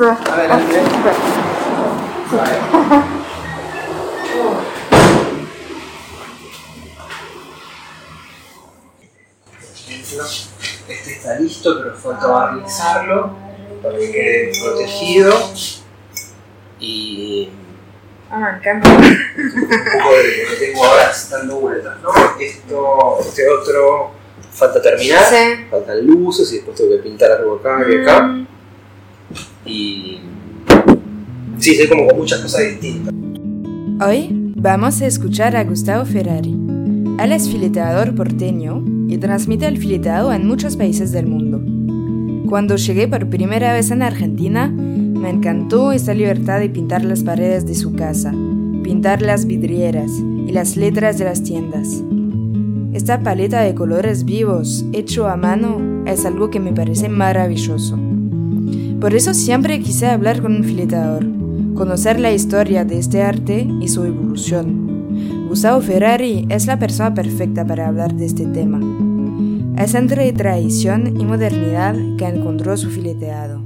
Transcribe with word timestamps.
Adelante. 0.00 0.82
Este 10.88 11.12
está 11.12 11.38
listo, 11.38 11.78
pero 11.82 11.94
falta 11.96 12.26
barnizarlo 12.26 13.34
para 13.82 13.98
que 13.98 14.10
quede 14.12 14.52
protegido. 14.62 15.32
Y 16.78 17.50
Ah, 18.30 18.56
encanta. 18.58 18.88
un 18.90 18.96
poco 18.96 20.14
de 20.16 20.44
lo 20.44 20.50
que 20.50 20.56
tengo 20.66 20.84
ahora 20.84 21.12
dando 21.30 21.60
vueltas, 21.60 21.96
¿no? 22.02 22.10
Esto, 22.40 23.18
este 23.20 23.48
otro 23.48 24.10
falta 24.52 24.82
terminar, 24.82 25.24
Sí. 25.24 25.64
faltan 25.70 26.04
luces 26.06 26.50
y 26.52 26.56
después 26.56 26.76
tengo 26.76 26.90
que 26.96 27.02
pintar 27.02 27.32
algo 27.32 27.56
acá 27.56 27.84
y 27.88 28.02
acá. 28.02 28.22
Mm, 28.22 28.46
Y 29.68 30.20
sí, 31.74 31.88
como 31.88 32.06
muchas 32.14 32.40
cosas 32.40 32.62
distintas. 32.62 33.12
Hoy 34.06 34.28
vamos 34.56 35.00
a 35.02 35.06
escuchar 35.06 35.56
a 35.56 35.64
Gustavo 35.64 36.04
Ferrari. 36.04 36.54
Él 37.18 37.32
es 37.32 37.48
fileteador 37.48 38.14
porteño 38.14 38.84
y 39.08 39.18
transmite 39.18 39.66
el 39.66 39.78
fileteado 39.78 40.32
en 40.32 40.46
muchos 40.46 40.76
países 40.76 41.12
del 41.12 41.26
mundo. 41.26 41.60
Cuando 42.48 42.76
llegué 42.76 43.08
por 43.08 43.28
primera 43.28 43.72
vez 43.72 43.90
en 43.90 44.02
Argentina, 44.02 44.68
me 44.68 45.30
encantó 45.30 45.90
esta 45.92 46.14
libertad 46.14 46.60
de 46.60 46.68
pintar 46.68 47.04
las 47.04 47.24
paredes 47.24 47.66
de 47.66 47.74
su 47.74 47.94
casa, 47.94 48.32
pintar 48.84 49.22
las 49.22 49.46
vidrieras 49.46 50.12
y 50.46 50.52
las 50.52 50.76
letras 50.76 51.18
de 51.18 51.24
las 51.24 51.42
tiendas. 51.42 52.02
Esta 52.92 53.22
paleta 53.22 53.62
de 53.62 53.74
colores 53.74 54.24
vivos, 54.24 54.84
hecho 54.92 55.26
a 55.26 55.36
mano, 55.36 56.04
es 56.06 56.24
algo 56.24 56.48
que 56.50 56.60
me 56.60 56.72
parece 56.72 57.08
maravilloso. 57.08 57.98
Por 59.00 59.14
eso 59.14 59.34
siempre 59.34 59.80
quise 59.80 60.06
hablar 60.06 60.40
con 60.40 60.56
un 60.56 60.64
fileteador, 60.64 61.35
conocer 61.76 62.18
la 62.18 62.32
historia 62.32 62.84
de 62.84 62.98
este 62.98 63.22
arte 63.22 63.68
y 63.80 63.88
su 63.88 64.04
evolución. 64.04 65.46
Gustavo 65.48 65.80
Ferrari 65.82 66.46
es 66.48 66.66
la 66.66 66.78
persona 66.78 67.14
perfecta 67.14 67.66
para 67.66 67.88
hablar 67.88 68.14
de 68.14 68.24
este 68.24 68.46
tema. 68.46 68.80
Es 69.78 69.94
entre 69.94 70.32
tradición 70.32 71.20
y 71.20 71.24
modernidad 71.24 71.94
que 72.18 72.24
encontró 72.24 72.76
su 72.78 72.90
fileteado. 72.90 73.62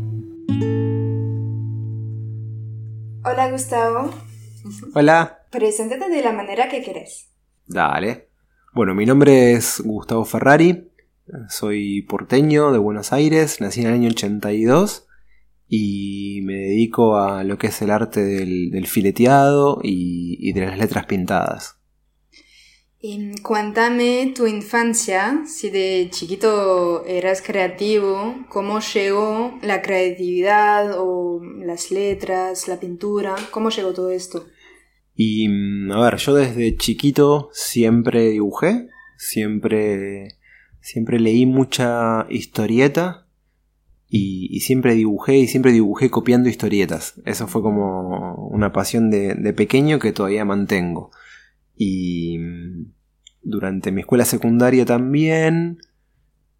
Hola 3.22 3.50
Gustavo, 3.52 4.10
Hola. 4.94 5.38
preséntate 5.50 6.08
de 6.08 6.22
la 6.22 6.32
manera 6.32 6.68
que 6.68 6.82
querés. 6.82 7.30
Dale. 7.66 8.28
Bueno, 8.74 8.94
mi 8.94 9.06
nombre 9.06 9.52
es 9.52 9.80
Gustavo 9.84 10.24
Ferrari, 10.24 10.90
soy 11.48 12.02
porteño 12.02 12.72
de 12.72 12.78
Buenos 12.78 13.12
Aires, 13.12 13.60
nací 13.60 13.82
en 13.82 13.86
el 13.86 13.94
año 13.94 14.08
82 14.08 15.06
y 15.72 16.40
me 16.42 16.54
dedico 16.54 17.16
a 17.16 17.44
lo 17.44 17.56
que 17.56 17.68
es 17.68 17.80
el 17.80 17.92
arte 17.92 18.20
del, 18.24 18.72
del 18.72 18.88
fileteado 18.88 19.78
y, 19.84 20.36
y 20.40 20.52
de 20.52 20.66
las 20.66 20.76
letras 20.76 21.06
pintadas. 21.06 21.76
Y 23.00 23.40
cuéntame 23.40 24.32
tu 24.34 24.48
infancia, 24.48 25.44
si 25.46 25.70
de 25.70 26.08
chiquito 26.10 27.04
eras 27.06 27.40
creativo, 27.40 28.44
cómo 28.48 28.80
llegó 28.80 29.58
la 29.62 29.80
creatividad 29.80 30.98
o 30.98 31.40
las 31.64 31.92
letras, 31.92 32.66
la 32.66 32.80
pintura, 32.80 33.36
cómo 33.52 33.70
llegó 33.70 33.94
todo 33.94 34.10
esto. 34.10 34.46
Y 35.14 35.48
mm, 35.48 35.92
a 35.92 36.00
ver, 36.02 36.16
yo 36.16 36.34
desde 36.34 36.76
chiquito 36.76 37.48
siempre 37.52 38.30
dibujé, 38.30 38.88
siempre, 39.16 40.36
siempre 40.80 41.20
leí 41.20 41.46
mucha 41.46 42.26
historieta 42.28 43.29
y, 44.12 44.60
siempre 44.60 44.94
dibujé 44.94 45.38
y 45.38 45.46
siempre 45.46 45.70
dibujé 45.70 46.10
copiando 46.10 46.48
historietas. 46.48 47.14
Eso 47.24 47.46
fue 47.46 47.62
como 47.62 48.48
una 48.48 48.72
pasión 48.72 49.08
de, 49.08 49.54
pequeño 49.56 50.00
que 50.00 50.12
todavía 50.12 50.44
mantengo. 50.44 51.12
Y 51.76 52.38
mm, 52.38 52.92
durante 53.42 53.92
mi 53.92 54.00
escuela 54.00 54.24
secundaria 54.24 54.84
también, 54.84 55.78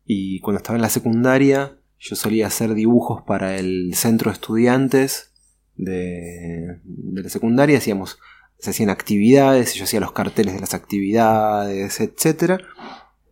y 0.06 0.39
cuando 0.41 0.59
estaba 0.59 0.77
en 0.77 0.83
la 0.83 0.89
secundaria, 0.89 1.77
yo 1.99 2.15
solía 2.15 2.47
hacer 2.47 2.75
dibujos 2.75 3.22
para 3.27 3.59
el 3.59 3.94
centro 3.94 4.31
de 4.31 4.34
estudiantes 4.34 5.33
de, 5.75 6.78
de 6.84 7.22
la 7.22 7.28
secundaria, 7.28 7.78
hacíamos 7.78 8.19
se 8.60 8.71
hacían 8.71 8.91
actividades, 8.91 9.75
yo 9.75 9.84
hacía 9.84 10.00
los 10.00 10.12
carteles 10.12 10.55
de 10.55 10.60
las 10.60 10.75
actividades, 10.75 11.99
etc. 12.00 12.60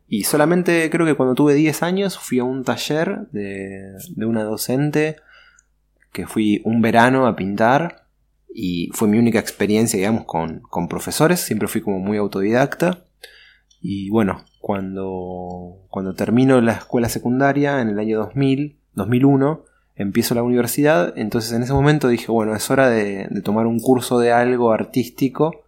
Y 0.09 0.25
solamente 0.25 0.89
creo 0.91 1.07
que 1.07 1.15
cuando 1.15 1.35
tuve 1.35 1.55
10 1.55 1.83
años 1.83 2.19
fui 2.19 2.39
a 2.39 2.45
un 2.45 2.65
taller 2.65 3.29
de, 3.31 3.93
de 4.17 4.27
una 4.27 4.43
docente 4.43 5.17
que 6.13 6.27
fui 6.27 6.63
un 6.65 6.81
verano 6.81 7.27
a 7.27 7.37
pintar 7.37 8.07
y 8.53 8.91
fue 8.95 9.07
mi 9.07 9.19
única 9.19 9.39
experiencia, 9.39 9.99
digamos, 9.99 10.25
con, 10.25 10.61
con 10.61 10.89
profesores, 10.89 11.41
siempre 11.41 11.69
fui 11.69 11.83
como 11.83 12.01
muy 12.01 12.17
autodidacta. 12.17 13.05
Y 13.81 14.09
bueno, 14.11 14.45
cuando, 14.61 15.87
cuando 15.91 16.15
termino 16.15 16.61
la 16.61 16.73
escuela 16.73 17.09
secundaria 17.09 17.81
en 17.81 17.91
el 17.91 17.99
año 17.99 18.19
2000, 18.19 18.79
2001, 18.95 19.65
empiezo 19.95 20.35
la 20.35 20.43
universidad, 20.43 21.17
entonces 21.17 21.53
en 21.53 21.63
ese 21.63 21.73
momento 21.73 22.09
dije, 22.09 22.33
bueno, 22.33 22.55
es 22.57 22.71
hora 22.71 22.89
de, 22.89 23.29
de, 23.31 23.43
tomar 23.43 23.67
un 23.67 23.79
curso 23.79 24.19
de 24.19 24.33
algo 24.33 24.73
artístico 24.73 25.65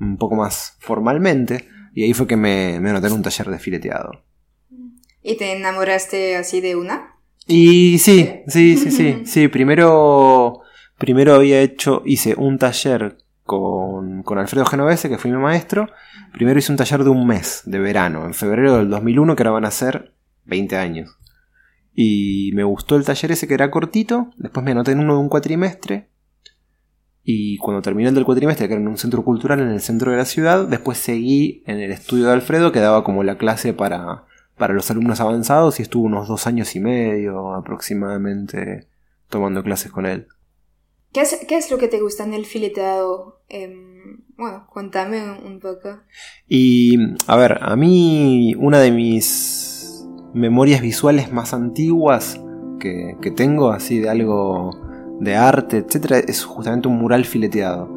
un 0.00 0.16
poco 0.16 0.34
más 0.34 0.76
formalmente, 0.80 1.68
y 1.94 2.04
ahí 2.04 2.14
fue 2.14 2.26
que 2.26 2.36
me, 2.36 2.80
me 2.80 2.90
anoté 2.90 3.08
en 3.08 3.14
un 3.14 3.22
taller 3.22 3.48
de 3.48 3.58
fileteado. 3.58 4.10
¿Y 5.22 5.36
te 5.36 5.52
enamoraste 5.52 6.36
así 6.36 6.60
de 6.60 6.76
una? 6.76 7.16
Y 7.46 7.98
sí, 7.98 8.42
sí, 8.46 8.76
sí, 8.76 8.90
sí, 8.90 9.22
sí, 9.24 9.48
primero, 9.48 10.60
primero 10.98 11.34
había 11.34 11.60
hecho, 11.60 12.02
hice 12.04 12.34
un 12.36 12.58
taller 12.58 13.18
con, 13.44 14.22
con 14.22 14.38
Alfredo 14.38 14.66
Genovese, 14.66 15.08
que 15.08 15.18
fue 15.18 15.30
mi 15.30 15.36
maestro, 15.36 15.88
primero 16.32 16.58
hice 16.58 16.72
un 16.72 16.78
taller 16.78 17.04
de 17.04 17.10
un 17.10 17.26
mes, 17.26 17.62
de 17.66 17.78
verano, 17.78 18.24
en 18.24 18.34
febrero 18.34 18.76
del 18.76 18.88
2001, 18.90 19.36
que 19.36 19.42
ahora 19.42 19.50
van 19.52 19.64
a 19.64 19.70
ser 19.70 20.14
20 20.44 20.76
años. 20.76 21.18
Y 21.94 22.50
me 22.54 22.64
gustó 22.64 22.96
el 22.96 23.04
taller 23.04 23.32
ese 23.32 23.46
que 23.46 23.54
era 23.54 23.70
cortito. 23.70 24.30
Después 24.36 24.64
me 24.64 24.70
anoté 24.72 24.92
en 24.92 25.00
uno 25.00 25.14
de 25.14 25.20
un 25.20 25.28
cuatrimestre. 25.28 26.08
Y 27.24 27.56
cuando 27.58 27.82
terminé 27.82 28.08
el 28.08 28.14
del 28.14 28.24
cuatrimestre, 28.24 28.66
que 28.66 28.74
era 28.74 28.82
en 28.82 28.88
un 28.88 28.98
centro 28.98 29.24
cultural 29.24 29.60
en 29.60 29.68
el 29.68 29.80
centro 29.80 30.10
de 30.10 30.16
la 30.16 30.24
ciudad, 30.24 30.66
después 30.66 30.98
seguí 30.98 31.62
en 31.66 31.78
el 31.78 31.92
estudio 31.92 32.26
de 32.26 32.32
Alfredo, 32.32 32.72
que 32.72 32.80
daba 32.80 33.04
como 33.04 33.22
la 33.22 33.38
clase 33.38 33.72
para, 33.72 34.24
para 34.56 34.74
los 34.74 34.90
alumnos 34.90 35.20
avanzados, 35.20 35.78
y 35.78 35.82
estuve 35.82 36.06
unos 36.06 36.26
dos 36.26 36.46
años 36.46 36.74
y 36.74 36.80
medio 36.80 37.54
aproximadamente 37.54 38.88
tomando 39.28 39.62
clases 39.62 39.92
con 39.92 40.06
él. 40.06 40.26
¿Qué 41.12 41.20
es, 41.20 41.44
qué 41.46 41.58
es 41.58 41.70
lo 41.70 41.78
que 41.78 41.88
te 41.88 42.00
gusta 42.00 42.24
en 42.24 42.34
el 42.34 42.46
fileteado? 42.46 43.42
Eh, 43.48 43.72
bueno, 44.36 44.66
cuéntame 44.72 45.22
un 45.44 45.60
poco. 45.60 46.00
Y, 46.48 46.96
a 47.26 47.36
ver, 47.36 47.58
a 47.60 47.76
mí 47.76 48.54
una 48.58 48.80
de 48.80 48.90
mis 48.90 50.04
memorias 50.34 50.80
visuales 50.80 51.30
más 51.30 51.52
antiguas 51.54 52.40
que, 52.80 53.16
que, 53.20 53.30
tengo, 53.30 53.70
así 53.70 54.00
de 54.00 54.08
algo 54.08 54.70
de 55.22 55.36
arte, 55.36 55.78
etcétera, 55.78 56.18
es 56.18 56.44
justamente 56.44 56.88
un 56.88 56.98
mural 56.98 57.24
fileteado. 57.24 57.88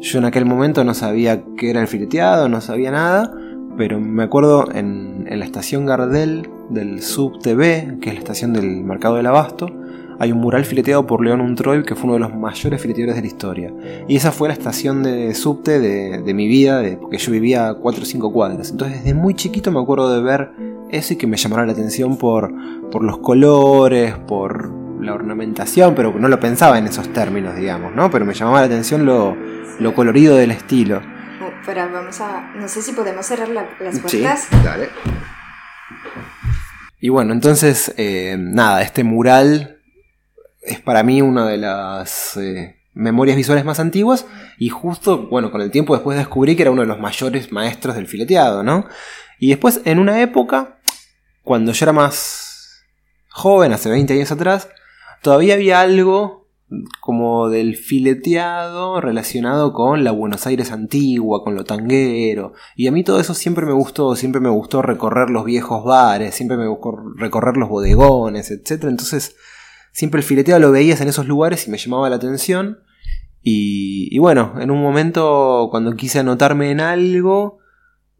Yo 0.00 0.18
en 0.18 0.24
aquel 0.24 0.44
momento 0.44 0.82
no 0.82 0.92
sabía 0.92 1.44
qué 1.56 1.70
era 1.70 1.80
el 1.80 1.86
fileteado, 1.86 2.48
no 2.48 2.60
sabía 2.60 2.90
nada, 2.90 3.32
pero 3.76 4.00
me 4.00 4.24
acuerdo 4.24 4.68
en, 4.74 5.24
la 5.30 5.44
estación 5.44 5.86
Gardel 5.86 6.48
del 6.70 7.00
Sub 7.00 7.38
TV, 7.40 7.98
que 8.00 8.10
es 8.10 8.14
la 8.14 8.20
estación 8.20 8.52
del 8.52 8.82
Mercado 8.82 9.16
del 9.16 9.26
Abasto, 9.26 9.68
hay 10.18 10.32
un 10.32 10.38
mural 10.38 10.64
fileteado 10.64 11.06
por 11.06 11.24
León 11.24 11.40
Untroy, 11.40 11.82
que 11.84 11.94
fue 11.94 12.04
uno 12.04 12.14
de 12.14 12.20
los 12.20 12.34
mayores 12.34 12.80
fileteadores 12.80 13.16
de 13.16 13.20
la 13.20 13.26
historia. 13.26 13.72
Y 14.06 14.16
esa 14.16 14.30
fue 14.32 14.48
la 14.48 14.54
estación 14.54 15.02
de 15.02 15.34
subte 15.34 15.80
de, 15.80 16.34
mi 16.34 16.46
vida, 16.46 16.78
de, 16.78 16.96
porque 16.96 17.18
yo 17.18 17.32
vivía 17.32 17.68
a 17.68 17.74
4 17.74 18.02
o 18.02 18.04
5 18.04 18.32
cuadras. 18.32 18.70
Entonces 18.70 18.98
desde 18.98 19.14
muy 19.14 19.34
chiquito 19.34 19.72
me 19.72 19.80
acuerdo 19.80 20.14
de 20.14 20.22
ver 20.22 20.50
eso 20.90 21.14
y 21.14 21.16
que 21.16 21.26
me 21.26 21.36
llamara 21.36 21.66
la 21.66 21.72
atención 21.72 22.16
por, 22.16 22.52
por 22.90 23.02
los 23.02 23.18
colores, 23.18 24.16
por 24.26 24.83
la 25.04 25.14
ornamentación, 25.14 25.94
pero 25.94 26.12
no 26.18 26.28
lo 26.28 26.40
pensaba 26.40 26.78
en 26.78 26.86
esos 26.86 27.12
términos, 27.12 27.56
digamos, 27.56 27.94
¿no? 27.94 28.10
Pero 28.10 28.24
me 28.24 28.34
llamaba 28.34 28.60
la 28.60 28.66
atención 28.66 29.04
lo, 29.04 29.36
lo 29.78 29.94
colorido 29.94 30.36
del 30.36 30.50
estilo. 30.50 31.02
Oh, 31.42 31.50
pero 31.64 31.90
vamos 31.92 32.20
a... 32.20 32.52
No 32.56 32.68
sé 32.68 32.82
si 32.82 32.92
podemos 32.92 33.26
cerrar 33.26 33.48
las 33.48 34.00
puertas. 34.00 34.40
Sí, 34.50 34.56
dale. 34.64 34.88
Y 37.00 37.10
bueno, 37.10 37.34
entonces, 37.34 37.92
eh, 37.98 38.36
nada, 38.38 38.82
este 38.82 39.04
mural 39.04 39.82
es 40.62 40.80
para 40.80 41.02
mí 41.02 41.20
una 41.20 41.46
de 41.46 41.58
las 41.58 42.36
eh, 42.38 42.76
memorias 42.94 43.36
visuales 43.36 43.64
más 43.64 43.78
antiguas 43.78 44.26
y 44.58 44.70
justo, 44.70 45.28
bueno, 45.28 45.50
con 45.50 45.60
el 45.60 45.70
tiempo 45.70 45.94
después 45.94 46.16
descubrí 46.16 46.56
que 46.56 46.62
era 46.62 46.70
uno 46.70 46.80
de 46.80 46.88
los 46.88 47.00
mayores 47.00 47.52
maestros 47.52 47.94
del 47.96 48.06
fileteado, 48.06 48.62
¿no? 48.62 48.86
Y 49.38 49.50
después, 49.50 49.82
en 49.84 49.98
una 49.98 50.22
época, 50.22 50.78
cuando 51.42 51.72
yo 51.72 51.84
era 51.84 51.92
más 51.92 52.84
joven, 53.28 53.72
hace 53.72 53.90
20 53.90 54.14
años 54.14 54.32
atrás, 54.32 54.70
todavía 55.24 55.54
había 55.54 55.80
algo 55.80 56.44
como 57.00 57.48
del 57.48 57.76
fileteado 57.76 59.00
relacionado 59.00 59.72
con 59.72 60.04
la 60.04 60.10
Buenos 60.10 60.46
Aires 60.46 60.70
antigua, 60.70 61.42
con 61.42 61.54
lo 61.54 61.64
tanguero. 61.64 62.52
Y 62.76 62.88
a 62.88 62.92
mí 62.92 63.04
todo 63.04 63.20
eso 63.20 63.32
siempre 63.32 63.64
me 63.64 63.72
gustó, 63.72 64.16
siempre 64.16 64.40
me 64.40 64.50
gustó 64.50 64.82
recorrer 64.82 65.30
los 65.30 65.44
viejos 65.44 65.82
bares, 65.82 66.34
siempre 66.34 66.56
me 66.56 66.68
gustó 66.68 66.96
recorrer 67.16 67.56
los 67.56 67.70
bodegones, 67.70 68.50
etc. 68.50 68.84
Entonces, 68.84 69.36
siempre 69.92 70.20
el 70.20 70.26
fileteado 70.26 70.60
lo 70.60 70.72
veías 70.72 71.00
en 71.00 71.08
esos 71.08 71.26
lugares 71.26 71.66
y 71.66 71.70
me 71.70 71.78
llamaba 71.78 72.10
la 72.10 72.16
atención. 72.16 72.80
Y, 73.42 74.14
y 74.14 74.18
bueno, 74.18 74.54
en 74.60 74.70
un 74.70 74.82
momento 74.82 75.68
cuando 75.70 75.96
quise 75.96 76.18
anotarme 76.18 76.70
en 76.70 76.80
algo, 76.80 77.58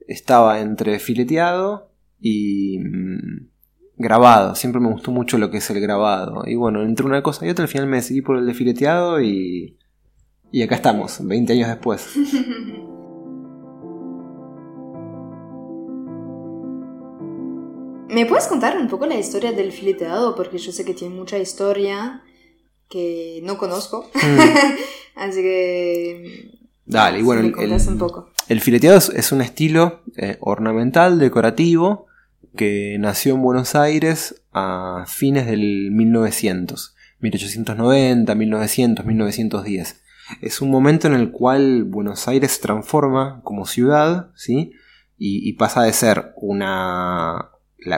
estaba 0.06 0.61
entre 0.61 0.99
fileteado 0.99 1.91
y... 2.19 2.79
Mm, 2.79 3.54
grabado. 3.96 4.55
Siempre 4.55 4.81
me 4.81 4.91
gustó 4.91 5.11
mucho 5.11 5.38
lo 5.38 5.50
que 5.50 5.58
es 5.58 5.70
el 5.70 5.81
grabado. 5.81 6.44
Y 6.46 6.55
bueno, 6.55 6.82
entre 6.82 7.06
una 7.06 7.23
cosa 7.23 7.46
y 7.46 7.50
otra, 7.50 7.64
al 7.64 7.69
final 7.69 7.87
me 7.87 7.96
decidí 7.96 8.23
por 8.23 8.37
el 8.37 8.46
desfileteado 8.46 9.20
y. 9.20 9.76
Y 10.50 10.62
acá 10.62 10.76
estamos, 10.76 11.19
20 11.20 11.52
años 11.52 11.69
después. 11.69 12.14
¿Me 18.08 18.26
puedes 18.26 18.46
contar 18.46 18.79
un 18.79 18.87
poco 18.87 19.06
la 19.06 19.17
historia 19.17 19.50
del 19.50 19.73
fileteado? 19.73 20.37
Porque 20.37 20.58
yo 20.58 20.70
sé 20.70 20.85
que 20.85 20.94
tiene 20.94 21.17
mucha 21.17 21.37
historia 21.37 22.23
que 22.88 23.41
no 23.43 23.58
conozco. 23.58 24.08
Mm. 24.14 24.38
Así 25.17 25.43
que. 25.43 26.50
Dale, 26.87 27.19
y 27.19 27.23
bueno, 27.23 27.41
el, 27.41 27.73
el, 28.49 28.61
fileteado 28.61 28.99
es, 28.99 29.32
un 29.32 29.41
estilo 29.41 30.02
eh, 30.17 30.37
ornamental, 30.41 31.19
decorativo, 31.19 32.06
que 32.56 32.97
nació 32.99 33.35
en 33.35 33.43
Buenos 33.43 33.75
Aires 33.75 34.43
a 34.53 35.05
fines 35.06 35.47
del 35.47 35.91
1900, 35.91 36.95
1890, 37.21 38.35
1900, 38.35 39.05
1910. 39.05 40.03
Es 40.41 40.61
un 40.61 40.71
momento 40.71 41.06
en 41.06 41.15
el 41.15 41.31
cual 41.31 41.85
Buenos 41.85 42.29
Aires 42.29 42.53
se 42.53 42.62
transforma 42.62 43.41
como 43.45 43.67
ciudad, 43.67 44.31
¿sí? 44.35 44.73
Y, 45.17 45.53
pasa 45.55 45.85
de 45.85 45.93
ser 45.93 46.35
una, 46.37 47.51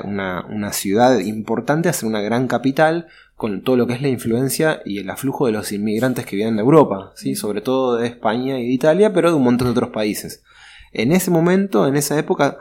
una, 0.04 0.72
ciudad 0.72 1.18
importante 1.18 1.88
a 1.88 1.92
ser 1.92 2.08
una 2.08 2.20
gran 2.20 2.46
capital 2.46 3.08
con 3.34 3.62
todo 3.62 3.76
lo 3.76 3.86
que 3.86 3.94
es 3.94 4.02
la 4.02 4.08
influencia 4.08 4.80
y 4.84 4.98
el 4.98 5.10
aflujo 5.10 5.46
de 5.46 5.52
los 5.52 5.72
inmigrantes 5.72 6.24
que 6.24 6.36
vienen 6.36 6.56
de 6.56 6.62
Europa, 6.62 7.12
¿sí? 7.16 7.34
sobre 7.34 7.62
todo 7.62 7.96
de 7.96 8.06
España 8.06 8.60
y 8.60 8.66
de 8.66 8.72
Italia, 8.72 9.12
pero 9.12 9.30
de 9.30 9.36
un 9.36 9.42
montón 9.42 9.66
de 9.66 9.72
otros 9.72 9.90
países. 9.90 10.44
En 10.92 11.10
ese 11.10 11.30
momento, 11.30 11.88
en 11.88 11.96
esa 11.96 12.18
época, 12.18 12.58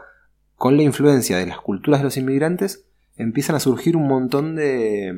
con 0.55 0.77
la 0.77 0.83
influencia 0.83 1.37
de 1.37 1.45
las 1.45 1.59
culturas 1.59 1.99
de 1.99 2.05
los 2.05 2.17
inmigrantes, 2.17 2.85
empiezan 3.17 3.55
a 3.55 3.59
surgir 3.59 3.95
un 3.95 4.07
montón 4.07 4.55
de, 4.55 5.13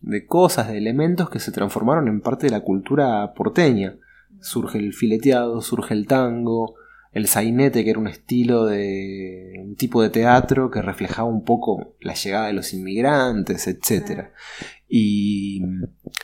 de 0.00 0.26
cosas, 0.26 0.68
de 0.68 0.78
elementos 0.78 1.30
que 1.30 1.40
se 1.40 1.52
transformaron 1.52 2.08
en 2.08 2.20
parte 2.20 2.46
de 2.46 2.52
la 2.52 2.60
cultura 2.60 3.32
porteña. 3.34 3.96
Surge 4.40 4.78
el 4.78 4.92
fileteado, 4.92 5.60
surge 5.62 5.94
el 5.94 6.06
tango, 6.06 6.74
el 7.12 7.26
sainete, 7.26 7.82
que 7.82 7.90
era 7.90 7.98
un 7.98 8.08
estilo 8.08 8.66
de 8.66 9.54
un 9.64 9.74
tipo 9.76 10.02
de 10.02 10.10
teatro 10.10 10.70
que 10.70 10.82
reflejaba 10.82 11.28
un 11.28 11.44
poco 11.44 11.94
la 12.00 12.14
llegada 12.14 12.46
de 12.48 12.52
los 12.52 12.72
inmigrantes, 12.72 13.66
etc. 13.66 14.28
Y 14.86 15.62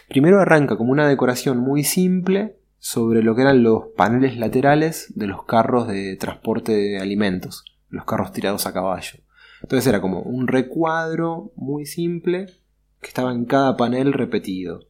primero 0.08 0.40
arranca 0.40 0.76
como 0.76 0.92
una 0.92 1.08
decoración 1.08 1.58
muy 1.58 1.82
simple 1.82 2.58
sobre 2.78 3.22
lo 3.22 3.34
que 3.34 3.42
eran 3.42 3.62
los 3.62 3.84
paneles 3.96 4.36
laterales 4.36 5.12
de 5.16 5.26
los 5.26 5.44
carros 5.44 5.88
de 5.88 6.16
transporte 6.16 6.72
de 6.72 6.98
alimentos 6.98 7.73
los 7.94 8.04
carros 8.04 8.32
tirados 8.32 8.66
a 8.66 8.72
caballo. 8.72 9.20
Entonces 9.62 9.86
era 9.86 10.00
como 10.00 10.20
un 10.20 10.46
recuadro 10.46 11.52
muy 11.56 11.86
simple 11.86 12.46
que 13.00 13.08
estaba 13.08 13.32
en 13.32 13.44
cada 13.44 13.76
panel 13.76 14.12
repetido. 14.12 14.88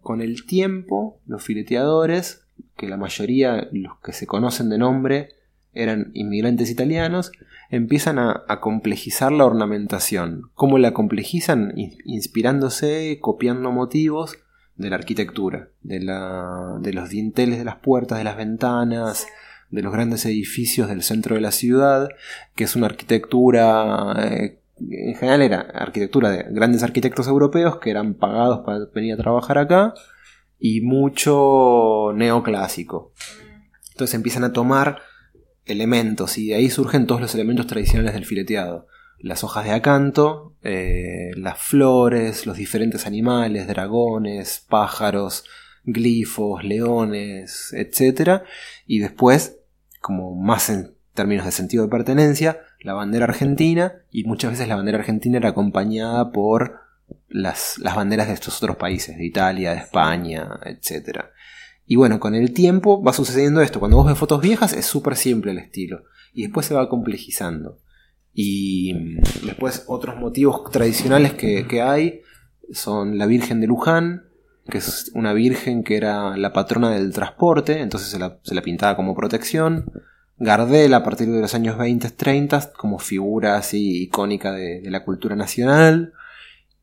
Con 0.00 0.20
el 0.20 0.46
tiempo, 0.46 1.20
los 1.26 1.42
fileteadores, 1.42 2.46
que 2.76 2.88
la 2.88 2.96
mayoría, 2.96 3.68
los 3.72 3.98
que 4.00 4.12
se 4.12 4.26
conocen 4.26 4.68
de 4.68 4.78
nombre, 4.78 5.30
eran 5.72 6.10
inmigrantes 6.14 6.70
italianos, 6.70 7.32
empiezan 7.70 8.18
a, 8.18 8.44
complejizar 8.60 9.32
la 9.32 9.44
ornamentación. 9.44 10.50
¿Cómo 10.54 10.78
la 10.78 10.92
complejizan? 10.92 11.74
Inspirándose, 12.04 13.18
copiando 13.20 13.72
motivos 13.72 14.38
de 14.76 14.90
la 14.90 14.96
arquitectura, 14.96 15.68
de, 15.82 16.00
la, 16.00 16.78
de 16.80 16.92
los 16.92 17.08
dinteles 17.08 17.58
de 17.58 17.64
las 17.64 17.76
puertas, 17.76 18.18
de 18.18 18.24
las 18.24 18.36
ventanas, 18.36 19.26
de 19.76 19.82
los 19.82 19.92
grandes 19.92 20.24
edificios 20.26 20.88
del 20.88 21.02
centro 21.02 21.36
de 21.36 21.42
la 21.42 21.52
ciudad, 21.52 22.08
que 22.56 22.64
es 22.64 22.74
una 22.74 22.86
arquitectura, 22.86 24.16
eh, 24.18 24.58
en 24.80 25.14
general 25.14 25.42
era 25.42 25.60
arquitectura 25.60 26.30
de 26.30 26.46
grandes 26.50 26.82
arquitectos 26.82 27.28
europeos 27.28 27.78
que 27.78 27.90
eran 27.90 28.14
pagados 28.14 28.60
para 28.66 28.86
venir 28.94 29.14
a 29.14 29.18
trabajar 29.18 29.58
acá, 29.58 29.94
y 30.58 30.80
mucho 30.80 32.12
neoclásico. 32.14 33.12
Entonces 33.92 34.14
empiezan 34.14 34.44
a 34.44 34.52
tomar 34.52 35.00
elementos 35.66 36.38
y 36.38 36.48
de 36.48 36.54
ahí 36.54 36.70
surgen 36.70 37.06
todos 37.06 37.20
los 37.20 37.34
elementos 37.34 37.66
tradicionales 37.66 38.14
del 38.14 38.24
fileteado. 38.24 38.86
Las 39.18 39.44
hojas 39.44 39.64
de 39.64 39.72
acanto, 39.72 40.54
eh, 40.62 41.30
las 41.36 41.58
flores, 41.58 42.46
los 42.46 42.56
diferentes 42.56 43.06
animales, 43.06 43.66
dragones, 43.66 44.64
pájaros, 44.68 45.44
glifos, 45.86 46.64
leones, 46.64 47.72
etc. 47.72 48.42
Y 48.86 48.98
después, 48.98 49.58
como 50.06 50.36
más 50.36 50.70
en 50.70 50.94
términos 51.14 51.46
de 51.46 51.50
sentido 51.50 51.82
de 51.82 51.90
pertenencia, 51.90 52.60
la 52.80 52.94
bandera 52.94 53.24
argentina 53.24 53.94
y 54.12 54.22
muchas 54.22 54.52
veces 54.52 54.68
la 54.68 54.76
bandera 54.76 54.98
argentina 54.98 55.38
era 55.38 55.48
acompañada 55.48 56.30
por 56.30 56.78
las, 57.28 57.76
las 57.78 57.96
banderas 57.96 58.28
de 58.28 58.34
estos 58.34 58.62
otros 58.62 58.76
países, 58.76 59.16
de 59.16 59.26
Italia, 59.26 59.72
de 59.72 59.78
España, 59.78 60.60
etc. 60.64 61.24
Y 61.86 61.96
bueno, 61.96 62.20
con 62.20 62.36
el 62.36 62.52
tiempo 62.52 63.02
va 63.02 63.12
sucediendo 63.12 63.60
esto. 63.60 63.80
Cuando 63.80 63.96
vos 63.96 64.06
ves 64.06 64.16
fotos 64.16 64.40
viejas 64.40 64.74
es 64.74 64.86
súper 64.86 65.16
simple 65.16 65.50
el 65.50 65.58
estilo. 65.58 66.04
Y 66.32 66.42
después 66.42 66.66
se 66.66 66.74
va 66.74 66.88
complejizando. 66.88 67.80
Y 68.32 69.16
después 69.44 69.86
otros 69.88 70.18
motivos 70.18 70.70
tradicionales 70.70 71.32
que 71.34 71.82
hay 71.82 72.20
son 72.70 73.18
la 73.18 73.26
Virgen 73.26 73.60
de 73.60 73.66
Luján, 73.66 74.25
que 74.68 74.78
es 74.78 75.10
una 75.14 75.32
virgen 75.32 75.84
que 75.84 75.96
era 75.96 76.36
la 76.36 76.52
patrona 76.52 76.90
del 76.90 77.12
transporte, 77.12 77.80
entonces 77.80 78.08
se 78.08 78.54
la, 78.54 78.62
pintaba 78.62 78.96
como 78.96 79.14
protección. 79.14 79.92
Gardel 80.38 80.92
a 80.94 81.02
partir 81.02 81.28
de 81.28 81.40
los 81.40 81.54
años 81.54 81.78
20, 81.78 82.10
30 82.10 82.72
como 82.72 82.98
figura 82.98 83.56
así 83.56 84.02
icónica 84.02 84.52
de, 84.52 84.82
la 84.84 85.04
cultura 85.04 85.36
nacional. 85.36 86.12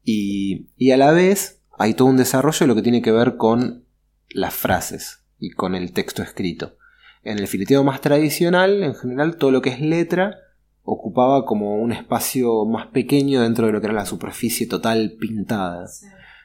Y, 0.03 0.67
y, 0.77 0.91
a 0.91 0.97
la 0.97 1.11
vez 1.11 1.61
hay 1.77 1.93
todo 1.93 2.07
un 2.07 2.17
desarrollo 2.17 2.59
de 2.59 2.67
lo 2.67 2.75
que 2.75 2.81
tiene 2.81 3.01
que 3.01 3.11
ver 3.11 3.37
con 3.37 3.85
las 4.29 4.53
frases 4.53 5.23
y 5.39 5.51
con 5.51 5.75
el 5.75 5.93
texto 5.93 6.23
escrito. 6.23 6.77
En 7.23 7.39
el 7.39 7.47
fileteado 7.47 7.83
más 7.83 8.01
tradicional, 8.01 8.83
en 8.83 8.95
general, 8.95 9.37
todo 9.37 9.51
lo 9.51 9.61
que 9.61 9.69
es 9.69 9.79
letra 9.79 10.39
ocupaba 10.83 11.45
como 11.45 11.77
un 11.77 11.93
espacio 11.93 12.65
más 12.65 12.87
pequeño 12.87 13.41
dentro 13.41 13.65
de 13.65 13.71
lo 13.71 13.79
que 13.79 13.87
era 13.87 13.95
la 13.95 14.05
superficie 14.05 14.67
total 14.67 15.15
pintada. 15.19 15.87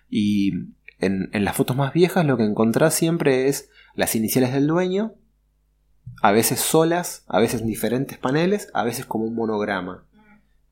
Y 0.08 0.52
en, 1.00 1.30
las 1.32 1.56
fotos 1.56 1.76
más 1.76 1.92
viejas 1.92 2.26
lo 2.26 2.36
que 2.36 2.44
encontrás 2.44 2.94
siempre 2.94 3.48
es 3.48 3.70
las 3.94 4.16
iniciales 4.16 4.52
del 4.52 4.66
dueño, 4.66 5.14
a 6.22 6.32
veces 6.32 6.60
solas, 6.60 7.24
a 7.28 7.38
veces 7.38 7.60
en 7.60 7.68
diferentes 7.68 8.18
paneles, 8.18 8.68
a 8.74 8.84
veces 8.84 9.06
como 9.06 9.24
un 9.24 9.34
monograma. 9.34 10.04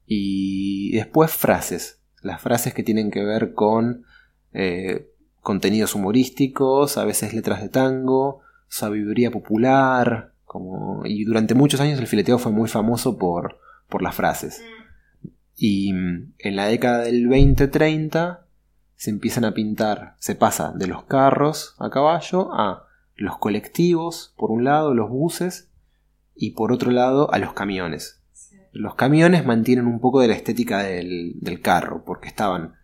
Y 0.06 0.92
después 0.92 1.30
frases, 1.30 2.00
las 2.22 2.40
frases 2.40 2.74
que 2.74 2.82
tienen 2.82 3.10
que 3.10 3.24
ver 3.24 3.54
con 3.54 4.04
eh, 4.52 5.10
contenidos 5.40 5.94
humorísticos, 5.94 6.98
a 6.98 7.04
veces 7.04 7.34
letras 7.34 7.60
de 7.60 7.68
tango, 7.68 8.40
sabiduría 8.68 9.30
popular, 9.30 10.32
como... 10.44 11.02
y 11.04 11.24
durante 11.24 11.54
muchos 11.54 11.80
años 11.80 11.98
el 11.98 12.06
fileteo 12.06 12.38
fue 12.38 12.52
muy 12.52 12.68
famoso 12.68 13.18
por, 13.18 13.58
por 13.88 14.02
las 14.02 14.14
frases. 14.14 14.62
Y 15.56 15.92
mm, 15.92 16.34
en 16.38 16.56
la 16.56 16.66
década 16.66 17.02
del 17.02 17.28
20-30 17.28 18.45
se 18.96 19.10
empiezan 19.10 19.44
a 19.44 19.52
pintar, 19.52 20.16
se 20.18 20.34
pasa 20.34 20.72
de 20.74 20.86
los 20.86 21.04
carros 21.04 21.74
a 21.78 21.90
caballo 21.90 22.52
a 22.52 22.86
los 23.14 23.38
colectivos, 23.38 24.34
por 24.36 24.50
un 24.50 24.64
lado, 24.64 24.94
los 24.94 25.08
buses, 25.08 25.70
y 26.34 26.50
por 26.50 26.72
otro 26.72 26.90
lado, 26.90 27.32
a 27.32 27.38
los 27.38 27.54
camiones. 27.54 28.20
Los 28.72 28.94
camiones 28.94 29.46
mantienen 29.46 29.86
un 29.86 30.00
poco 30.00 30.20
de 30.20 30.28
la 30.28 30.34
estética 30.34 30.82
del, 30.82 31.32
del 31.40 31.62
carro, 31.62 32.04
porque 32.04 32.28
estaban, 32.28 32.74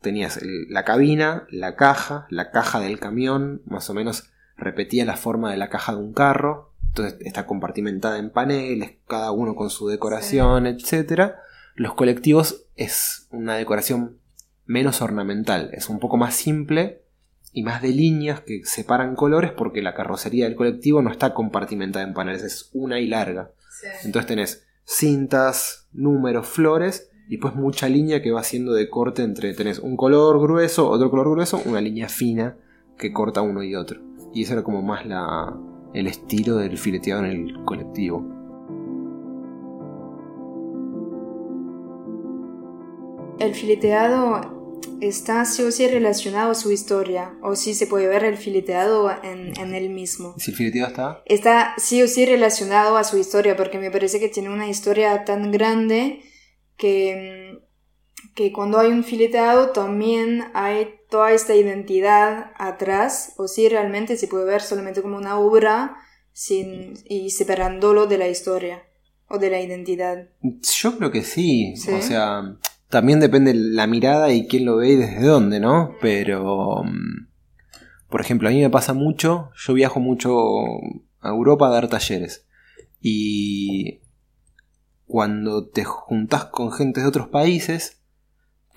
tenías 0.00 0.40
la 0.42 0.84
cabina, 0.84 1.46
la 1.50 1.76
caja, 1.76 2.26
la 2.30 2.50
caja 2.50 2.80
del 2.80 2.98
camión, 2.98 3.60
más 3.66 3.90
o 3.90 3.94
menos 3.94 4.30
repetía 4.56 5.04
la 5.04 5.16
forma 5.16 5.50
de 5.50 5.58
la 5.58 5.68
caja 5.68 5.92
de 5.92 5.98
un 5.98 6.14
carro, 6.14 6.72
entonces 6.88 7.18
está 7.20 7.46
compartimentada 7.46 8.18
en 8.18 8.30
paneles, 8.30 8.92
cada 9.06 9.32
uno 9.32 9.54
con 9.54 9.68
su 9.68 9.88
decoración, 9.88 10.66
etc. 10.66 11.32
Los 11.74 11.94
colectivos 11.94 12.66
es 12.76 13.26
una 13.30 13.56
decoración 13.56 14.18
menos 14.66 15.02
ornamental, 15.02 15.70
es 15.72 15.88
un 15.88 15.98
poco 15.98 16.16
más 16.16 16.34
simple 16.34 17.02
y 17.52 17.62
más 17.62 17.82
de 17.82 17.90
líneas 17.90 18.40
que 18.40 18.64
separan 18.64 19.14
colores 19.14 19.52
porque 19.52 19.82
la 19.82 19.94
carrocería 19.94 20.44
del 20.44 20.56
colectivo 20.56 21.02
no 21.02 21.10
está 21.10 21.34
compartimentada 21.34 22.04
en 22.04 22.14
paneles, 22.14 22.42
es 22.42 22.70
una 22.72 22.98
y 22.98 23.06
larga. 23.06 23.52
Entonces 24.04 24.26
tenés 24.26 24.66
cintas, 24.84 25.88
números, 25.92 26.46
flores 26.46 27.10
y 27.28 27.38
pues 27.38 27.54
mucha 27.54 27.88
línea 27.88 28.22
que 28.22 28.32
va 28.32 28.40
haciendo 28.40 28.72
de 28.74 28.90
corte 28.90 29.22
entre 29.22 29.54
tenés 29.54 29.78
un 29.78 29.96
color 29.96 30.40
grueso, 30.40 30.90
otro 30.90 31.10
color 31.10 31.30
grueso, 31.30 31.62
una 31.64 31.80
línea 31.80 32.08
fina 32.08 32.56
que 32.98 33.12
corta 33.12 33.40
uno 33.40 33.62
y 33.62 33.74
otro. 33.74 34.00
Y 34.34 34.42
eso 34.42 34.54
era 34.54 34.62
como 34.62 34.82
más 34.82 35.06
la, 35.06 35.56
el 35.94 36.06
estilo 36.06 36.56
del 36.56 36.76
fileteado 36.76 37.24
en 37.24 37.30
el 37.30 37.64
colectivo. 37.64 38.43
El 43.44 43.54
fileteado 43.54 44.80
está 45.02 45.44
sí 45.44 45.62
o 45.62 45.70
sí 45.70 45.86
relacionado 45.86 46.52
a 46.52 46.54
su 46.54 46.72
historia, 46.72 47.34
o 47.42 47.56
si 47.56 47.74
se 47.74 47.86
puede 47.86 48.06
ver 48.06 48.24
el 48.24 48.38
fileteado 48.38 49.10
en, 49.22 49.52
en 49.60 49.74
él 49.74 49.90
mismo. 49.90 50.34
¿Si 50.38 50.50
el 50.50 50.56
fileteado 50.56 50.88
está? 50.88 51.22
Está 51.26 51.74
sí 51.76 52.02
o 52.02 52.08
sí 52.08 52.24
relacionado 52.24 52.96
a 52.96 53.04
su 53.04 53.18
historia, 53.18 53.54
porque 53.54 53.78
me 53.78 53.90
parece 53.90 54.18
que 54.18 54.30
tiene 54.30 54.48
una 54.48 54.66
historia 54.66 55.26
tan 55.26 55.52
grande 55.52 56.22
que, 56.78 57.58
que 58.34 58.50
cuando 58.50 58.78
hay 58.78 58.90
un 58.90 59.04
fileteado 59.04 59.70
también 59.72 60.44
hay 60.54 60.94
toda 61.10 61.32
esta 61.32 61.54
identidad 61.54 62.52
atrás, 62.56 63.34
o 63.36 63.46
si 63.46 63.68
realmente 63.68 64.16
se 64.16 64.26
puede 64.26 64.46
ver 64.46 64.62
solamente 64.62 65.02
como 65.02 65.18
una 65.18 65.38
obra 65.38 65.98
sin, 66.32 66.94
y 67.04 67.28
separándolo 67.28 68.06
de 68.06 68.16
la 68.16 68.28
historia 68.28 68.84
o 69.28 69.36
de 69.36 69.50
la 69.50 69.60
identidad. 69.60 70.30
Yo 70.42 70.96
creo 70.96 71.10
que 71.10 71.22
sí. 71.22 71.74
o 71.74 72.00
sea 72.00 72.56
también 72.94 73.18
depende 73.18 73.54
la 73.54 73.88
mirada 73.88 74.32
y 74.32 74.46
quién 74.46 74.66
lo 74.66 74.76
ve 74.76 74.90
y 74.90 74.94
desde 74.94 75.26
dónde, 75.26 75.58
¿no? 75.58 75.96
Pero, 76.00 76.84
mm, 76.84 77.26
por 78.08 78.20
ejemplo, 78.20 78.48
a 78.48 78.52
mí 78.52 78.60
me 78.60 78.70
pasa 78.70 78.94
mucho, 78.94 79.50
yo 79.56 79.74
viajo 79.74 79.98
mucho 79.98 80.30
a 81.20 81.30
Europa 81.30 81.66
a 81.66 81.72
dar 81.72 81.88
talleres. 81.88 82.46
Y 83.00 83.98
cuando 85.06 85.66
te 85.66 85.82
juntas 85.82 86.44
con 86.44 86.70
gente 86.70 87.00
de 87.00 87.08
otros 87.08 87.26
países, 87.26 88.00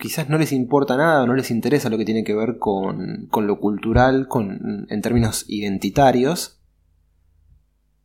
quizás 0.00 0.28
no 0.28 0.36
les 0.36 0.50
importa 0.50 0.96
nada, 0.96 1.24
no 1.24 1.36
les 1.36 1.52
interesa 1.52 1.88
lo 1.88 1.96
que 1.96 2.04
tiene 2.04 2.24
que 2.24 2.34
ver 2.34 2.58
con, 2.58 3.28
con 3.30 3.46
lo 3.46 3.60
cultural, 3.60 4.26
con, 4.26 4.88
en 4.90 5.00
términos 5.00 5.44
identitarios. 5.46 6.60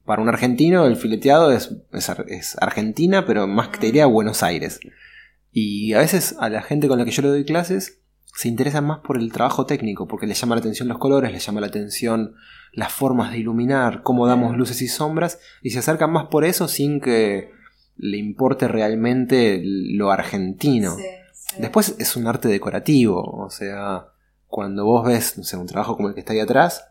Para 0.05 0.21
un 0.21 0.29
argentino 0.29 0.85
el 0.85 0.95
fileteado 0.95 1.51
es, 1.51 1.75
es, 1.91 2.55
Argentina, 2.61 3.25
pero 3.25 3.47
más 3.47 3.69
que 3.69 3.79
te 3.79 3.87
diría 3.87 4.05
Buenos 4.05 4.43
Aires. 4.43 4.79
Y 5.53 5.93
a 5.93 5.99
veces 5.99 6.35
a 6.39 6.49
la 6.49 6.61
gente 6.61 6.87
con 6.87 6.97
la 6.97 7.05
que 7.05 7.11
yo 7.11 7.21
le 7.21 7.29
doy 7.29 7.45
clases 7.45 7.99
se 8.35 8.47
interesan 8.47 8.85
más 8.85 8.99
por 8.99 9.17
el 9.17 9.31
trabajo 9.31 9.67
técnico, 9.67 10.07
porque 10.07 10.25
les 10.25 10.41
llama 10.41 10.55
la 10.55 10.59
atención 10.59 10.87
los 10.87 10.97
colores, 10.97 11.31
les 11.31 11.45
llama 11.45 11.61
la 11.61 11.67
atención 11.67 12.33
las 12.71 12.91
formas 12.91 13.31
de 13.31 13.37
iluminar, 13.37 14.01
cómo 14.01 14.25
damos 14.25 14.57
luces 14.57 14.81
y 14.81 14.87
sombras, 14.87 15.39
y 15.61 15.69
se 15.69 15.79
acercan 15.79 16.11
más 16.11 16.25
por 16.25 16.43
eso 16.43 16.67
sin 16.67 16.99
que 16.99 17.51
le 17.95 18.17
importe 18.17 18.67
realmente 18.67 19.61
lo 19.63 20.11
argentino. 20.11 20.97
Después 21.59 21.95
es 21.99 22.15
un 22.15 22.25
arte 22.25 22.47
decorativo, 22.47 23.21
o 23.21 23.51
sea, 23.51 24.07
cuando 24.47 24.85
vos 24.85 25.05
ves, 25.05 25.37
no 25.37 25.43
sé, 25.43 25.55
un 25.55 25.67
trabajo 25.67 25.95
como 25.95 26.09
el 26.09 26.15
que 26.15 26.21
está 26.21 26.33
ahí 26.33 26.39
atrás, 26.39 26.87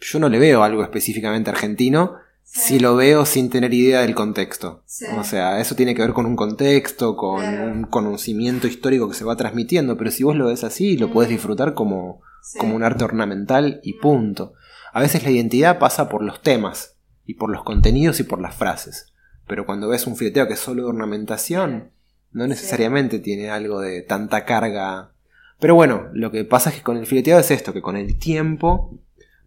yo 0.00 0.18
no 0.18 0.28
le 0.28 0.40
veo 0.40 0.64
algo 0.64 0.82
específicamente 0.82 1.50
argentino, 1.50 2.16
si 2.50 2.78
lo 2.80 2.96
veo 2.96 3.26
sin 3.26 3.50
tener 3.50 3.72
idea 3.74 4.00
del 4.00 4.14
contexto. 4.14 4.82
O 5.18 5.24
sea, 5.24 5.60
eso 5.60 5.74
tiene 5.74 5.94
que 5.94 6.02
ver 6.02 6.12
con 6.12 6.26
un 6.26 6.36
contexto, 6.36 7.16
con 7.16 7.44
un 7.44 7.84
conocimiento 7.84 8.66
histórico 8.66 9.08
que 9.08 9.14
se 9.14 9.24
va 9.24 9.36
transmitiendo, 9.36 9.96
pero 9.96 10.10
si 10.10 10.24
vos 10.24 10.36
lo 10.36 10.46
ves 10.46 10.64
así, 10.64 10.96
lo 10.96 11.12
puedes 11.12 11.30
disfrutar 11.30 11.74
como, 11.74 12.20
como 12.58 12.74
un 12.74 12.82
arte 12.82 13.04
ornamental 13.04 13.80
y 13.82 13.94
punto. 13.94 14.54
A 14.92 15.00
veces 15.00 15.22
la 15.22 15.30
identidad 15.30 15.78
pasa 15.78 16.08
por 16.08 16.22
los 16.22 16.42
temas, 16.42 16.98
y 17.28 17.34
por 17.34 17.50
los 17.50 17.62
contenidos 17.62 18.18
y 18.20 18.24
por 18.24 18.40
las 18.40 18.54
frases. 18.54 19.12
Pero 19.46 19.66
cuando 19.66 19.86
ves 19.88 20.06
un 20.06 20.16
fileteo 20.16 20.48
que 20.48 20.54
es 20.54 20.60
solo 20.60 20.84
de 20.84 20.88
ornamentación, 20.88 21.90
no 22.32 22.46
necesariamente 22.46 23.18
tiene 23.18 23.50
algo 23.50 23.80
de 23.80 24.00
tanta 24.00 24.46
carga. 24.46 25.12
Pero 25.60 25.74
bueno, 25.74 26.08
lo 26.14 26.30
que 26.30 26.46
pasa 26.46 26.70
es 26.70 26.76
que 26.76 26.82
con 26.82 26.96
el 26.96 27.06
fileteado 27.06 27.40
es 27.40 27.50
esto, 27.50 27.74
que 27.74 27.82
con 27.82 27.98
el 27.98 28.18
tiempo, 28.18 28.98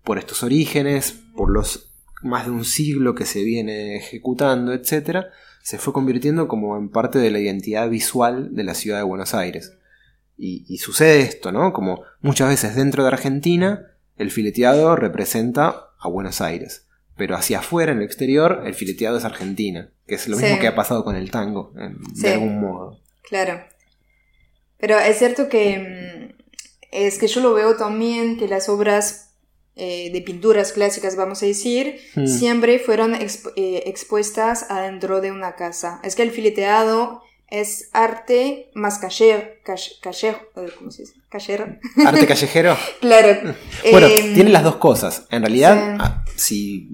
por 0.03 0.19
estos 0.19 0.43
orígenes, 0.43 1.19
por 1.35 1.49
los 1.49 1.90
más 2.23 2.45
de 2.45 2.51
un 2.51 2.65
siglo 2.65 3.15
que 3.15 3.25
se 3.25 3.43
viene 3.43 3.97
ejecutando, 3.97 4.73
etc., 4.73 5.25
se 5.63 5.77
fue 5.77 5.93
convirtiendo 5.93 6.47
como 6.47 6.77
en 6.77 6.89
parte 6.89 7.19
de 7.19 7.29
la 7.29 7.39
identidad 7.39 7.89
visual 7.89 8.55
de 8.55 8.63
la 8.63 8.73
ciudad 8.73 8.97
de 8.97 9.03
Buenos 9.03 9.33
Aires. 9.33 9.73
Y, 10.43 10.79
sucede 10.79 11.21
esto, 11.21 11.51
¿no? 11.51 11.71
Como 11.71 12.01
muchas 12.21 12.49
veces 12.49 12.75
dentro 12.75 13.03
de 13.03 13.09
Argentina, 13.09 13.91
el 14.17 14.31
fileteado 14.31 14.95
representa 14.95 15.91
a 15.99 16.07
Buenos 16.07 16.41
Aires. 16.41 16.87
Pero 17.15 17.35
hacia 17.35 17.59
afuera, 17.59 17.91
en 17.91 17.99
el 17.99 18.05
exterior, 18.05 18.63
el 18.65 18.73
fileteado 18.73 19.19
es 19.19 19.25
Argentina. 19.25 19.91
Que 20.07 20.15
es 20.15 20.27
lo 20.27 20.37
mismo 20.37 20.57
que 20.57 20.67
ha 20.67 20.73
pasado 20.73 21.03
con 21.03 21.15
el 21.15 21.29
tango, 21.29 21.73
de 22.15 22.33
algún 22.33 22.59
modo. 22.59 22.99
Claro. 23.21 23.61
Pero 24.79 24.97
es 24.97 25.19
cierto 25.19 25.47
que 25.47 26.31
mm, 26.33 26.41
es 26.91 27.19
que 27.19 27.27
yo 27.27 27.41
lo 27.41 27.53
veo 27.53 27.77
también 27.77 28.37
que 28.37 28.47
las 28.47 28.67
obras 28.67 29.30
eh, 29.75 30.09
de 30.11 30.21
pinturas 30.21 30.73
clásicas, 30.73 31.15
vamos 31.15 31.41
a 31.43 31.45
decir, 31.45 31.97
hmm. 32.15 32.27
siempre 32.27 32.77
fueron 32.77 33.15
eh, 33.15 33.83
expuestas 33.85 34.65
adentro 34.69 35.21
de 35.21 35.31
una 35.31 35.55
casa. 35.55 35.99
Es 36.03 36.15
que 36.15 36.23
el 36.23 36.31
fileteado 36.31 37.21
es 37.51 37.89
arte 37.93 38.69
más 38.73 38.97
callejero, 38.97 40.39
¿cómo 40.77 40.89
se 40.89 41.03
dice? 41.03 41.15
Arte 42.05 42.27
callejero. 42.27 42.75
claro. 43.01 43.53
bueno, 43.91 44.07
em, 44.07 44.33
tiene 44.33 44.49
las 44.49 44.63
dos 44.63 44.75
cosas. 44.77 45.27
En 45.31 45.41
realidad, 45.41 45.95
ah, 45.99 46.25
si 46.35 46.89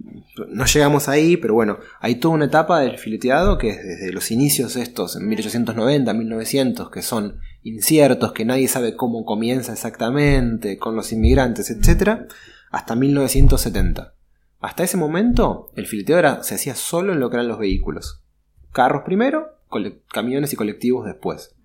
no 0.50 0.66
llegamos 0.66 1.08
ahí, 1.10 1.38
pero 1.38 1.56
bueno, 1.56 1.80
hay 2.00 2.16
toda 2.16 2.36
una 2.36 2.46
etapa 2.46 2.80
del 2.82 3.00
fileteado 3.00 3.58
que 3.58 3.70
es 3.70 3.84
desde 3.84 4.12
los 4.12 4.30
inicios 4.30 4.76
estos, 4.76 5.16
en 5.16 5.28
1890, 5.28 6.14
1900, 6.14 6.90
que 6.92 7.02
son 7.02 7.40
inciertos, 7.64 8.34
que 8.34 8.46
nadie 8.46 8.68
sabe 8.68 8.96
cómo 8.96 9.26
comienza 9.26 9.74
exactamente, 9.74 10.78
con 10.78 10.96
los 10.96 11.12
inmigrantes, 11.12 11.72
etcétera 11.72 12.28
hasta 12.72 12.96
1970. 12.96 14.14
Hasta 14.60 14.84
ese 14.84 14.98
momento, 14.98 15.70
el 15.76 15.86
fileteo 15.86 16.44
se 16.44 16.56
hacía 16.56 16.76
solo 16.76 17.14
en 17.14 17.20
lo 17.20 17.30
que 17.30 17.38
eran 17.38 17.48
los 17.48 17.60
vehículos. 17.60 18.24
Carros 18.72 19.04
primero, 19.06 19.60
camiones 20.12 20.54
y 20.54 20.56
colectivos 20.56 21.06
después. 21.06 21.56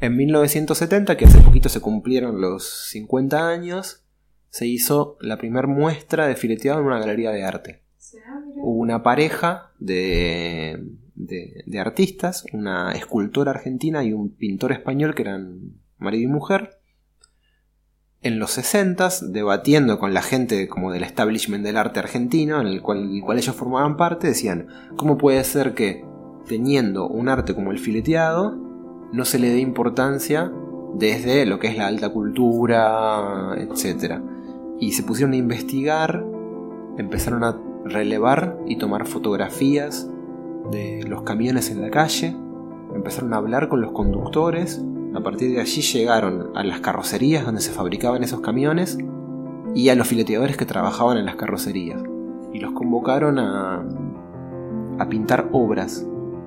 En 0.00 0.16
1970, 0.16 1.16
que 1.16 1.24
hace 1.24 1.40
poquito 1.40 1.68
se 1.68 1.80
cumplieron 1.80 2.40
los 2.40 2.88
50 2.90 3.48
años, 3.48 4.04
se 4.50 4.66
hizo 4.66 5.16
la 5.20 5.38
primera 5.38 5.66
muestra 5.66 6.26
de 6.26 6.36
fileteado 6.36 6.80
en 6.80 6.86
una 6.86 6.98
galería 6.98 7.30
de 7.30 7.44
arte. 7.44 7.82
Hubo 8.56 8.80
una 8.80 9.02
pareja 9.02 9.72
de, 9.78 10.84
de 11.14 11.80
artistas, 11.80 12.44
una 12.52 12.92
escultora 12.92 13.52
argentina 13.52 14.04
y 14.04 14.12
un 14.12 14.30
pintor 14.30 14.72
español 14.72 15.14
que 15.14 15.22
eran 15.22 15.80
marido 15.98 16.28
y 16.28 16.32
mujer, 16.32 16.81
en 18.22 18.38
los 18.38 18.52
60 18.52 19.08
debatiendo 19.22 19.98
con 19.98 20.14
la 20.14 20.22
gente 20.22 20.68
como 20.68 20.92
del 20.92 21.02
establishment 21.02 21.64
del 21.64 21.76
arte 21.76 21.98
argentino, 22.00 22.60
en 22.60 22.68
el 22.68 22.80
cual, 22.80 23.10
ellos 23.36 23.54
formaban 23.54 23.96
parte, 23.96 24.28
decían, 24.28 24.68
¿cómo 24.96 25.18
puede 25.18 25.42
ser 25.44 25.74
que 25.74 26.04
teniendo 26.46 27.08
un 27.08 27.28
arte 27.28 27.54
como 27.54 27.72
el 27.72 27.78
fileteado, 27.78 28.56
no 29.12 29.24
se 29.24 29.38
le 29.38 29.50
dé 29.50 29.60
importancia 29.60 30.52
desde 30.94 31.46
lo 31.46 31.58
que 31.58 31.68
es 31.68 31.76
la 31.76 31.86
alta 31.86 32.10
cultura, 32.10 33.54
etc. 33.56 34.20
Y 34.78 34.92
se 34.92 35.02
pusieron 35.02 35.32
a 35.32 35.36
investigar, 35.36 36.24
empezaron 36.98 37.44
a 37.44 37.58
relevar 37.84 38.58
y 38.66 38.76
tomar 38.76 39.06
fotografías 39.06 40.08
de 40.70 41.04
los 41.04 41.22
camiones 41.22 41.70
en 41.70 41.80
la 41.80 41.90
calle, 41.90 42.36
empezaron 42.94 43.34
a 43.34 43.38
hablar 43.38 43.68
con 43.68 43.80
los 43.80 43.92
conductores, 43.92 44.82
a 45.14 45.20
partir 45.20 45.52
de 45.52 45.60
allí 45.60 45.82
llegaron 45.82 46.56
a 46.56 46.64
las 46.64 46.80
carrocerías 46.80 47.44
donde 47.44 47.60
se 47.60 47.72
fabricaban 47.72 48.24
esos 48.24 48.40
camiones 48.40 48.98
y 49.74 49.88
a 49.88 49.94
los 49.94 50.08
fileteadores 50.08 50.56
que 50.56 50.66
trabajaban 50.66 51.18
en 51.18 51.26
las 51.26 51.36
carrocerías. 51.36 52.02
Y 52.52 52.60
los 52.60 52.72
convocaron 52.72 53.38
a, 53.38 53.84
pintar 55.10 55.48
obras, 55.52 56.06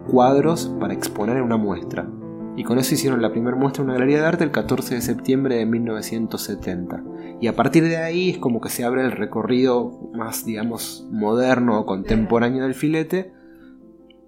cuadros 0.10 0.74
para 0.79 0.93
exponer 0.93 1.38
en 1.38 1.43
una 1.43 1.57
muestra. 1.57 2.07
Y 2.55 2.63
con 2.63 2.79
eso 2.79 2.93
hicieron 2.93 3.22
la 3.22 3.31
primera 3.31 3.57
muestra 3.57 3.84
en 3.84 3.89
una 3.89 4.00
galería 4.00 4.22
de 4.22 4.27
arte 4.27 4.43
el 4.45 4.51
14 4.51 4.95
de 4.95 5.01
septiembre 5.01 5.57
de 5.57 5.65
1970. 5.65 7.03
Y 7.41 7.48
a 7.48 7.55
partir 7.55 7.84
de 7.84 7.98
ahí 7.98 8.29
es 8.29 8.38
como 8.38 8.62
que 8.62 8.69
se 8.69 8.86
abre 8.86 9.01
el 9.01 9.12
recorrido 9.12 10.10
más, 10.13 10.45
digamos, 10.45 11.05
moderno 11.12 11.79
o 11.79 11.86
contemporáneo 11.86 12.63
del 12.63 12.74
filete, 12.74 13.34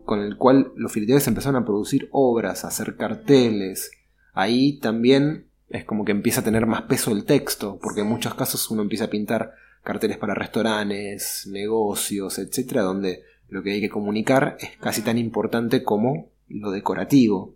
con 0.03 0.20
el 0.20 0.38
cual 0.38 0.74
los 0.75 0.91
fileteadores 0.91 1.27
empezaron 1.27 1.62
a 1.62 1.65
producir 1.65 2.10
obras, 2.12 2.65
a 2.65 2.67
hacer 2.67 2.98
carteles. 2.98 3.91
Ahí 4.39 4.77
también 4.77 5.48
es 5.67 5.84
como 5.84 6.06
que 6.06 6.12
empieza 6.12 6.41
a 6.41 6.44
tener 6.44 6.67
más 6.67 6.84
peso 6.84 7.12
el 7.12 7.25
texto, 7.25 7.79
porque 7.82 8.01
en 8.01 8.08
muchos 8.08 8.36
casos 8.36 8.70
uno 8.70 8.84
empieza 8.84 9.06
a 9.06 9.10
pintar 9.10 9.56
carteles 9.84 10.20
para 10.20 10.36
restaurantes, 10.36 11.50
negocios, 11.51 12.38
etcétera, 12.38 12.84
donde 12.84 13.24
lo 13.50 13.63
que 13.63 13.72
hay 13.72 13.82
que 13.82 13.89
comunicar 13.89 14.56
es 14.60 14.77
casi 14.77 15.01
tan 15.01 15.17
importante 15.17 15.82
como 15.82 16.29
lo 16.48 16.70
decorativo. 16.70 17.56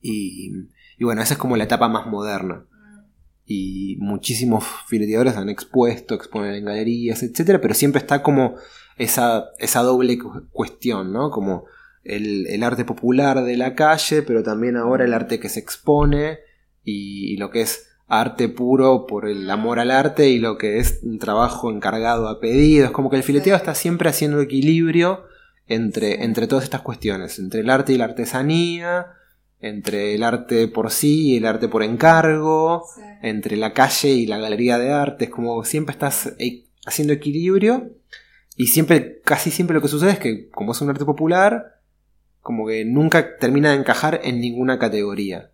Y, 0.00 0.50
y 0.98 1.04
bueno, 1.04 1.22
esa 1.22 1.34
es 1.34 1.38
como 1.38 1.56
la 1.56 1.64
etapa 1.64 1.86
más 1.86 2.08
moderna. 2.08 2.66
Y 3.46 3.96
muchísimos 4.00 4.64
fileteadores 4.88 5.36
han 5.36 5.50
expuesto, 5.50 6.16
exponen 6.16 6.56
en 6.56 6.64
galerías, 6.64 7.22
etcétera, 7.22 7.60
pero 7.60 7.74
siempre 7.74 8.00
está 8.00 8.24
como 8.24 8.56
esa, 8.98 9.50
esa 9.56 9.82
doble 9.82 10.18
cuestión, 10.50 11.12
¿no? 11.12 11.30
Como 11.30 11.66
el, 12.04 12.46
el, 12.48 12.62
arte 12.62 12.84
popular 12.84 13.44
de 13.44 13.56
la 13.56 13.74
calle, 13.74 14.22
pero 14.22 14.42
también 14.42 14.76
ahora 14.76 15.04
el 15.04 15.14
arte 15.14 15.40
que 15.40 15.48
se 15.48 15.60
expone 15.60 16.38
y, 16.84 17.32
y 17.32 17.36
lo 17.36 17.50
que 17.50 17.62
es 17.62 17.86
arte 18.08 18.48
puro 18.50 19.06
por 19.06 19.26
el 19.26 19.48
amor 19.48 19.78
al 19.78 19.90
arte 19.90 20.28
y 20.28 20.38
lo 20.38 20.58
que 20.58 20.78
es 20.78 21.00
un 21.02 21.18
trabajo 21.18 21.70
encargado 21.70 22.28
a 22.28 22.40
pedido. 22.40 22.84
Es 22.84 22.90
como 22.90 23.08
que 23.08 23.16
el 23.16 23.22
fileteo 23.22 23.56
está 23.56 23.74
siempre 23.74 24.10
haciendo 24.10 24.40
equilibrio 24.40 25.24
entre, 25.66 26.22
entre 26.24 26.46
todas 26.46 26.64
estas 26.64 26.82
cuestiones, 26.82 27.38
entre 27.38 27.60
el 27.60 27.70
arte 27.70 27.92
y 27.92 27.96
la 27.96 28.04
artesanía, 28.04 29.06
entre 29.60 30.14
el 30.14 30.24
arte 30.24 30.68
por 30.68 30.90
sí 30.90 31.30
y 31.30 31.36
el 31.36 31.46
arte 31.46 31.68
por 31.68 31.82
encargo, 31.82 32.84
entre 33.22 33.56
la 33.56 33.72
calle 33.72 34.10
y 34.10 34.26
la 34.26 34.38
galería 34.38 34.78
de 34.78 34.92
arte. 34.92 35.24
Es 35.26 35.30
como 35.30 35.64
siempre 35.64 35.92
estás 35.92 36.34
e, 36.38 36.64
haciendo 36.84 37.14
equilibrio 37.14 37.92
y 38.56 38.66
siempre, 38.66 39.20
casi 39.24 39.50
siempre 39.50 39.74
lo 39.74 39.80
que 39.80 39.88
sucede 39.88 40.10
es 40.10 40.18
que 40.18 40.50
como 40.50 40.72
es 40.72 40.80
un 40.80 40.90
arte 40.90 41.04
popular, 41.04 41.80
como 42.42 42.66
que 42.66 42.84
nunca 42.84 43.38
termina 43.38 43.70
de 43.70 43.78
encajar 43.78 44.20
en 44.24 44.40
ninguna 44.40 44.78
categoría. 44.78 45.50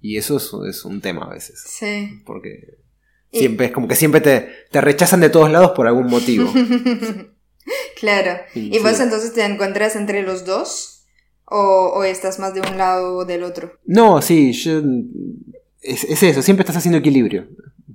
Y 0.00 0.18
eso 0.18 0.36
es, 0.66 0.84
un 0.84 1.00
tema 1.00 1.26
a 1.26 1.30
veces. 1.30 1.60
Sí. 1.66 2.22
Porque 2.24 2.78
siempre 3.32 3.66
es 3.66 3.72
como 3.72 3.88
que 3.88 3.96
siempre 3.96 4.20
te, 4.20 4.48
te 4.70 4.80
rechazan 4.80 5.20
de 5.20 5.30
todos 5.30 5.50
lados 5.50 5.72
por 5.72 5.88
algún 5.88 6.06
motivo. 6.06 6.52
claro. 8.00 8.40
¿Y 8.54 8.78
vos 8.78 9.00
entonces 9.00 9.32
te 9.32 9.44
encuentras 9.44 9.96
entre 9.96 10.22
los 10.22 10.44
dos? 10.44 11.06
¿O, 11.46 11.92
¿O, 11.94 12.04
estás 12.04 12.38
más 12.38 12.54
de 12.54 12.60
un 12.60 12.76
lado 12.76 13.16
o 13.16 13.24
del 13.24 13.42
otro? 13.42 13.72
No, 13.84 14.20
sí, 14.20 14.52
yo. 14.52 14.82
Es, 15.80 16.04
es, 16.04 16.22
eso, 16.22 16.42
siempre 16.42 16.62
estás 16.62 16.76
haciendo 16.76 16.98
equilibrio. 16.98 17.48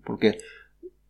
Porque 0.04 0.40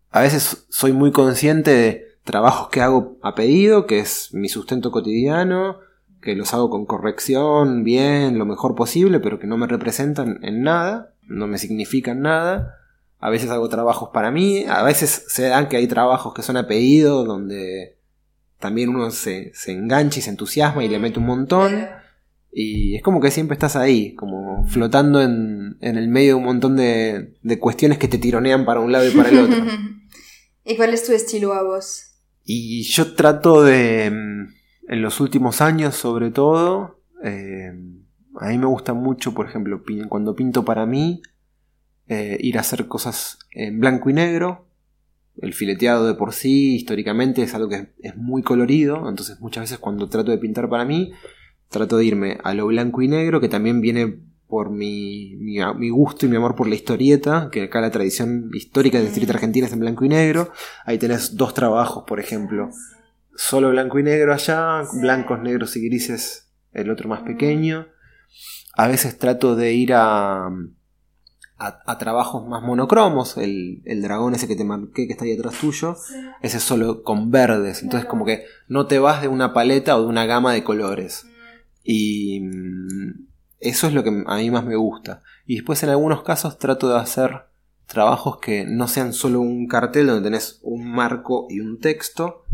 a 0.10 0.22
veces 0.22 0.66
soy 0.70 0.92
muy 0.92 1.12
consciente 1.12 1.72
de 1.72 2.08
trabajos 2.24 2.70
que 2.70 2.82
hago 2.82 3.18
a 3.22 3.36
pedido, 3.36 3.88
que 3.88 4.00
es 4.00 4.34
mi 4.34 4.50
sustento 4.50 4.92
cotidiano, 4.92 5.80
que 6.22 6.36
los 6.36 6.54
hago 6.54 6.70
con 6.70 6.86
corrección, 6.86 7.84
bien, 7.84 8.38
lo 8.38 8.46
mejor 8.46 8.76
posible, 8.76 9.20
pero 9.20 9.40
que 9.40 9.48
no 9.48 9.58
me 9.58 9.68
representan 9.68 10.40
en 10.44 10.62
nada, 10.62 11.14
no 11.24 11.48
me 11.48 11.58
significan 11.58 12.22
nada. 12.22 12.78
A 13.20 13.30
veces 13.30 13.50
hago 13.50 13.70
trabajos 13.70 14.10
para 14.14 14.32
mí, 14.32 14.66
a 14.68 14.84
veces 14.84 15.26
se 15.28 15.48
dan 15.48 15.68
que 15.68 15.78
hay 15.78 15.88
trabajos 15.88 16.34
que 16.34 16.42
son 16.42 16.58
a 16.58 16.68
pedido, 16.68 17.24
donde 17.24 17.98
también 18.60 18.90
uno 18.90 19.12
se, 19.12 19.52
se 19.54 19.72
engancha 19.72 20.20
y 20.20 20.22
se 20.22 20.30
entusiasma 20.30 20.84
y 20.84 20.90
le 20.90 21.00
mete 21.00 21.20
un 21.20 21.26
montón. 21.26 21.88
Y 22.54 22.96
es 22.96 23.02
como 23.02 23.22
que 23.22 23.32
siempre 23.32 23.56
estás 23.56 23.76
ahí, 23.76 24.14
como 24.14 24.66
flotando 24.68 25.22
en, 25.22 25.78
en 25.82 25.98
el 25.98 26.08
medio 26.08 26.30
de 26.30 26.36
un 26.36 26.44
montón 26.44 26.76
de, 26.76 27.34
de 27.42 27.60
cuestiones 27.60 27.98
que 27.98 28.08
te 28.08 28.18
tironean 28.18 28.66
para 28.66 28.82
un 28.82 28.92
lado 28.92 29.08
y 29.08 29.12
para 29.12 29.30
el 29.30 29.40
otro. 29.40 29.66
¿Y 30.66 30.76
cuál 30.76 30.94
es 30.94 31.06
tu 31.06 31.14
estilo 31.14 31.54
a 31.54 31.64
vos? 31.64 32.12
Y 32.44 32.84
yo 32.84 33.14
trato 33.14 33.64
de 33.64 34.12
en 34.92 35.02
los 35.02 35.22
últimos 35.22 35.62
años 35.62 35.96
sobre 35.96 36.32
todo, 36.32 37.00
eh, 37.24 37.72
a 38.36 38.48
mí 38.50 38.58
me 38.58 38.66
gusta 38.66 38.94
mucho, 38.94 39.34
por 39.34 39.48
ejemplo, 39.48 39.82
cuando 40.10 40.36
pinto 40.36 40.66
para 40.66 40.86
mí, 40.86 41.22
eh, 42.10 42.38
ir 42.42 42.58
a 42.58 42.62
hacer 42.62 42.88
cosas 42.88 43.40
en 43.52 43.80
blanco 43.80 44.10
y 44.10 44.14
negro. 44.14 44.68
El 45.38 45.54
fileteado 45.54 46.06
de 46.06 46.14
por 46.14 46.34
sí, 46.34 46.76
históricamente, 46.76 47.42
es 47.42 47.56
algo 47.56 47.70
que 47.70 47.94
es 48.00 48.18
muy 48.18 48.44
colorido, 48.44 49.08
entonces 49.08 49.40
muchas 49.40 49.64
veces 49.64 49.78
cuando 49.78 50.10
trato 50.10 50.30
de 50.30 50.38
pintar 50.38 50.68
para 50.68 50.84
mí, 50.84 51.14
trato 51.70 51.96
de 51.96 52.04
irme 52.04 52.38
a 52.44 52.54
lo 52.54 52.68
blanco 52.68 53.02
y 53.02 53.08
negro, 53.08 53.40
que 53.40 53.48
también 53.48 53.80
viene 53.80 54.20
por 54.50 54.72
mi, 54.72 55.38
mi, 55.38 55.90
gusto 55.90 56.26
y 56.26 56.30
mi 56.30 56.36
amor 56.36 56.56
por 56.56 56.68
la 56.68 56.76
historieta, 56.76 57.48
que 57.50 57.64
acá 57.64 57.80
la 57.80 57.92
tradición 57.92 58.52
histórica 58.54 58.98
de 58.98 59.06
la 59.06 59.10
historieta 59.10 59.36
argentina 59.36 59.68
es 59.68 59.72
en 59.72 59.80
blanco 59.80 60.04
y 60.04 60.10
negro. 60.10 60.52
Ahí 60.84 60.98
tenés 60.98 61.38
dos 61.38 61.54
trabajos, 61.54 62.04
por 62.06 62.20
ejemplo, 62.20 62.72
solo 63.36 63.70
blanco 63.70 64.00
y 64.00 64.04
negro 64.04 64.34
allá, 64.34 64.84
blancos, 64.94 65.40
negros 65.42 65.76
y 65.78 65.86
grises 65.88 66.52
el 66.74 66.90
otro 66.90 67.10
más 67.10 67.22
pequeño. 67.22 67.88
A 68.74 68.88
veces 68.88 69.18
trato 69.18 69.56
de 69.56 69.74
ir 69.74 69.94
a, 69.94 70.50
a, 71.58 71.98
trabajos 71.98 72.48
más 72.48 72.64
monocromos, 72.64 73.38
el, 73.38 73.82
el, 73.86 74.02
dragón 74.02 74.34
ese 74.34 74.48
que 74.48 74.56
te 74.56 74.64
marqué 74.64 75.06
que 75.06 75.14
está 75.14 75.26
ahí 75.26 75.34
atrás 75.34 75.56
tuyo, 75.60 75.96
ese 76.42 76.58
es 76.58 76.64
solo 76.64 77.04
con 77.04 77.30
verdes, 77.30 77.84
entonces 77.84 78.08
como 78.08 78.26
que 78.26 78.46
no 78.68 78.88
te 78.88 79.00
vas 79.00 79.22
de 79.22 79.28
una 79.28 79.54
paleta 79.54 79.98
o 79.98 80.02
de 80.02 80.08
una 80.08 80.26
gama 80.26 80.54
de 80.54 80.64
colores. 80.64 81.28
Y 81.84 82.40
mm, 82.42 83.28
eso 83.60 83.88
es 83.88 83.94
lo 83.94 84.04
que 84.04 84.24
a 84.26 84.38
mí 84.38 84.52
más 84.52 84.66
me 84.66 84.76
gusta. 84.76 85.22
Y 85.46 85.56
después 85.56 85.84
en 85.84 85.90
algunos 85.90 86.24
casos 86.24 86.58
trato 86.58 86.90
de 86.90 87.00
hacer 87.00 87.46
trabajos 87.86 88.40
que 88.40 88.66
no 88.66 88.88
sean 88.88 89.14
solo 89.14 89.42
un 89.42 89.68
cartel 89.68 90.08
donde 90.08 90.24
tenés 90.24 90.60
un 90.64 90.92
marco 90.92 91.48
y 91.50 91.60
un 91.60 91.80
texto, 91.80 92.46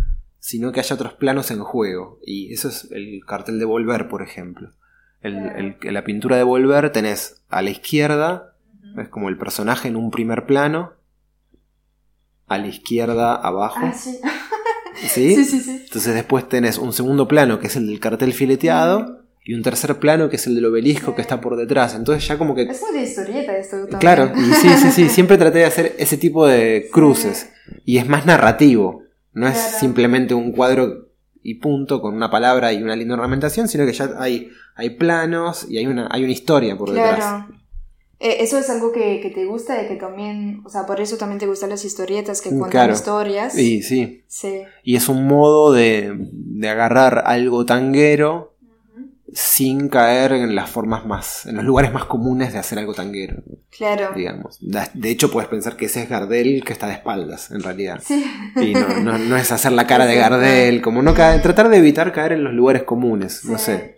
sino 0.47 0.71
que 0.71 0.79
haya 0.79 0.95
otros 0.95 1.11
planos 1.11 1.51
en 1.51 1.59
juego. 1.59 2.19
Y 2.25 2.53
eso 2.53 2.69
es 2.69 2.87
el 2.91 3.19
cartel 3.27 3.59
de 3.59 3.65
Volver, 3.65 4.07
por 4.07 4.21
ejemplo. 4.21 4.71
El, 5.19 5.75
la 5.81 6.05
pintura 6.05 6.37
de 6.37 6.43
Volver 6.43 6.89
tenés 6.93 7.41
a 7.49 7.61
la 7.61 7.69
izquierda, 7.69 8.55
es 8.97 9.09
como 9.09 9.27
el 9.27 9.37
personaje 9.37 9.89
en 9.89 9.97
un 9.97 10.09
primer 10.09 10.45
plano, 10.45 10.93
a 12.47 12.57
la 12.59 12.67
izquierda 12.67 13.35
abajo. 13.35 13.81
Ah, 13.81 13.93
sí. 13.93 14.21
¿Sí? 14.95 15.43
Sí, 15.43 15.59
sí, 15.59 15.81
Entonces 15.83 16.13
después 16.13 16.47
tenés 16.47 16.77
un 16.77 16.93
segundo 16.93 17.27
plano 17.27 17.59
que 17.59 17.67
es 17.67 17.75
el 17.75 17.85
del 17.85 17.99
cartel 17.99 18.31
fileteado 18.31 19.25
y 19.43 19.53
un 19.53 19.63
tercer 19.63 19.99
plano 19.99 20.29
que 20.29 20.37
es 20.37 20.47
el 20.47 20.55
del 20.55 20.67
obelisco 20.67 21.13
que 21.13 21.23
está 21.23 21.41
por 21.41 21.57
detrás. 21.57 21.93
Entonces 21.93 22.25
ya 22.25 22.37
como 22.37 22.55
que... 22.55 22.61
Es 22.61 22.81
de 22.93 23.01
historieta 23.01 23.57
esto 23.57 23.79
también. 23.81 23.99
Claro, 23.99 24.31
sí, 24.33 24.69
sí, 24.77 24.91
sí. 24.91 25.09
Siempre 25.09 25.37
traté 25.37 25.59
de 25.59 25.65
hacer 25.65 25.93
ese 25.99 26.15
tipo 26.15 26.47
de 26.47 26.87
cruces. 26.89 27.49
Y 27.83 27.97
es 27.97 28.07
más 28.07 28.25
narrativo. 28.25 29.06
No 29.37 29.47
es 29.47 29.57
simplemente 29.57 30.33
un 30.33 30.51
cuadro 30.51 31.09
y 31.43 31.55
punto 31.55 32.01
con 32.01 32.15
una 32.15 32.31
palabra 32.31 32.73
y 32.73 32.81
una 32.81 32.95
linda 32.95 33.13
ornamentación, 33.13 33.67
sino 33.67 33.85
que 33.85 33.93
ya 33.93 34.09
hay, 34.17 34.49
hay 34.73 34.89
planos 34.89 35.67
y 35.69 35.77
hay 35.77 35.85
una, 35.85 36.07
hay 36.09 36.23
una 36.23 36.33
historia 36.33 36.75
por 36.75 36.89
detrás. 36.89 37.45
Eh, 38.19 38.37
eso 38.39 38.57
es 38.57 38.67
algo 38.71 38.91
que, 38.91 39.31
te 39.35 39.45
gusta 39.45 39.79
y 39.83 39.87
que 39.89 39.95
también, 39.95 40.63
o 40.65 40.69
sea, 40.69 40.87
por 40.87 40.99
eso 40.99 41.17
también 41.17 41.37
te 41.37 41.45
gustan 41.45 41.69
las 41.69 41.85
historietas 41.85 42.41
que 42.41 42.49
cuentan 42.49 42.91
historias. 42.91 43.53
Sí, 43.53 43.83
sí. 43.83 44.23
Sí. 44.25 44.63
Y 44.83 44.95
es 44.95 45.07
un 45.07 45.27
modo 45.27 45.71
de, 45.71 46.15
de 46.17 46.69
agarrar 46.69 47.21
algo 47.27 47.63
tanguero 47.63 48.56
sin 49.33 49.89
caer 49.89 50.31
en 50.31 50.55
las 50.55 50.69
formas 50.69 51.05
más, 51.05 51.45
en 51.45 51.57
los 51.57 51.65
lugares 51.65 51.91
más 51.91 52.05
comunes 52.05 52.53
de 52.53 52.59
hacer 52.59 52.79
algo 52.79 52.93
tanguero. 52.93 53.43
Claro. 53.69 54.13
Digamos. 54.15 54.59
De 54.61 55.09
hecho, 55.09 55.29
puedes 55.29 55.49
pensar 55.49 55.75
que 55.75 55.85
ese 55.85 56.03
es 56.03 56.09
Gardel 56.09 56.63
que 56.63 56.73
está 56.73 56.87
de 56.87 56.93
espaldas, 56.93 57.51
en 57.51 57.61
realidad. 57.61 58.01
Sí. 58.03 58.23
Y 58.55 58.73
no, 58.73 59.17
no, 59.17 59.37
es 59.37 59.51
hacer 59.51 59.73
la 59.73 59.85
cara 59.85 60.05
de 60.05 60.15
Gardel, 60.15 60.81
como 60.81 61.01
no 61.01 61.13
caer, 61.13 61.41
tratar 61.41 61.69
de 61.69 61.77
evitar 61.77 62.11
caer 62.13 62.33
en 62.33 62.43
los 62.43 62.53
lugares 62.53 62.83
comunes, 62.83 63.43
no 63.45 63.57
sé. 63.57 63.97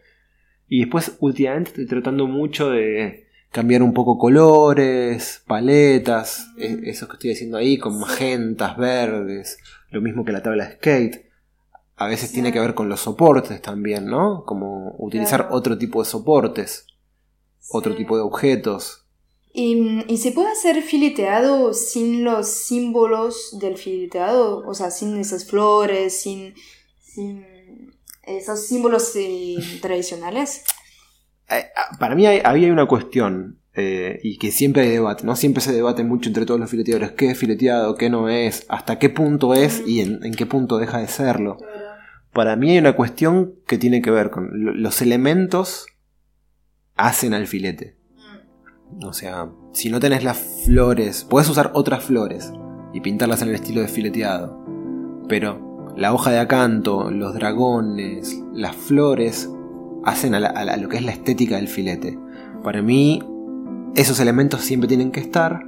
Y 0.68 0.80
después, 0.82 1.14
últimamente 1.20 1.70
estoy 1.70 1.88
tratando 1.88 2.28
mucho 2.28 2.70
de 2.70 3.28
cambiar 3.52 3.82
un 3.82 3.94
poco 3.94 4.18
colores, 4.18 5.44
paletas, 5.48 6.52
e, 6.58 6.82
esos 6.86 7.08
que 7.08 7.14
estoy 7.14 7.32
haciendo 7.32 7.58
ahí, 7.58 7.78
con 7.78 8.00
magentas, 8.00 8.78
verdes, 8.78 9.58
lo 9.92 10.02
mismo 10.02 10.26
que 10.26 10.32
la 10.32 10.44
tabla 10.44 10.66
de 10.66 10.74
skate 10.74 11.29
a 12.00 12.08
veces 12.08 12.32
tiene 12.32 12.54
que 12.54 12.62
ver 12.62 12.76
con 12.76 12.88
los 12.88 13.02
soportes 13.02 13.62
también, 13.62 14.06
¿no? 14.06 14.46
Como 14.46 14.96
utilizar 15.00 15.50
otro 15.52 15.78
tipo 15.78 16.02
de 16.02 16.10
soportes, 16.10 16.88
otro 17.72 17.94
tipo 17.94 18.16
de 18.16 18.24
objetos. 18.24 19.06
¿Y, 19.52 20.06
¿Y, 20.08 20.18
se 20.18 20.32
puede 20.32 20.50
hacer 20.50 20.82
fileteado 20.82 21.74
sin 21.74 22.24
los 22.24 22.48
símbolos 22.48 23.58
del 23.60 23.78
fileteado? 23.78 24.66
O 24.66 24.74
sea, 24.74 24.92
sin 24.92 25.18
esas 25.18 25.46
flores, 25.46 26.22
sin, 26.22 26.54
sin 27.02 27.46
esos 28.24 28.66
símbolos 28.66 29.14
eh, 29.18 29.58
tradicionales. 29.82 30.64
Eh, 31.50 31.66
ah, 31.76 31.98
para 32.00 32.16
mí 32.16 32.26
había 32.26 32.72
una 32.72 32.88
cuestión 32.88 33.60
eh, 33.74 34.22
y 34.24 34.38
que 34.38 34.52
siempre 34.52 34.84
hay 34.84 34.90
debate, 34.90 35.26
¿no? 35.26 35.36
Siempre 35.36 35.62
se 35.62 35.74
debate 35.74 36.06
mucho 36.06 36.30
entre 36.30 36.46
todos 36.46 36.62
los 36.62 36.70
fileteadores 36.70 37.12
qué 37.12 37.32
es 37.32 37.38
fileteado, 37.38 37.96
qué 37.96 38.10
no 38.10 38.30
es, 38.30 38.66
hasta 38.70 39.00
qué 39.00 39.10
punto 39.10 39.54
es 39.54 39.84
y 39.86 40.00
en, 40.00 40.24
en 40.24 40.34
qué 40.34 40.46
punto 40.46 40.78
deja 40.78 41.00
de 41.00 41.08
serlo. 41.10 41.58
Para 42.34 42.56
mí 42.56 42.72
hay 42.72 42.78
una 42.78 42.96
cuestión 42.96 43.56
que 43.68 43.78
tiene 43.78 44.02
que 44.02 44.12
ver 44.12 44.30
con 44.30 44.50
los 44.54 45.02
elementos 45.02 45.88
hacen 46.96 47.34
al 47.34 47.48
filete. 47.48 47.98
O 49.04 49.14
sea, 49.14 49.50
si 49.74 49.90
no 49.90 50.00
tenés 50.00 50.24
las 50.24 50.38
flores, 50.66 51.24
puedes 51.24 51.50
usar 51.50 51.72
otras 51.74 52.04
flores 52.04 52.52
y 52.94 53.02
pintarlas 53.02 53.42
en 53.42 53.50
el 53.50 53.56
estilo 53.56 53.82
de 53.82 53.88
fileteado. 53.88 54.66
Pero 55.28 55.94
la 55.96 56.14
hoja 56.14 56.32
de 56.32 56.40
acanto, 56.40 57.12
los 57.12 57.34
dragones, 57.34 58.42
las 58.54 58.76
flores, 58.76 59.50
hacen 60.06 60.34
a, 60.36 60.78
lo 60.78 60.90
que 60.90 60.98
es 60.98 61.04
la 61.04 61.12
estética 61.12 61.58
del 61.58 61.68
filete. 61.68 62.18
Para 62.64 62.82
mí, 62.82 63.22
esos 63.96 64.20
elementos 64.20 64.62
siempre 64.62 64.88
tienen 64.88 65.12
que 65.12 65.20
estar. 65.20 65.66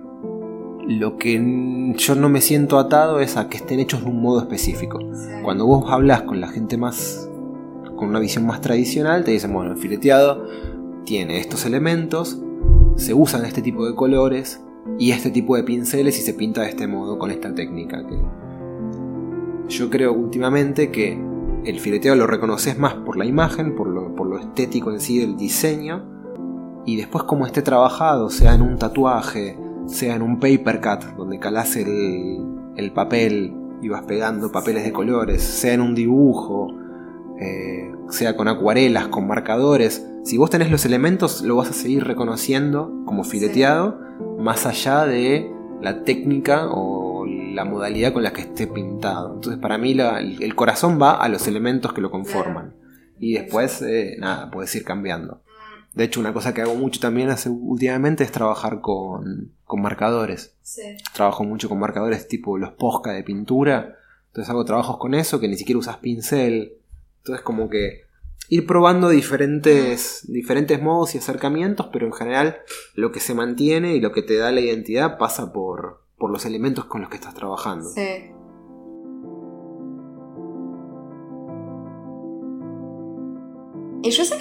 Lo 0.99 1.17
que 1.17 1.93
yo 1.95 2.15
no 2.15 2.27
me 2.27 2.41
siento 2.41 2.77
atado 2.77 3.21
es 3.21 3.37
a 3.37 3.47
que 3.47 3.57
estén 3.57 3.79
hechos 3.79 4.03
de 4.03 4.09
un 4.09 4.21
modo 4.21 4.41
específico. 4.41 4.99
Cuando 5.41 5.65
vos 5.65 5.85
hablas 5.89 6.23
con 6.23 6.41
la 6.41 6.49
gente 6.49 6.77
más. 6.77 7.29
con 7.95 8.09
una 8.09 8.19
visión 8.19 8.45
más 8.45 8.59
tradicional, 8.59 9.23
te 9.23 9.31
dicen, 9.31 9.53
bueno, 9.53 9.71
el 9.71 9.77
fileteado 9.77 10.47
tiene 11.05 11.39
estos 11.39 11.65
elementos, 11.65 12.41
se 12.95 13.13
usan 13.13 13.45
este 13.45 13.61
tipo 13.61 13.85
de 13.85 13.95
colores 13.95 14.61
y 14.99 15.11
este 15.11 15.29
tipo 15.29 15.55
de 15.55 15.63
pinceles 15.63 16.19
y 16.19 16.23
se 16.23 16.33
pinta 16.33 16.61
de 16.61 16.69
este 16.69 16.87
modo 16.87 17.17
con 17.17 17.31
esta 17.31 17.53
técnica. 17.53 18.05
Que 18.05 18.19
yo 19.69 19.89
creo 19.89 20.11
últimamente 20.11 20.91
que 20.91 21.17
el 21.63 21.79
fileteo 21.79 22.15
lo 22.15 22.27
reconoces 22.27 22.77
más 22.77 22.95
por 22.95 23.17
la 23.17 23.25
imagen, 23.25 23.75
por 23.75 23.87
lo, 23.87 24.13
por 24.13 24.27
lo 24.27 24.39
estético 24.39 24.91
en 24.91 24.99
sí 24.99 25.19
del 25.19 25.37
diseño, 25.37 26.03
y 26.85 26.97
después 26.97 27.23
como 27.23 27.45
esté 27.45 27.61
trabajado, 27.61 28.29
sea 28.29 28.55
en 28.55 28.63
un 28.63 28.77
tatuaje, 28.77 29.57
sea 29.87 30.15
en 30.15 30.21
un 30.21 30.39
paper 30.39 30.81
cut, 30.81 31.15
donde 31.17 31.39
calás 31.39 31.75
el, 31.75 32.37
el 32.75 32.91
papel 32.93 33.53
y 33.81 33.89
vas 33.89 34.03
pegando 34.03 34.51
papeles 34.51 34.83
de 34.83 34.91
colores, 34.91 35.41
sea 35.41 35.73
en 35.73 35.81
un 35.81 35.95
dibujo, 35.95 36.67
eh, 37.39 37.91
sea 38.09 38.35
con 38.35 38.47
acuarelas, 38.47 39.07
con 39.07 39.27
marcadores, 39.27 40.05
si 40.23 40.37
vos 40.37 40.51
tenés 40.51 40.69
los 40.69 40.85
elementos 40.85 41.41
lo 41.41 41.55
vas 41.55 41.69
a 41.71 41.73
seguir 41.73 42.03
reconociendo 42.03 43.03
como 43.05 43.23
fileteado, 43.23 43.99
más 44.37 44.65
allá 44.67 45.05
de 45.05 45.51
la 45.81 46.03
técnica 46.03 46.67
o 46.69 47.25
la 47.25 47.65
modalidad 47.65 48.13
con 48.13 48.23
la 48.23 48.31
que 48.31 48.41
esté 48.41 48.67
pintado. 48.67 49.33
Entonces 49.33 49.59
para 49.59 49.77
mí 49.79 49.91
el, 49.93 50.55
corazón 50.55 50.99
va 51.01 51.13
a 51.13 51.27
los 51.27 51.47
elementos 51.47 51.93
que 51.93 52.01
lo 52.01 52.11
conforman. 52.11 52.75
Y 53.19 53.33
después, 53.33 53.81
eh, 53.81 54.15
nada, 54.19 54.49
puedes 54.51 54.73
ir 54.75 54.83
cambiando. 54.83 55.43
De 55.93 56.05
hecho, 56.05 56.19
una 56.19 56.33
cosa 56.33 56.53
que 56.53 56.61
hago 56.61 56.75
mucho 56.75 56.99
también 56.99 57.29
hace, 57.29 57.49
últimamente 57.49 58.23
es 58.23 58.31
trabajar 58.31 58.79
con, 58.81 59.51
con 59.65 59.81
marcadores. 59.81 60.55
Trabajo 61.13 61.43
mucho 61.43 61.67
con 61.67 61.79
marcadores 61.79 62.27
tipo 62.27 62.57
los 62.57 62.71
posca 62.71 63.11
de 63.11 63.23
pintura. 63.23 63.97
Entonces 64.27 64.49
hago 64.49 64.63
trabajos 64.63 64.97
con 64.97 65.13
eso 65.13 65.39
que 65.39 65.49
ni 65.49 65.57
siquiera 65.57 65.79
usas 65.79 65.97
pincel. 65.97 66.77
Entonces 67.17 67.43
como 67.43 67.69
que 67.69 68.03
ir 68.47 68.65
probando 68.65 69.09
diferentes, 69.09 70.25
diferentes 70.27 70.81
modos 70.81 71.15
y 71.15 71.17
acercamientos, 71.17 71.87
pero 71.91 72.05
en 72.05 72.13
general 72.13 72.57
lo 72.95 73.11
que 73.11 73.19
se 73.19 73.33
mantiene 73.33 73.95
y 73.95 73.99
lo 73.99 74.11
que 74.11 74.23
te 74.23 74.37
da 74.37 74.51
la 74.51 74.61
identidad 74.61 75.17
pasa 75.17 75.51
por, 75.51 76.01
por 76.17 76.31
los 76.31 76.45
elementos 76.45 76.85
con 76.85 77.01
los 77.01 77.09
que 77.09 77.17
estás 77.17 77.33
trabajando. 77.33 77.89
Sí. 77.89 78.31
Y 84.03 84.11
yo 84.11 84.25
sé 84.25 84.37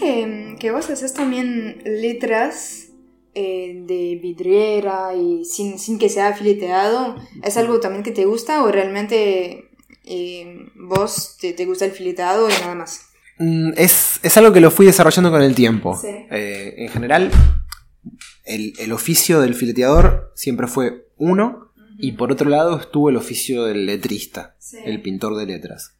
que, 0.58 0.70
vos 0.70 0.88
haces 0.90 1.12
también 1.12 1.82
letras 1.84 2.88
eh, 3.34 3.82
de 3.86 4.18
vidriera 4.20 5.14
y 5.14 5.44
sin, 5.44 5.98
que 5.98 6.08
sea 6.08 6.34
fileteado. 6.34 7.16
¿Es 7.42 7.56
algo 7.56 7.80
también 7.80 8.02
que 8.02 8.12
te 8.12 8.24
gusta 8.24 8.64
o 8.64 8.72
realmente 8.72 9.70
eh, 10.04 10.66
vos 10.76 11.36
te, 11.40 11.64
gusta 11.66 11.84
el 11.84 11.92
fileteado 11.92 12.48
y 12.48 12.52
nada 12.52 12.74
más? 12.74 13.02
Mm, 13.38 13.72
es, 13.76 14.36
algo 14.36 14.52
que 14.52 14.60
lo 14.60 14.70
fui 14.70 14.86
desarrollando 14.86 15.30
con 15.30 15.42
el 15.42 15.54
tiempo. 15.54 16.00
Eh, 16.30 16.74
en 16.78 16.88
general, 16.88 17.30
el, 18.44 18.72
el, 18.78 18.92
oficio 18.92 19.40
del 19.40 19.54
fileteador 19.54 20.32
siempre 20.34 20.66
fue 20.66 21.08
uno, 21.16 21.70
y 22.00 22.12
por 22.12 22.32
otro 22.32 22.48
lado 22.48 22.80
estuvo 22.80 23.10
el 23.10 23.16
oficio 23.16 23.64
del 23.64 23.84
letrista, 23.86 24.56
el 24.84 25.02
pintor 25.02 25.36
de 25.36 25.46
letras. 25.46 25.98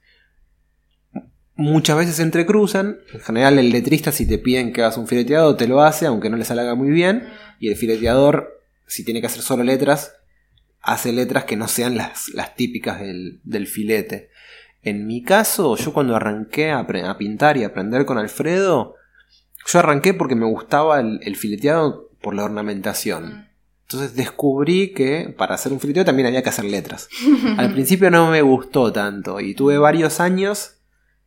Muchas 1.61 1.99
veces 1.99 2.17
se 2.17 2.23
entrecruzan, 2.23 3.01
en 3.13 3.21
general 3.21 3.59
el 3.59 3.69
letrista 3.69 4.13
si 4.13 4.27
te 4.27 4.39
piden 4.39 4.73
que 4.73 4.81
hagas 4.81 4.97
un 4.97 5.07
fileteado 5.07 5.57
te 5.57 5.69
lo 5.69 5.83
hace, 5.83 6.07
aunque 6.07 6.31
no 6.31 6.39
le 6.39 6.47
salga 6.47 6.75
muy 6.75 6.89
bien, 6.89 7.29
y 7.59 7.69
el 7.69 7.77
fileteador 7.77 8.65
si 8.87 9.05
tiene 9.05 9.21
que 9.21 9.27
hacer 9.27 9.43
solo 9.43 9.63
letras, 9.63 10.15
hace 10.81 11.13
letras 11.13 11.45
que 11.45 11.57
no 11.57 11.69
sean 11.69 11.99
las, 11.99 12.31
las 12.31 12.55
típicas 12.55 12.99
del, 12.99 13.41
del, 13.45 13.67
filete. 13.67 14.31
En 14.83 15.07
mi 15.07 15.23
caso, 15.23 15.77
yo 15.77 15.93
cuando 15.93 16.17
arranqué 16.17 16.71
a, 16.71 16.87
pintar 17.19 17.59
y 17.59 17.65
a 17.65 17.67
aprender 17.67 18.07
con 18.07 18.17
Alfredo, 18.17 18.95
yo 19.67 19.79
arranqué 19.81 20.15
porque 20.15 20.37
me 20.37 20.47
gustaba 20.47 20.99
el, 20.99 21.21
el 21.25 21.37
fileteado 21.37 22.09
por 22.23 22.35
la 22.35 22.45
ornamentación. 22.45 23.51
Entonces 23.83 24.15
descubrí 24.15 24.95
que 24.95 25.35
para 25.37 25.57
hacer 25.57 25.75
un 25.75 25.81
fileteo 25.81 26.07
también 26.07 26.27
había 26.27 26.43
que 26.43 26.49
hacer 26.49 26.65
letras. 26.65 27.11
Al 27.59 27.71
principio 27.71 28.11
no 28.11 28.31
me 28.31 28.41
gustó 28.41 28.91
tanto 28.91 29.41
y 29.41 29.55
tuve 29.55 29.77
varios 29.77 30.21
años 30.21 30.80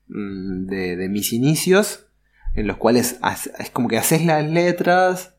mm, 0.08 0.66
de, 0.66 1.10
mis 1.10 1.34
inicios 1.34 2.08
en 2.54 2.68
los 2.68 2.78
cuales 2.78 3.20
es 3.60 3.70
como 3.72 3.88
que 3.88 3.98
haces 3.98 4.26
las 4.26 4.46
letras 4.46 5.36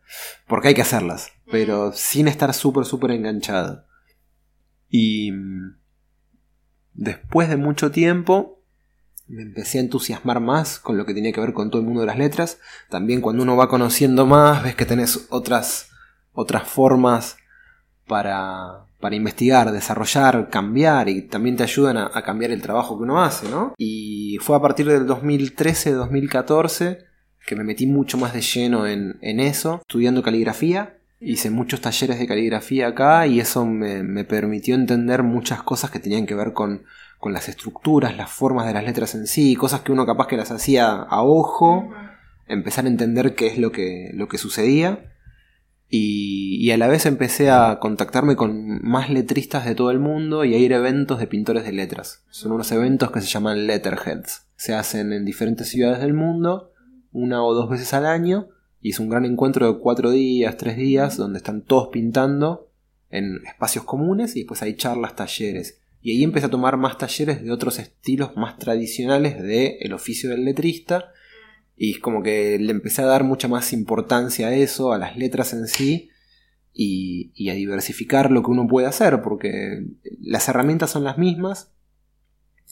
porque 0.47 0.69
hay 0.69 0.75
que 0.75 0.83
hacerlas, 0.83 1.33
pero 1.51 1.93
sin 1.93 2.29
estar 2.29 2.53
súper, 2.55 2.85
súper 2.85 3.13
enganchado. 3.13 3.85
Y 4.89 5.33
mm, 5.33 5.77
después 6.95 7.49
de 7.49 7.57
mucho 7.57 7.91
tiempo 7.91 8.63
me 9.27 9.43
empecé 9.43 9.79
a 9.79 9.83
entusiasmar 9.83 10.41
más 10.41 10.79
con 10.79 10.99
lo 10.99 11.07
que 11.07 11.15
tenía 11.15 11.33
que 11.33 11.41
ver 11.41 11.55
con 11.55 11.71
todo 11.71 11.81
el 11.81 11.87
mundo 11.87 12.03
de 12.03 12.07
las 12.07 12.19
letras. 12.19 12.59
También 12.91 13.21
cuando 13.21 13.43
uno 13.43 13.57
va 13.57 13.69
conociendo 13.69 14.27
más, 14.27 14.63
ves 14.63 14.75
que 14.75 14.85
tenés 14.85 15.27
otras 15.31 15.89
otras 16.35 16.69
formas 16.69 17.37
para, 18.07 18.87
para 19.05 19.17
investigar, 19.17 19.71
desarrollar, 19.71 20.49
cambiar 20.49 21.11
y 21.11 21.21
también 21.29 21.57
te 21.57 21.63
ayudan 21.63 21.99
a, 21.99 22.23
cambiar 22.23 22.53
el 22.53 22.63
trabajo 22.63 22.97
que 22.97 23.03
uno 23.03 23.23
hace, 23.23 23.51
¿no? 23.51 23.75
Y 23.77 24.39
fue 24.41 24.57
a 24.57 24.63
partir 24.63 24.87
del 24.87 25.07
2013-2014 25.07 27.05
que 27.47 27.55
me 27.55 27.65
metí 27.65 27.87
mucho 27.87 28.17
más 28.17 28.33
de 28.33 28.41
lleno 28.41 28.87
en, 28.87 29.41
eso, 29.41 29.83
estudiando 29.83 30.23
caligrafía. 30.23 30.97
Hice 31.21 31.51
muchos 31.51 31.83
talleres 31.83 32.19
de 32.19 32.27
caligrafía 32.27 32.87
acá 32.87 33.27
y 33.27 33.41
eso 33.41 33.67
me, 33.67 34.25
permitió 34.25 34.75
entender 34.75 35.23
muchas 35.23 35.63
cosas 35.63 35.91
que 35.91 35.99
tenían 35.99 36.25
que 36.25 36.35
ver 36.35 36.55
con, 36.55 36.85
con, 37.19 37.35
las 37.35 37.51
estructuras, 37.51 38.17
las 38.17 38.31
formas 38.31 38.67
de 38.67 38.73
las 38.73 38.85
letras 38.85 39.15
en 39.15 39.27
sí, 39.27 39.55
cosas 39.55 39.83
que 39.83 39.93
uno 39.93 40.07
capaz 40.07 40.29
que 40.29 40.39
las 40.39 40.51
hacía 40.51 40.93
a 40.93 41.23
ojo, 41.23 41.91
empezar 42.49 42.87
a 42.87 42.89
entender 42.89 43.35
qué 43.35 43.49
es 43.49 43.59
lo 43.59 43.71
que, 43.71 44.13
lo 44.15 44.29
que 44.29 44.39
sucedía. 44.39 45.11
Y, 45.97 46.44
a 46.71 46.77
la 46.77 46.89
vez 46.89 47.07
empecé 47.07 47.51
a 47.51 47.79
contactarme 47.81 48.37
con 48.37 48.81
más 48.83 49.11
letristas 49.11 49.65
de 49.65 49.75
todo 49.75 49.91
el 49.91 49.99
mundo 49.99 50.45
y 50.45 50.55
a 50.55 50.59
ir 50.59 50.73
a 50.73 50.79
eventos 50.79 51.19
de 51.19 51.27
pintores 51.27 51.65
de 51.65 51.73
letras. 51.73 52.23
Son 52.31 52.53
unos 52.53 52.71
eventos 52.73 53.11
que 53.11 53.21
se 53.21 53.27
llaman 53.27 53.67
Letterheads. 53.67 54.47
Se 54.57 54.75
hacen 54.75 55.13
en 55.13 55.25
diferentes 55.25 55.69
ciudades 55.69 56.01
del 56.01 56.15
mundo, 56.15 56.73
una 57.13 57.43
o 57.43 57.55
dos 57.55 57.69
veces 57.69 57.93
al 57.93 58.07
año, 58.07 58.49
y 58.81 58.91
es 58.91 59.01
un 59.01 59.09
gran 59.09 59.25
encuentro 59.25 59.67
de 59.67 59.79
cuatro 59.81 60.11
días, 60.11 60.57
tres 60.57 60.77
días, 60.77 61.17
donde 61.17 61.39
están 61.39 61.63
todos 61.63 61.89
pintando 61.89 62.71
en 63.11 63.45
espacios 63.47 63.85
comunes 63.85 64.37
y 64.37 64.41
después 64.41 64.63
hay 64.63 64.77
charlas, 64.77 65.17
talleres. 65.17 65.81
Y 66.03 66.13
ahí 66.13 66.23
empecé 66.23 66.47
a 66.47 66.51
tomar 66.51 66.77
más 66.77 66.99
talleres 66.99 67.43
de 67.43 67.51
otros 67.51 67.79
estilos 67.79 68.37
más 68.37 68.59
tradicionales 68.59 69.43
del 69.43 69.77
el 69.81 69.93
oficio 69.93 70.31
del 70.31 70.45
letrista 70.45 71.13
y 71.77 71.93
es 71.93 71.99
como 71.99 72.23
que 72.23 72.59
le 72.59 72.71
empecé 72.71 73.03
a 73.03 73.07
dar 73.07 73.25
mucha 73.25 73.49
más 73.49 73.73
importancia 73.73 74.49
a 74.49 74.55
eso, 74.55 74.93
a 74.93 74.99
las 74.99 75.17
letras 75.17 75.53
en 75.53 75.67
sí, 75.67 76.11
y, 76.75 77.49
a 77.49 77.55
diversificar 77.55 78.31
lo 78.31 78.43
que 78.43 78.51
uno 78.51 78.67
puede 78.67 78.87
hacer, 78.87 79.23
porque 79.23 79.87
las 80.21 80.49
herramientas 80.49 80.91
son 80.91 81.05
las 81.05 81.17
mismas, 81.17 81.71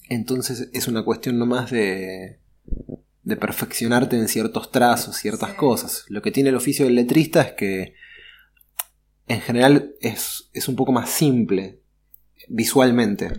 entonces 0.08 0.68
es 0.72 0.88
una 0.88 1.04
cuestión 1.04 1.38
nomás 1.38 1.70
de, 1.70 2.40
de 3.22 3.36
perfeccionarte 3.36 4.16
en 4.16 4.28
ciertos 4.28 4.72
trazos, 4.72 5.16
ciertas 5.16 5.54
cosas. 5.54 6.04
Lo 6.08 6.20
que 6.20 6.32
tiene 6.32 6.50
el 6.50 6.56
oficio 6.56 6.84
del 6.84 6.96
letrista 6.96 7.42
es 7.42 7.52
que 7.52 7.94
en 9.28 9.40
general 9.40 9.94
es, 10.00 10.50
es 10.52 10.68
un 10.68 10.76
poco 10.76 10.92
más 10.92 11.08
simple 11.08 11.80
visualmente. 12.48 13.30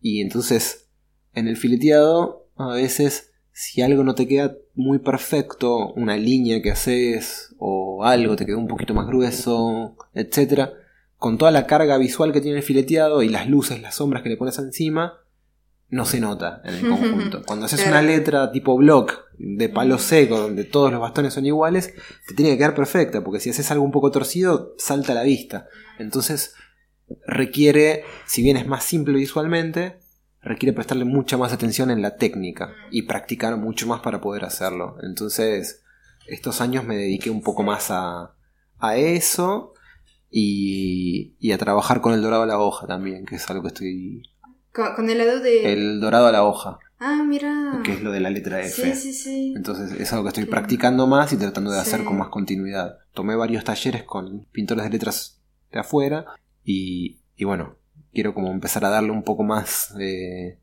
Y 0.00 0.22
entonces 0.22 0.88
en 1.34 1.46
el 1.46 1.56
fileteado 1.56 2.48
a 2.56 2.68
veces 2.68 3.29
si 3.60 3.82
algo 3.82 4.04
no 4.04 4.14
te 4.14 4.26
queda 4.26 4.56
muy 4.74 5.00
perfecto, 5.00 5.92
una 5.92 6.16
línea 6.16 6.62
que 6.62 6.70
haces 6.70 7.54
o 7.58 8.02
algo 8.06 8.34
te 8.34 8.46
quedó 8.46 8.56
un 8.56 8.66
poquito 8.66 8.94
más 8.94 9.06
grueso, 9.06 9.96
etc., 10.14 10.70
con 11.18 11.36
toda 11.36 11.50
la 11.50 11.66
carga 11.66 11.98
visual 11.98 12.32
que 12.32 12.40
tiene 12.40 12.56
el 12.56 12.64
fileteado 12.64 13.22
y 13.22 13.28
las 13.28 13.50
luces, 13.50 13.82
las 13.82 13.96
sombras 13.96 14.22
que 14.22 14.30
le 14.30 14.38
pones 14.38 14.58
encima, 14.58 15.18
no 15.90 16.06
se 16.06 16.20
nota 16.20 16.62
en 16.64 16.76
el 16.76 16.80
conjunto. 16.88 17.42
Cuando 17.44 17.66
haces 17.66 17.86
una 17.86 18.00
letra 18.00 18.50
tipo 18.50 18.78
block 18.78 19.26
de 19.36 19.68
palo 19.68 19.98
seco, 19.98 20.38
donde 20.38 20.64
todos 20.64 20.90
los 20.90 21.00
bastones 21.02 21.34
son 21.34 21.44
iguales, 21.44 21.92
te 22.26 22.34
tiene 22.34 22.52
que 22.52 22.56
quedar 22.56 22.74
perfecta, 22.74 23.22
porque 23.22 23.40
si 23.40 23.50
haces 23.50 23.70
algo 23.70 23.84
un 23.84 23.92
poco 23.92 24.10
torcido, 24.10 24.74
salta 24.78 25.12
a 25.12 25.16
la 25.16 25.22
vista. 25.22 25.68
Entonces 25.98 26.54
requiere, 27.26 28.04
si 28.24 28.40
bien 28.40 28.56
es 28.56 28.66
más 28.66 28.84
simple 28.84 29.18
visualmente, 29.18 29.99
requiere 30.42 30.72
prestarle 30.72 31.04
mucha 31.04 31.36
más 31.36 31.52
atención 31.52 31.90
en 31.90 32.02
la 32.02 32.16
técnica 32.16 32.72
y 32.90 33.02
practicar 33.02 33.56
mucho 33.56 33.86
más 33.86 34.00
para 34.00 34.20
poder 34.20 34.44
hacerlo. 34.44 34.96
Entonces, 35.02 35.82
estos 36.26 36.60
años 36.60 36.84
me 36.84 36.96
dediqué 36.96 37.30
un 37.30 37.42
poco 37.42 37.62
más 37.62 37.90
a, 37.90 38.34
a 38.78 38.96
eso 38.96 39.74
y, 40.30 41.34
y 41.38 41.52
a 41.52 41.58
trabajar 41.58 42.00
con 42.00 42.12
el 42.14 42.22
dorado 42.22 42.42
a 42.44 42.46
la 42.46 42.58
hoja 42.58 42.86
también, 42.86 43.26
que 43.26 43.36
es 43.36 43.50
algo 43.50 43.62
que 43.62 43.68
estoy... 43.68 44.22
Con, 44.72 44.94
con 44.94 45.10
el 45.10 45.18
lado 45.18 45.40
de... 45.40 45.72
El 45.72 46.00
dorado 46.00 46.26
a 46.28 46.32
la 46.32 46.44
hoja, 46.44 46.78
Ah, 47.02 47.22
mira. 47.26 47.80
que 47.82 47.92
es 47.94 48.02
lo 48.02 48.12
de 48.12 48.20
la 48.20 48.28
letra 48.30 48.60
F. 48.60 48.94
Sí, 48.94 48.94
sí, 48.94 49.12
sí. 49.14 49.54
Entonces 49.56 49.98
es 49.98 50.12
algo 50.12 50.24
que 50.24 50.28
estoy 50.28 50.44
practicando 50.44 51.06
más 51.06 51.32
y 51.32 51.36
tratando 51.38 51.70
de 51.70 51.80
hacer 51.80 52.04
con 52.04 52.18
más 52.18 52.28
continuidad. 52.28 52.98
Tomé 53.14 53.34
varios 53.36 53.64
talleres 53.64 54.04
con 54.04 54.44
pintores 54.52 54.84
de 54.84 54.90
letras 54.90 55.40
de 55.72 55.80
afuera 55.80 56.26
y, 56.62 57.20
y 57.36 57.44
bueno, 57.44 57.76
quiero 58.12 58.34
como 58.34 58.50
empezar 58.50 58.84
a 58.84 58.90
darle 58.90 59.10
un 59.10 59.22
poco 59.22 59.42
más 59.42 59.94
de, 59.96 60.58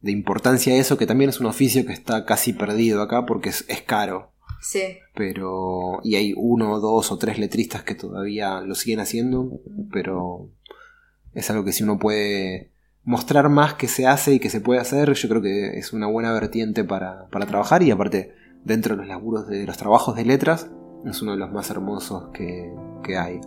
de 0.00 0.12
importancia 0.12 0.72
a 0.72 0.76
eso, 0.76 0.96
que 0.96 1.06
también 1.06 1.30
es 1.30 1.40
un 1.40 1.46
oficio 1.46 1.84
que 1.86 1.92
está 1.92 2.24
casi 2.24 2.52
perdido 2.52 3.02
acá 3.02 3.26
porque 3.26 3.50
es, 3.50 3.64
es 3.68 3.82
caro. 3.82 4.32
Sí. 4.60 4.98
Pero. 5.14 6.00
Y 6.02 6.16
hay 6.16 6.34
uno, 6.36 6.80
dos 6.80 7.12
o 7.12 7.18
tres 7.18 7.38
letristas 7.38 7.82
que 7.82 7.94
todavía 7.94 8.60
lo 8.60 8.74
siguen 8.74 9.00
haciendo. 9.00 9.60
Pero. 9.92 10.50
Es 11.34 11.50
algo 11.50 11.64
que 11.64 11.72
si 11.72 11.82
uno 11.82 11.98
puede 11.98 12.72
mostrar 13.04 13.48
más 13.50 13.74
que 13.74 13.88
se 13.88 14.06
hace 14.06 14.34
y 14.34 14.40
que 14.40 14.50
se 14.50 14.60
puede 14.60 14.80
hacer, 14.80 15.12
yo 15.12 15.28
creo 15.28 15.42
que 15.42 15.78
es 15.78 15.92
una 15.92 16.06
buena 16.06 16.32
vertiente 16.32 16.82
para, 16.82 17.28
para 17.28 17.46
trabajar. 17.46 17.82
Y 17.82 17.90
aparte, 17.90 18.34
dentro 18.64 18.94
de 18.94 19.02
los 19.02 19.08
laburos 19.08 19.46
de 19.46 19.66
los 19.66 19.76
trabajos 19.76 20.16
de 20.16 20.24
letras, 20.24 20.70
es 21.04 21.22
uno 21.22 21.32
de 21.32 21.38
los 21.38 21.52
más 21.52 21.70
hermosos 21.70 22.30
que, 22.32 22.72
que 23.04 23.16
hay. 23.16 23.40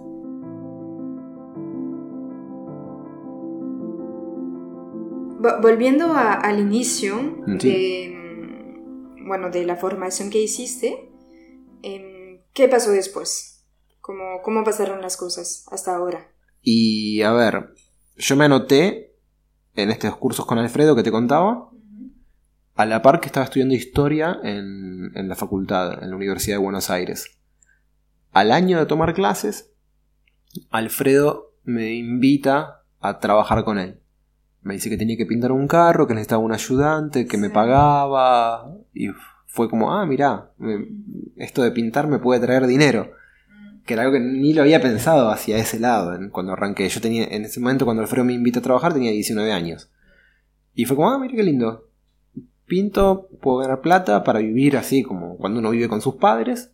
Volviendo 5.62 6.14
a- 6.14 6.34
al 6.34 6.60
inicio 6.60 7.44
Sí. 7.60 7.70
de, 7.70 8.14
mm, 8.16 9.28
bueno, 9.28 9.50
de 9.50 9.66
la 9.66 9.76
formación 9.78 10.30
que 10.30 10.42
hiciste, 10.42 11.10
em, 11.82 12.42
¿qué 12.54 12.68
pasó 12.68 12.92
después? 12.92 13.64
¿Cómo, 14.02 14.42
¿Cómo 14.44 14.64
pasaron 14.64 15.02
las 15.02 15.18
cosas 15.18 15.66
hasta 15.72 15.96
ahora? 15.96 16.28
Y 16.62 17.22
a 17.22 17.32
ver, 17.32 17.74
yo 18.18 18.36
me 18.36 18.46
anoté 18.46 19.16
en 19.76 19.92
estos 19.92 20.18
cursos 20.18 20.46
con 20.46 20.58
Alfredo 20.58 20.96
que 20.96 21.04
te 21.04 21.12
contaba. 21.12 21.66
a 22.76 22.86
la 22.86 23.02
par 23.02 23.20
que 23.20 23.26
estaba 23.28 23.44
estudiando 23.44 23.76
historia 23.76 24.40
en, 24.42 25.12
en 25.14 25.28
la 25.28 25.36
facultad, 25.36 26.02
en 26.02 26.12
la 26.12 26.16
Universidad 26.16 26.56
de 26.56 26.64
Buenos 26.64 26.90
Aires. 26.90 27.38
Al 28.32 28.54
año 28.54 28.80
de 28.80 28.86
tomar 28.86 29.14
clases, 29.14 29.70
Alfredo 30.70 31.52
me 31.66 31.94
invita 31.94 32.84
a 33.02 33.20
trabajar 33.20 33.66
con 33.66 33.80
él. 33.80 34.00
Me 34.62 34.74
dice 34.74 34.90
que 34.90 34.98
tenía 34.98 35.18
que 35.18 35.26
pintar 35.26 35.52
un 35.52 35.68
carro, 35.68 36.06
que 36.08 36.14
necesitaba 36.14 36.44
un 36.44 36.52
ayudante, 36.52 37.26
que 37.26 37.38
me 37.38 37.50
pagaba. 37.50 38.72
Y 38.94 39.08
fue 39.48 39.70
como, 39.70 39.94
ah, 39.94 40.06
mirá, 40.06 40.52
me- 40.58 40.88
esto 41.38 41.64
de 41.64 41.72
pintar 41.72 42.08
me 42.08 42.20
puede 42.20 42.42
traer 42.42 42.68
dinero. 42.68 43.12
Que 43.86 43.94
era 43.94 44.04
algo 44.04 44.14
que 44.14 44.20
ni 44.20 44.54
lo 44.54 44.62
había 44.62 44.82
pensado 44.82 45.30
hacia 45.32 45.58
ese 45.58 45.80
lado 45.80 46.18
cuando 46.32 46.52
arranqué. 46.54 46.88
Yo 46.90 47.02
tenía, 47.02 47.24
en 47.26 47.46
ese 47.46 47.60
momento, 47.60 47.86
cuando 47.86 48.02
Alfredo 48.04 48.26
me 48.26 48.34
invita 48.34 48.60
a 48.60 48.64
trabajar, 48.64 48.94
tenía 48.94 49.12
19 49.12 49.52
años. 49.52 49.90
Y 50.76 50.86
fue 50.86 50.96
como, 50.96 51.10
ah, 51.10 51.18
mira 51.18 51.34
qué 51.36 51.44
lindo. 51.44 51.88
Pinto, 52.68 53.30
puedo 53.42 53.58
ganar 53.60 53.82
plata 53.82 54.24
para 54.24 54.40
vivir 54.40 54.78
así 54.78 55.02
como 55.02 55.38
cuando 55.38 55.60
uno 55.60 55.72
vive 55.72 55.90
con 55.90 56.02
sus 56.02 56.16
padres. 56.16 56.72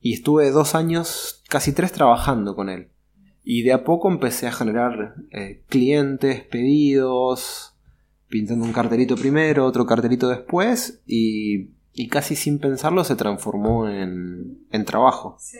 Y 0.00 0.12
estuve 0.12 0.50
dos 0.50 0.74
años, 0.74 1.42
casi 1.48 1.72
tres, 1.72 1.90
trabajando 1.90 2.54
con 2.54 2.68
él. 2.68 2.90
Y 3.44 3.62
de 3.62 3.74
a 3.74 3.84
poco 3.84 4.10
empecé 4.10 4.46
a 4.46 4.52
generar 4.52 5.16
eh, 5.30 5.62
clientes, 5.68 6.42
pedidos, 6.42 7.76
pintando 8.28 8.64
un 8.64 8.72
cartelito 8.72 9.16
primero, 9.16 9.66
otro 9.66 9.84
cartelito 9.84 10.28
después, 10.28 11.02
y, 11.06 11.70
y 11.92 12.08
casi 12.08 12.36
sin 12.36 12.58
pensarlo 12.58 13.04
se 13.04 13.16
transformó 13.16 13.88
en, 13.88 14.66
en 14.70 14.84
trabajo. 14.86 15.36
Sí. 15.38 15.58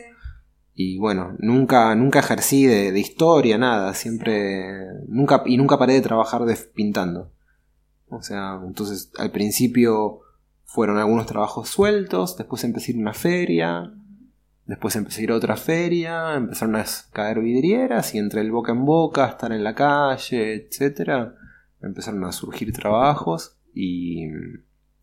Y 0.73 0.97
bueno, 0.97 1.35
nunca, 1.39 1.95
nunca 1.95 2.19
ejercí 2.19 2.65
de, 2.65 2.91
de 2.91 2.99
historia, 2.99 3.57
nada, 3.57 3.93
siempre, 3.93 4.65
nunca, 5.07 5.43
y 5.45 5.55
nunca 5.55 5.77
paré 5.77 5.93
de 5.93 6.01
trabajar 6.01 6.43
de, 6.43 6.57
pintando. 6.73 7.31
O 8.09 8.21
sea, 8.21 8.59
entonces 8.65 9.11
al 9.17 9.31
principio 9.31 10.19
fueron 10.63 10.97
algunos 10.97 11.27
trabajos 11.27 11.69
sueltos, 11.69 12.35
después 12.35 12.63
empecé 12.63 12.91
a 12.91 12.95
ir 12.95 12.99
a 12.99 13.01
una 13.03 13.13
feria, 13.13 13.93
después 14.65 14.95
empecé 14.95 15.21
a 15.21 15.23
ir 15.23 15.31
a 15.31 15.35
otra 15.35 15.57
feria, 15.57 16.35
empezaron 16.35 16.75
a 16.75 16.85
caer 17.13 17.39
vidrieras 17.39 18.13
y 18.15 18.17
entre 18.17 18.41
el 18.41 18.51
boca 18.51 18.71
en 18.71 18.85
boca, 18.85 19.27
estar 19.27 19.51
en 19.51 19.63
la 19.63 19.75
calle, 19.75 20.55
etcétera, 20.55 21.35
empezaron 21.81 22.23
a 22.23 22.31
surgir 22.31 22.71
trabajos 22.73 23.57
y, 23.73 24.27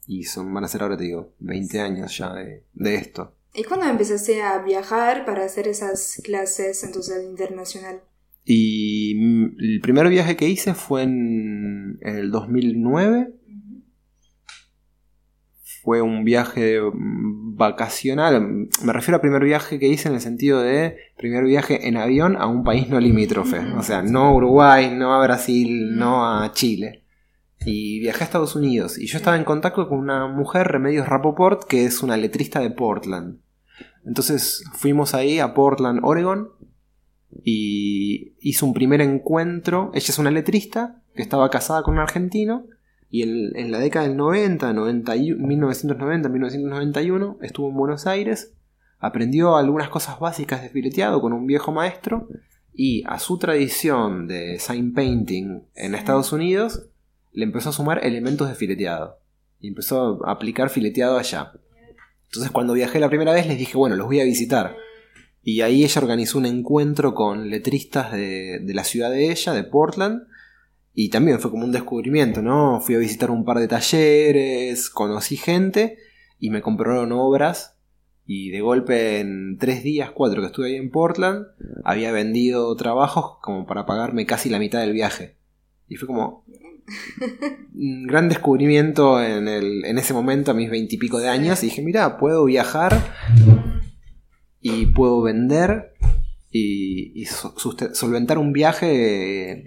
y 0.06 0.24
son, 0.24 0.52
van 0.52 0.64
a 0.64 0.68
ser 0.68 0.82
ahora 0.82 0.96
te 0.96 1.04
digo, 1.04 1.32
20 1.38 1.80
años 1.80 2.16
ya 2.16 2.32
de, 2.34 2.64
de 2.72 2.94
esto. 2.96 3.34
¿Y 3.54 3.64
cuándo 3.64 3.86
empezaste 3.86 4.42
a 4.42 4.62
viajar 4.62 5.24
para 5.26 5.44
hacer 5.44 5.68
esas 5.68 6.20
clases 6.24 6.82
entonces 6.84 7.16
al 7.16 7.24
internacional? 7.24 8.00
Y 8.44 9.14
mm, 9.14 9.56
el 9.60 9.80
primer 9.80 10.08
viaje 10.08 10.36
que 10.36 10.48
hice 10.48 10.74
fue 10.74 11.02
en, 11.02 11.98
en 12.00 12.16
el 12.16 12.30
2009. 12.30 13.34
Fue 15.82 16.00
un 16.00 16.24
viaje 16.24 16.80
mm, 16.80 17.56
vacacional. 17.56 18.68
Me 18.84 18.92
refiero 18.92 19.16
al 19.16 19.20
primer 19.20 19.42
viaje 19.42 19.78
que 19.78 19.88
hice 19.88 20.08
en 20.08 20.14
el 20.14 20.20
sentido 20.20 20.60
de 20.62 20.96
primer 21.16 21.44
viaje 21.44 21.88
en 21.88 21.96
avión 21.96 22.36
a 22.36 22.46
un 22.46 22.62
país 22.62 22.88
no 22.88 23.00
limítrofe. 23.00 23.58
O 23.76 23.82
sea, 23.82 24.02
no 24.02 24.26
a 24.26 24.34
Uruguay, 24.34 24.92
no 24.94 25.12
a 25.12 25.24
Brasil, 25.24 25.96
no 25.96 26.24
a 26.24 26.52
Chile. 26.52 27.02
Y 27.64 27.98
viajé 28.00 28.22
a 28.22 28.26
Estados 28.26 28.54
Unidos. 28.54 28.96
Y 28.98 29.06
yo 29.06 29.18
estaba 29.18 29.36
en 29.36 29.44
contacto 29.44 29.88
con 29.88 29.98
una 29.98 30.28
mujer, 30.28 30.68
Remedios 30.68 31.08
Rapoport, 31.08 31.64
que 31.64 31.84
es 31.84 32.02
una 32.02 32.16
letrista 32.16 32.60
de 32.60 32.70
Portland. 32.70 33.38
Entonces 34.04 34.64
fuimos 34.74 35.14
ahí 35.14 35.38
a 35.38 35.54
Portland, 35.54 36.00
Oregon, 36.02 36.50
y 37.44 38.34
hizo 38.40 38.66
un 38.66 38.74
primer 38.74 39.00
encuentro. 39.00 39.90
Ella 39.94 40.06
es 40.08 40.18
una 40.18 40.30
letrista 40.30 41.02
que 41.14 41.22
estaba 41.22 41.50
casada 41.50 41.82
con 41.82 41.94
un 41.94 42.00
argentino 42.00 42.66
y 43.12 43.22
en, 43.22 43.54
en 43.56 43.70
la 43.70 43.78
década 43.78 44.08
del 44.08 44.16
90, 44.16 44.72
91, 44.72 45.46
1990, 45.46 46.28
1991 46.30 47.36
estuvo 47.42 47.68
en 47.68 47.76
Buenos 47.76 48.06
Aires, 48.06 48.54
aprendió 48.98 49.56
algunas 49.56 49.90
cosas 49.90 50.18
básicas 50.18 50.62
de 50.62 50.70
fileteado 50.70 51.20
con 51.20 51.34
un 51.34 51.46
viejo 51.46 51.72
maestro 51.72 52.26
y 52.72 53.04
a 53.06 53.18
su 53.18 53.36
tradición 53.36 54.26
de 54.26 54.58
sign 54.58 54.94
painting 54.94 55.60
en 55.74 55.94
Estados 55.94 56.32
Unidos 56.32 56.86
le 57.32 57.44
empezó 57.44 57.68
a 57.68 57.72
sumar 57.72 58.02
elementos 58.02 58.48
de 58.48 58.54
fileteado 58.54 59.18
y 59.60 59.68
empezó 59.68 60.26
a 60.26 60.32
aplicar 60.32 60.70
fileteado 60.70 61.18
allá. 61.18 61.52
Entonces 62.28 62.50
cuando 62.50 62.72
viajé 62.72 62.98
la 62.98 63.10
primera 63.10 63.34
vez 63.34 63.46
les 63.46 63.58
dije, 63.58 63.76
bueno, 63.76 63.94
los 63.94 64.06
voy 64.06 64.20
a 64.20 64.24
visitar. 64.24 64.74
Y 65.42 65.60
ahí 65.60 65.84
ella 65.84 66.00
organizó 66.00 66.38
un 66.38 66.46
encuentro 66.46 67.12
con 67.12 67.50
letristas 67.50 68.10
de, 68.10 68.60
de 68.60 68.72
la 68.74 68.84
ciudad 68.84 69.10
de 69.10 69.30
ella, 69.30 69.52
de 69.52 69.64
Portland. 69.64 70.22
Y 70.94 71.08
también 71.08 71.40
fue 71.40 71.50
como 71.50 71.64
un 71.64 71.72
descubrimiento, 71.72 72.42
¿no? 72.42 72.80
Fui 72.80 72.94
a 72.94 72.98
visitar 72.98 73.30
un 73.30 73.44
par 73.44 73.58
de 73.58 73.68
talleres, 73.68 74.90
conocí 74.90 75.36
gente 75.36 75.96
y 76.38 76.50
me 76.50 76.60
compraron 76.60 77.12
obras. 77.12 77.78
Y 78.24 78.50
de 78.50 78.60
golpe 78.60 79.20
en 79.20 79.58
tres 79.58 79.82
días, 79.82 80.10
cuatro 80.10 80.40
que 80.40 80.46
estuve 80.46 80.68
ahí 80.68 80.76
en 80.76 80.90
Portland, 80.90 81.46
había 81.84 82.12
vendido 82.12 82.74
trabajos 82.76 83.38
como 83.42 83.66
para 83.66 83.86
pagarme 83.86 84.26
casi 84.26 84.48
la 84.48 84.58
mitad 84.58 84.80
del 84.80 84.92
viaje. 84.92 85.36
Y 85.88 85.96
fue 85.96 86.06
como 86.06 86.44
un 87.74 88.06
gran 88.06 88.28
descubrimiento 88.28 89.22
en, 89.22 89.48
el, 89.48 89.84
en 89.84 89.98
ese 89.98 90.14
momento 90.14 90.50
a 90.50 90.54
mis 90.54 90.70
veintipico 90.70 91.18
de 91.18 91.28
años. 91.28 91.62
Y 91.62 91.66
dije, 91.66 91.82
mira, 91.82 92.18
puedo 92.18 92.44
viajar 92.44 92.96
y 94.60 94.86
puedo 94.86 95.22
vender 95.22 95.94
y, 96.50 97.24
solventar 97.24 98.38
un 98.38 98.52
viaje 98.52 99.64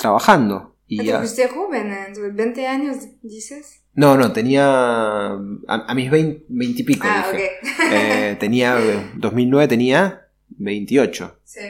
trabajando. 0.00 0.76
Y 0.86 0.98
Pero 0.98 1.16
a- 1.16 1.18
fuiste 1.20 1.46
joven, 1.48 1.92
¿eh? 1.92 2.04
Entonces, 2.08 2.34
20 2.34 2.66
años, 2.66 2.96
dices. 3.22 3.82
no, 3.94 4.16
no, 4.16 4.32
tenía 4.32 4.64
a, 4.66 5.38
a 5.68 5.94
mis 5.94 6.10
veinte 6.10 6.44
y 6.48 6.82
pico. 6.82 7.06
ah, 7.08 7.26
dije. 7.32 7.50
ok. 7.62 7.92
Eh, 7.92 8.36
tenía 8.40 8.76
2009 9.16 9.68
tenía 9.68 10.26
28. 10.48 11.38
Sí. 11.44 11.60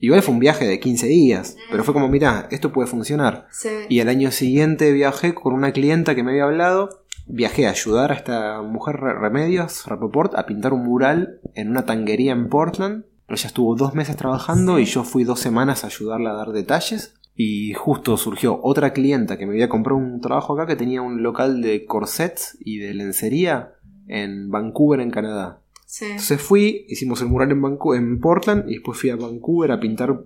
Igual 0.00 0.22
fue 0.22 0.32
un 0.34 0.40
viaje 0.40 0.64
de 0.64 0.78
15 0.78 1.06
días, 1.08 1.56
pero 1.72 1.82
fue 1.82 1.92
como, 1.92 2.08
mira, 2.08 2.46
esto 2.52 2.72
puede 2.72 2.86
funcionar. 2.86 3.48
Sí. 3.50 3.68
Y 3.88 3.98
al 4.00 4.08
año 4.08 4.30
siguiente 4.30 4.92
viajé 4.92 5.34
con 5.34 5.54
una 5.54 5.72
clienta 5.72 6.14
que 6.14 6.22
me 6.22 6.30
había 6.30 6.44
hablado. 6.44 7.04
Viajé 7.26 7.66
a 7.66 7.70
ayudar 7.70 8.12
a 8.12 8.14
esta 8.14 8.62
mujer 8.62 8.96
Re- 8.96 9.18
Remedios, 9.18 9.84
Rapoport, 9.86 10.34
a 10.36 10.46
pintar 10.46 10.72
un 10.72 10.84
mural 10.84 11.40
en 11.54 11.68
una 11.68 11.84
tanguería 11.84 12.32
en 12.32 12.48
Portland. 12.48 13.04
Ella 13.28 13.46
estuvo 13.46 13.74
dos 13.76 13.94
meses 13.94 14.16
trabajando 14.16 14.78
y 14.78 14.84
yo 14.86 15.04
fui 15.04 15.24
dos 15.24 15.38
semanas 15.40 15.84
a 15.84 15.88
ayudarla 15.88 16.30
a 16.30 16.34
dar 16.34 16.48
detalles. 16.52 17.14
Y 17.40 17.72
justo 17.74 18.16
surgió 18.16 18.58
otra 18.62 18.92
clienta 18.92 19.38
que 19.38 19.46
me 19.46 19.52
había 19.52 19.68
comprado 19.68 19.98
un 19.98 20.20
trabajo 20.20 20.54
acá 20.54 20.66
que 20.66 20.74
tenía 20.76 21.02
un 21.02 21.22
local 21.22 21.60
de 21.62 21.84
corsets 21.86 22.56
y 22.60 22.78
de 22.78 22.94
lencería 22.94 23.74
en 24.08 24.50
Vancouver, 24.50 25.00
en 25.00 25.10
Canadá. 25.12 25.60
Sí. 25.86 26.06
Entonces 26.06 26.40
fui, 26.42 26.84
hicimos 26.88 27.20
el 27.22 27.28
mural 27.28 27.52
en, 27.52 27.62
Vancu- 27.62 27.96
en 27.96 28.18
Portland 28.18 28.68
y 28.68 28.74
después 28.74 28.98
fui 28.98 29.10
a 29.10 29.16
Vancouver 29.16 29.70
a 29.72 29.78
pintar 29.80 30.24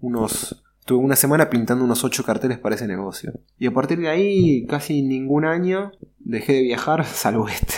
unos... 0.00 0.62
Tuve 0.84 0.98
una 0.98 1.14
semana 1.16 1.48
pintando 1.48 1.84
unos 1.84 2.02
ocho 2.02 2.24
carteles 2.24 2.58
para 2.58 2.74
ese 2.74 2.88
negocio. 2.88 3.32
Y 3.56 3.66
a 3.68 3.72
partir 3.72 4.00
de 4.00 4.08
ahí, 4.08 4.66
casi 4.66 5.00
ningún 5.02 5.44
año, 5.44 5.92
dejé 6.18 6.54
de 6.54 6.62
viajar, 6.62 7.04
salvo 7.06 7.48
este. 7.48 7.74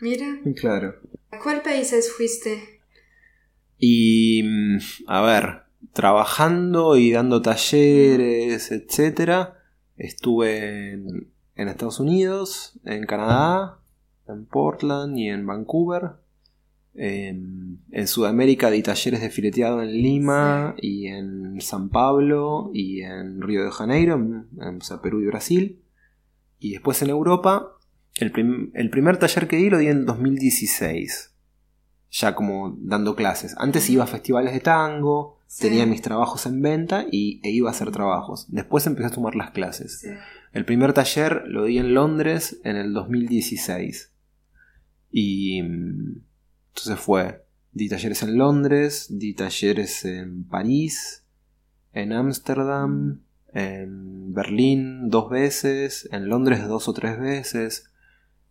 Mira, 0.00 0.38
claro. 0.56 0.94
¿a 1.32 1.38
cuál 1.40 1.60
países 1.62 2.10
fuiste? 2.12 2.79
Y, 3.80 4.42
mm, 4.44 4.78
a 5.06 5.22
ver, 5.22 5.62
trabajando 5.92 6.96
y 6.96 7.10
dando 7.10 7.40
talleres, 7.42 8.70
etcétera, 8.70 9.58
estuve 9.96 10.92
en, 10.92 11.28
en 11.56 11.68
Estados 11.68 11.98
Unidos, 11.98 12.78
en 12.84 13.06
Canadá, 13.06 13.78
en 14.28 14.44
Portland 14.46 15.18
y 15.18 15.28
en 15.28 15.46
Vancouver. 15.46 16.10
En, 16.94 17.78
en 17.92 18.06
Sudamérica 18.08 18.68
di 18.70 18.82
talleres 18.82 19.20
de 19.20 19.30
fileteado 19.30 19.80
en 19.82 19.92
Lima 19.92 20.74
y 20.82 21.06
en 21.06 21.60
San 21.60 21.88
Pablo 21.88 22.70
y 22.74 23.02
en 23.02 23.40
Río 23.40 23.64
de 23.64 23.70
Janeiro, 23.70 24.16
en, 24.16 24.46
en- 24.60 24.76
o 24.78 24.80
sea, 24.82 25.00
Perú 25.00 25.20
y 25.22 25.26
Brasil. 25.26 25.80
Y 26.58 26.72
después 26.72 27.00
en 27.02 27.10
Europa, 27.10 27.76
el, 28.16 28.32
prim- 28.32 28.70
el 28.74 28.90
primer 28.90 29.16
taller 29.18 29.46
que 29.48 29.56
di 29.56 29.70
lo 29.70 29.78
di 29.78 29.86
en 29.86 30.04
2016. 30.04 31.29
Ya 32.10 32.34
como 32.34 32.76
dando 32.80 33.14
clases. 33.14 33.54
Antes 33.58 33.88
iba 33.88 34.04
a 34.04 34.08
festivales 34.08 34.52
de 34.52 34.60
tango, 34.60 35.38
Sí. 35.46 35.62
tenía 35.62 35.84
mis 35.84 36.00
trabajos 36.00 36.46
en 36.46 36.62
venta 36.62 37.06
y, 37.10 37.40
e 37.42 37.50
iba 37.50 37.68
a 37.68 37.72
hacer 37.72 37.90
trabajos. 37.90 38.46
Después 38.50 38.86
empecé 38.86 39.08
a 39.08 39.10
tomar 39.10 39.34
las 39.34 39.50
clases. 39.50 40.06
El 40.52 40.64
primer 40.64 40.92
taller 40.92 41.42
lo 41.46 41.64
di 41.64 41.78
en 41.78 41.92
Londres 41.94 42.60
en 42.62 42.76
el 42.76 42.92
2016. 42.92 44.12
Y 45.10 45.62
mm, 45.62 46.22
entonces 46.68 47.00
fue, 47.00 47.44
di 47.72 47.88
talleres 47.88 48.22
en 48.22 48.38
Londres, 48.38 49.06
di 49.10 49.34
talleres 49.34 50.04
en 50.04 50.44
París, 50.44 51.24
en 51.92 52.12
Ámsterdam, 52.12 53.22
en 53.52 54.32
Berlín 54.32 55.08
dos 55.10 55.28
veces, 55.30 56.08
en 56.12 56.28
Londres 56.28 56.66
dos 56.68 56.86
o 56.86 56.92
tres 56.92 57.18
veces, 57.18 57.89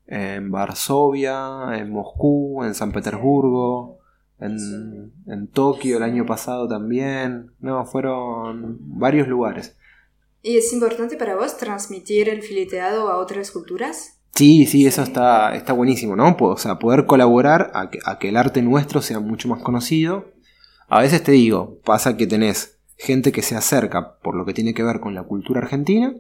en 0.10 0.50
Varsovia, 0.50 1.78
en 1.78 1.92
Moscú, 1.92 2.64
en 2.64 2.74
San 2.74 2.92
Petersburgo, 2.92 4.00
en, 4.40 5.14
en 5.28 5.48
Tokio 5.48 5.98
el 5.98 6.04
año 6.04 6.26
pasado 6.26 6.68
también. 6.68 7.52
No, 7.60 7.86
fueron 7.86 8.78
varios 8.82 9.28
lugares. 9.28 9.78
¿Y 10.42 10.58
es 10.58 10.74
importante 10.74 11.16
para 11.16 11.36
vos 11.36 11.58
transmitir 11.58 12.28
el 12.28 12.42
fileteado 12.42 13.10
a 13.10 13.18
otras 13.18 13.52
culturas? 13.52 14.20
Sí, 14.34 14.66
sí, 14.66 14.88
eso 14.88 15.04
está, 15.04 15.56
está 15.56 15.74
buenísimo, 15.74 16.16
¿no? 16.16 16.36
O 16.40 16.58
sea, 16.58 16.80
poder 16.80 17.06
colaborar 17.06 17.72
a 17.76 17.92
que, 17.92 18.00
a 18.04 18.18
que 18.18 18.30
el 18.30 18.38
arte 18.38 18.62
nuestro 18.62 19.02
sea 19.02 19.20
mucho 19.20 19.48
más 19.48 19.62
conocido. 19.62 20.32
A 20.88 21.02
veces 21.02 21.24
te 21.24 21.34
digo, 21.34 21.78
pasa 21.86 22.18
que 22.18 22.26
tenés 22.26 22.80
gente 22.98 23.32
que 23.32 23.44
se 23.44 23.56
acerca 23.56 24.18
por 24.24 24.36
lo 24.36 24.46
que 24.46 24.54
tiene 24.54 24.74
que 24.74 24.84
ver 24.84 25.00
con 25.00 25.14
la 25.14 25.24
cultura 25.24 25.62
argentina, 25.62 26.16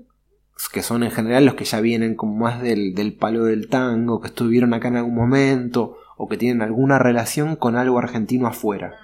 que 0.67 0.83
son 0.83 1.03
en 1.03 1.11
general 1.11 1.45
los 1.45 1.55
que 1.55 1.63
ya 1.63 1.79
vienen 1.79 2.15
como 2.15 2.35
más 2.35 2.61
del, 2.61 2.93
del 2.93 3.13
palo 3.13 3.45
del 3.45 3.69
tango, 3.69 4.19
que 4.19 4.27
estuvieron 4.27 4.73
acá 4.73 4.89
en 4.89 4.97
algún 4.97 5.15
momento, 5.15 5.95
o 6.17 6.27
que 6.27 6.35
tienen 6.35 6.61
alguna 6.61 6.99
relación 6.99 7.55
con 7.55 7.77
algo 7.77 7.97
argentino 7.97 8.47
afuera. 8.47 8.95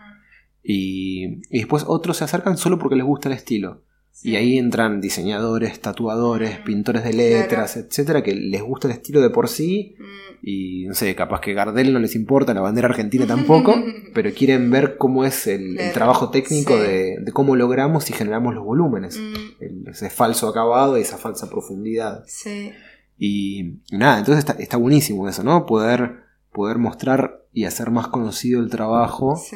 Y, 0.61 1.39
y 1.49 1.59
después 1.59 1.85
otros 1.87 2.17
se 2.17 2.25
acercan 2.25 2.57
solo 2.57 2.77
porque 2.77 2.97
les 2.97 3.05
gusta 3.05 3.29
el 3.29 3.35
estilo. 3.35 3.83
Y 4.23 4.37
ahí 4.37 4.57
entran 4.57 5.01
diseñadores, 5.01 5.79
tatuadores, 5.81 6.57
pintores 6.59 7.03
de 7.03 7.13
letras, 7.13 7.77
etcétera, 7.77 8.23
que 8.23 8.33
les 8.33 8.61
gusta 8.63 8.87
el 8.87 8.93
estilo 8.93 9.21
de 9.21 9.29
por 9.29 9.47
sí. 9.49 9.95
Mm, 9.99 10.35
Y 10.47 10.85
no 10.87 10.93
sé, 10.93 11.13
capaz 11.15 11.41
que 11.41 11.53
Gardel 11.53 11.91
no 11.93 11.99
les 11.99 12.15
importa, 12.15 12.53
la 12.53 12.61
bandera 12.61 12.87
argentina 12.87 13.27
tampoco, 13.27 13.75
pero 14.13 14.31
quieren 14.33 14.71
ver 14.71 14.97
cómo 14.97 15.25
es 15.25 15.47
el, 15.47 15.77
trabajo 15.93 16.29
técnico 16.31 16.73
sí. 16.75 16.79
de, 16.81 17.17
de 17.19 17.31
cómo 17.33 17.55
logramos 17.55 18.09
y 18.09 18.13
generamos 18.13 18.55
los 18.55 18.63
volúmenes. 18.63 19.17
mm, 19.19 19.61
El- 19.63 19.87
ese 19.89 20.09
falso 20.09 20.47
acabado 20.47 20.97
y 20.97 21.01
esa 21.01 21.17
falsa 21.17 21.49
profundidad. 21.49 22.23
sí. 22.27 22.71
Y, 23.17 23.79
y 23.91 23.97
nada, 23.97 24.19
entonces 24.19 24.39
está, 24.39 24.61
está 24.61 24.75
buenísimo 24.77 25.29
eso, 25.29 25.41
¿no? 25.43 25.65
Poder, 25.65 26.17
poder 26.51 26.77
mostrar 26.79 27.45
y 27.53 27.63
hacer 27.63 27.89
más 27.89 28.07
conocido 28.09 28.59
el 28.59 28.69
trabajo. 28.69 29.37
Sí. 29.37 29.55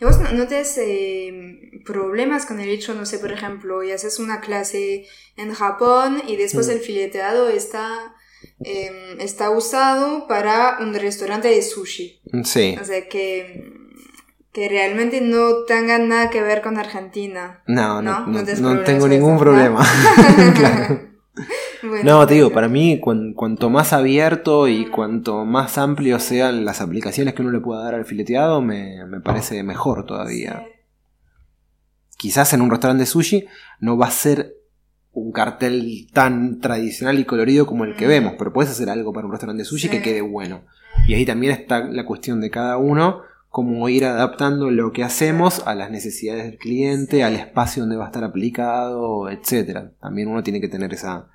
¿Y 0.00 0.04
vos 0.04 0.18
no, 0.20 0.30
no 0.32 0.46
tenés 0.48 0.76
eh, 0.78 1.80
problemas 1.84 2.46
con 2.46 2.60
el 2.60 2.68
hecho, 2.68 2.94
no 2.94 3.06
sé, 3.06 3.18
por 3.18 3.32
ejemplo, 3.32 3.82
y 3.82 3.92
haces 3.92 4.18
una 4.18 4.40
clase 4.40 5.06
en 5.36 5.52
Japón 5.54 6.22
y 6.26 6.36
después 6.36 6.66
Mm. 6.68 6.70
el 6.72 6.78
fileteado 6.80 7.48
está, 7.48 8.14
eh, 8.64 9.16
está 9.20 9.50
usado 9.50 10.26
para 10.26 10.78
un 10.80 10.92
restaurante 10.94 11.48
de 11.48 11.62
sushi? 11.62 12.20
Sí. 12.44 12.76
O 12.80 12.84
sea, 12.84 13.08
que, 13.08 13.64
que 14.52 14.68
realmente 14.68 15.20
no 15.20 15.64
tengan 15.64 16.08
nada 16.08 16.28
que 16.30 16.42
ver 16.42 16.60
con 16.60 16.76
Argentina. 16.76 17.62
No, 17.66 18.02
no, 18.02 18.26
¿No? 18.26 18.42
no, 18.42 18.42
No 18.60 18.82
tengo 18.82 19.06
ningún 19.08 19.38
problema. 19.38 19.86
Claro. 20.56 21.08
Bueno, 21.82 22.04
No, 22.20 22.26
te 22.26 22.34
digo, 22.34 22.50
para 22.50 22.68
mí, 22.68 22.98
cuan- 23.00 23.32
cuanto 23.34 23.70
más 23.70 23.92
abierto 23.92 24.66
y 24.68 24.86
cuanto 24.86 25.44
más 25.44 25.78
amplio 25.78 26.18
sean 26.18 26.64
las 26.64 26.80
aplicaciones 26.80 27.34
que 27.34 27.42
uno 27.42 27.50
le 27.52 27.60
pueda 27.60 27.82
dar 27.84 27.94
al 27.94 28.04
fileteado, 28.04 28.60
me, 28.62 29.04
me 29.06 29.20
parece 29.20 29.62
mejor 29.62 30.04
todavía. 30.06 30.64
Quizás 32.16 32.52
en 32.52 32.62
un 32.62 32.70
restaurante 32.70 33.02
de 33.02 33.06
sushi 33.06 33.46
no 33.80 33.96
va 33.96 34.06
a 34.06 34.10
ser 34.10 34.54
un 35.12 35.32
cartel 35.32 36.08
tan 36.12 36.60
tradicional 36.60 37.18
y 37.18 37.24
colorido 37.24 37.66
como 37.66 37.84
el 37.84 37.96
que 37.96 38.06
Mm. 38.06 38.08
vemos, 38.08 38.34
pero 38.38 38.52
puedes 38.52 38.70
hacer 38.70 38.90
algo 38.90 39.12
para 39.12 39.26
un 39.26 39.32
restaurante 39.32 39.62
de 39.62 39.68
sushi 39.68 39.88
Sí. 39.88 39.90
que 39.90 40.02
quede 40.02 40.20
bueno. 40.20 40.62
Y 41.06 41.14
ahí 41.14 41.24
también 41.24 41.52
está 41.52 41.80
la 41.84 42.04
cuestión 42.04 42.40
de 42.40 42.50
cada 42.50 42.76
uno, 42.76 43.22
cómo 43.50 43.88
ir 43.88 44.04
adaptando 44.04 44.70
lo 44.70 44.92
que 44.92 45.04
hacemos 45.04 45.66
a 45.66 45.74
las 45.74 45.90
necesidades 45.90 46.44
del 46.44 46.58
cliente, 46.58 47.16
Sí. 47.16 47.22
al 47.22 47.34
espacio 47.34 47.82
donde 47.82 47.96
va 47.96 48.04
a 48.04 48.08
estar 48.08 48.24
aplicado, 48.24 49.28
etcétera. 49.30 49.92
También 50.00 50.28
uno 50.28 50.42
tiene 50.42 50.60
que 50.60 50.68
tener 50.68 50.92
esa, 50.92 51.28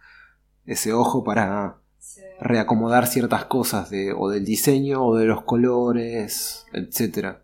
ese 0.66 0.94
ojo 0.94 1.24
para 1.24 1.78
Sí. 2.00 2.20
reacomodar 2.42 3.08
ciertas 3.08 3.46
cosas 3.46 3.90
de, 3.90 4.12
o 4.12 4.30
del 4.30 4.44
diseño 4.44 5.06
o 5.06 5.16
de 5.16 5.26
los 5.26 5.44
colores, 5.44 6.66
etc. 6.74 7.38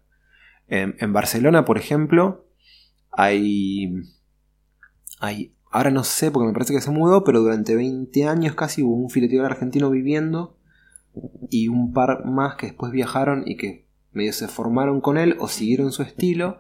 En, 0.68 0.96
en 1.00 1.14
Barcelona, 1.14 1.64
por 1.64 1.78
ejemplo, 1.78 2.46
hay, 3.12 3.90
hay... 5.20 5.56
Ahora 5.72 5.92
no 5.92 6.04
sé 6.04 6.30
porque 6.32 6.48
me 6.48 6.54
parece 6.54 6.74
que 6.74 6.82
se 6.82 6.92
mudó, 6.92 7.24
pero 7.24 7.40
durante 7.42 7.76
20 7.76 8.26
años 8.26 8.56
casi 8.56 8.82
hubo 8.84 8.96
un 8.96 9.10
fileteador 9.10 9.52
argentino 9.52 9.90
viviendo 9.90 10.58
y 11.50 11.68
un 11.70 11.94
par 11.94 12.26
más 12.26 12.56
que 12.56 12.68
después 12.68 12.92
viajaron 12.92 13.44
y 13.46 13.56
que 13.56 13.88
medio 14.12 14.34
se 14.34 14.48
formaron 14.48 15.00
con 15.00 15.18
él 15.18 15.38
o 15.40 15.48
siguieron 15.48 15.92
su 15.92 16.02
estilo 16.04 16.60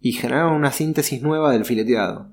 y 0.00 0.12
generaron 0.12 0.54
una 0.54 0.70
síntesis 0.72 1.20
nueva 1.20 1.52
del 1.52 1.64
fileteado. 1.64 2.30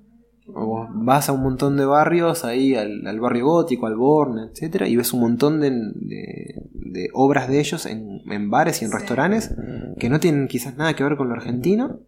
Vos 0.47 0.89
vas 0.91 1.30
a 1.30 1.34
un 1.34 1.43
montón 1.43 1.77
de 1.77 1.86
barrios, 1.86 2.43
ahí 2.43 2.75
al, 2.75 3.06
al 3.08 3.19
barrio 3.19 3.45
gótico, 3.45 3.88
al 3.88 3.95
Born, 3.95 4.39
etcétera, 4.51 4.88
y 4.88 4.95
ves 4.97 5.13
un 5.13 5.21
montón 5.21 5.62
de, 5.62 5.69
de- 5.71 6.56
de 6.73 7.10
obras 7.13 7.47
de 7.47 7.60
ellos 7.60 7.86
en, 7.86 8.21
en 8.30 8.49
bares 8.49 8.82
y 8.82 8.86
en 8.86 8.91
Sí. 8.91 8.97
restaurantes 8.97 9.56
que 9.99 10.10
no 10.10 10.19
tienen 10.19 10.47
quizás 10.47 10.75
nada 10.75 10.93
que 10.95 11.04
ver 11.04 11.15
con 11.15 11.30
lo 11.30 11.36
argentino, 11.36 11.99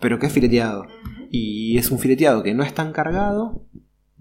pero 0.00 0.18
que 0.18 0.26
es 0.26 0.32
fileteado. 0.32 0.86
Y 1.30 1.76
es 1.76 1.90
un 1.90 1.98
fileteado 1.98 2.42
que 2.42 2.54
no 2.54 2.62
es 2.62 2.72
tan 2.74 2.92
cargado, 2.92 3.62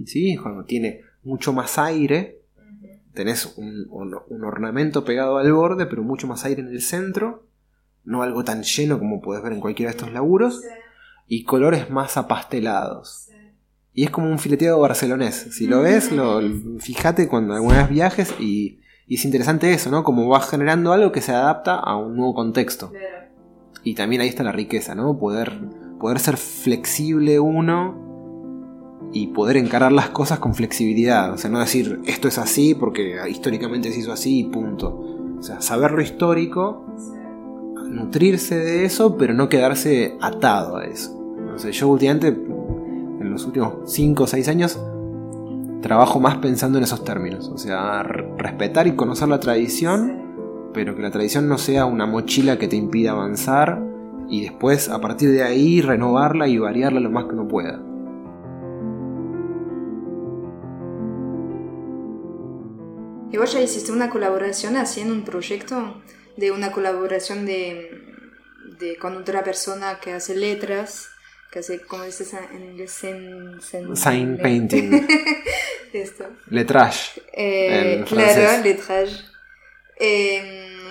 ¿sí? 0.05 0.35
Cuando 0.35 0.65
tiene 0.65 1.01
mucho 1.23 1.53
más 1.53 1.77
aire, 1.77 2.41
tenés 3.13 3.53
un, 3.57 3.85
un- 3.91 4.15
un 4.27 4.43
ornamento 4.43 5.05
pegado 5.05 5.37
al 5.37 5.53
borde, 5.53 5.85
pero 5.85 6.03
mucho 6.03 6.27
más 6.27 6.43
aire 6.43 6.61
en 6.61 6.67
el 6.69 6.81
centro, 6.81 7.45
no 8.03 8.23
algo 8.23 8.43
tan 8.43 8.63
lleno 8.63 8.99
como 8.99 9.21
puedes 9.21 9.41
ver 9.43 9.53
en 9.53 9.61
cualquiera 9.61 9.91
de 9.91 9.97
estos 9.97 10.11
laburos, 10.11 10.61
y 11.27 11.43
colores 11.45 11.89
más 11.89 12.17
apastelados. 12.17 13.29
Y 13.93 14.03
es 14.05 14.09
como 14.09 14.29
un 14.29 14.39
fileteado 14.39 14.79
barcelonés. 14.79 15.47
Si 15.51 15.67
lo 15.67 15.81
ves, 15.81 16.11
lo, 16.11 16.41
fíjate 16.79 17.27
cuando 17.27 17.53
alguna 17.53 17.77
vez 17.77 17.89
viajes 17.89 18.33
y, 18.39 18.79
y 19.07 19.15
es 19.15 19.25
interesante 19.25 19.71
eso, 19.73 19.91
¿no? 19.91 20.03
Como 20.03 20.27
vas 20.27 20.49
generando 20.49 20.93
algo 20.93 21.11
que 21.11 21.21
se 21.21 21.31
adapta 21.31 21.75
a 21.75 21.95
un 21.95 22.15
nuevo 22.15 22.33
contexto. 22.33 22.91
Y 23.83 23.95
también 23.95 24.21
ahí 24.21 24.29
está 24.29 24.43
la 24.43 24.51
riqueza, 24.51 24.95
¿no? 24.95 25.17
Poder, 25.19 25.59
poder 25.99 26.19
ser 26.19 26.37
flexible 26.37 27.39
uno 27.39 28.03
y 29.11 29.27
poder 29.27 29.57
encarar 29.57 29.91
las 29.91 30.09
cosas 30.09 30.39
con 30.39 30.55
flexibilidad. 30.55 31.31
O 31.33 31.37
sea, 31.37 31.49
no 31.49 31.59
decir 31.59 31.99
esto 32.05 32.27
es 32.27 32.37
así 32.37 32.73
porque 32.73 33.17
históricamente 33.29 33.91
se 33.91 33.99
hizo 33.99 34.11
así 34.11 34.39
y 34.39 34.43
punto. 34.45 34.89
O 35.37 35.43
sea, 35.43 35.61
saber 35.61 35.91
lo 35.91 36.01
histórico, 36.01 36.85
nutrirse 37.89 38.55
de 38.55 38.85
eso, 38.85 39.17
pero 39.17 39.33
no 39.33 39.49
quedarse 39.49 40.17
atado 40.21 40.77
a 40.77 40.85
eso. 40.85 41.19
O 41.53 41.59
sea, 41.59 41.69
yo 41.71 41.89
últimamente, 41.89 42.29
en 42.29 42.52
los 43.33 43.45
últimos 43.45 43.91
5 43.91 44.23
o 44.23 44.27
6 44.27 44.47
años, 44.47 44.79
trabajo 45.81 46.19
más 46.19 46.37
pensando 46.37 46.77
en 46.77 46.85
esos 46.85 47.03
términos. 47.03 47.49
O 47.49 47.57
sea, 47.57 48.03
respetar 48.03 48.87
y 48.87 48.95
conocer 48.95 49.27
la 49.27 49.39
tradición, 49.39 50.71
pero 50.73 50.95
que 50.95 51.01
la 51.01 51.11
tradición 51.11 51.47
no 51.47 51.57
sea 51.57 51.85
una 51.85 52.05
mochila 52.05 52.57
que 52.57 52.67
te 52.67 52.75
impida 52.75 53.11
avanzar 53.11 53.83
y 54.29 54.41
después 54.41 54.89
a 54.89 54.99
partir 54.99 55.31
de 55.31 55.43
ahí 55.43 55.81
renovarla 55.81 56.47
y 56.47 56.57
variarla 56.57 56.99
lo 56.99 57.11
más 57.11 57.25
que 57.25 57.33
uno 57.33 57.47
pueda. 57.47 57.79
¿Y 63.31 63.37
vos 63.37 63.51
ya 63.51 63.61
hiciste 63.61 63.91
una 63.91 64.09
colaboración 64.09 64.75
en 64.75 65.11
un 65.11 65.23
proyecto? 65.23 66.01
De 66.37 66.51
una 66.51 66.71
colaboración 66.71 67.45
de, 67.45 67.89
de 68.79 68.95
con 68.97 69.15
otra 69.17 69.43
persona 69.43 69.99
que 69.99 70.13
hace 70.13 70.35
letras, 70.35 71.09
que 71.53 71.59
hace, 71.59 71.81
como 71.81 72.03
dices 72.03 72.33
en 72.33 73.95
Sign 73.95 74.37
le- 74.37 74.41
painting, 74.41 75.07
Esto. 75.93 76.25
letrage. 76.49 77.21
Eh, 77.31 78.03
claro, 78.07 78.63
lettrage. 78.63 79.17
Eh, 79.99 80.41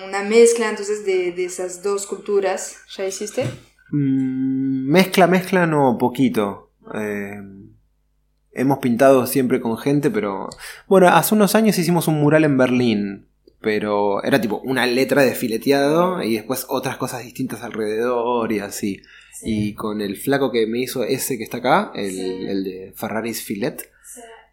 una 0.07 0.23
mezcla 0.23 0.69
entonces 0.69 1.05
de, 1.05 1.33
de 1.33 1.43
esas 1.45 1.83
dos 1.83 2.07
culturas. 2.07 2.77
¿Ya 2.95 3.05
hiciste? 3.05 3.43
Mm, 3.91 4.89
mezcla, 4.89 5.27
mezcla, 5.27 5.67
no, 5.67 5.97
poquito. 5.99 6.71
Eh, 6.95 7.35
hemos 8.53 8.79
pintado 8.79 9.27
siempre 9.27 9.59
con 9.59 9.77
gente, 9.77 10.09
pero... 10.09 10.47
Bueno, 10.87 11.09
hace 11.09 11.35
unos 11.35 11.55
años 11.55 11.77
hicimos 11.77 12.07
un 12.07 12.21
mural 12.21 12.45
en 12.45 12.57
Berlín, 12.57 13.27
pero 13.59 14.23
era 14.23 14.39
tipo 14.39 14.61
una 14.63 14.85
letra 14.85 15.23
de 15.23 15.35
fileteado 15.35 16.23
y 16.23 16.35
después 16.35 16.65
otras 16.69 16.95
cosas 16.97 17.23
distintas 17.23 17.61
alrededor 17.63 18.51
y 18.53 18.59
así. 18.59 19.01
Y 19.45 19.73
con 19.73 20.01
el 20.01 20.15
flaco 20.17 20.51
que 20.51 20.67
me 20.67 20.79
hizo 20.79 21.03
ese 21.03 21.37
que 21.37 21.43
está 21.43 21.57
acá, 21.57 21.91
el, 21.95 22.19
el 22.19 22.63
de 22.63 22.93
Ferraris 22.95 23.41
Filet, 23.41 23.89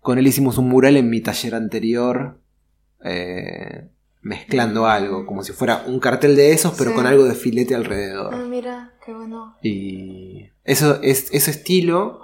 con 0.01 0.19
él 0.19 0.27
hicimos 0.27 0.59
un 0.59 0.69
mural 0.69 0.97
en 0.97 1.11
mi 1.11 1.21
taller 1.21 1.55
anterior. 1.55 2.39
Eh, 3.05 3.89
mezclando 4.23 4.87
algo, 4.87 5.25
como 5.25 5.43
si 5.43 5.53
fuera 5.53 5.85
un 5.87 5.99
cartel 5.99 6.37
de 6.37 6.53
esos, 6.53 6.75
pero 6.77 6.95
con 6.95 7.07
algo 7.07 7.25
de 7.25 7.35
filete 7.35 7.75
alrededor. 7.75 8.35
Ah, 8.35 8.45
mira, 8.49 8.93
qué 9.05 9.15
bueno. 9.15 9.57
Y 9.63 10.49
eso 10.65 11.01
es, 11.03 11.29
ese 11.33 11.51
estilo, 11.51 12.21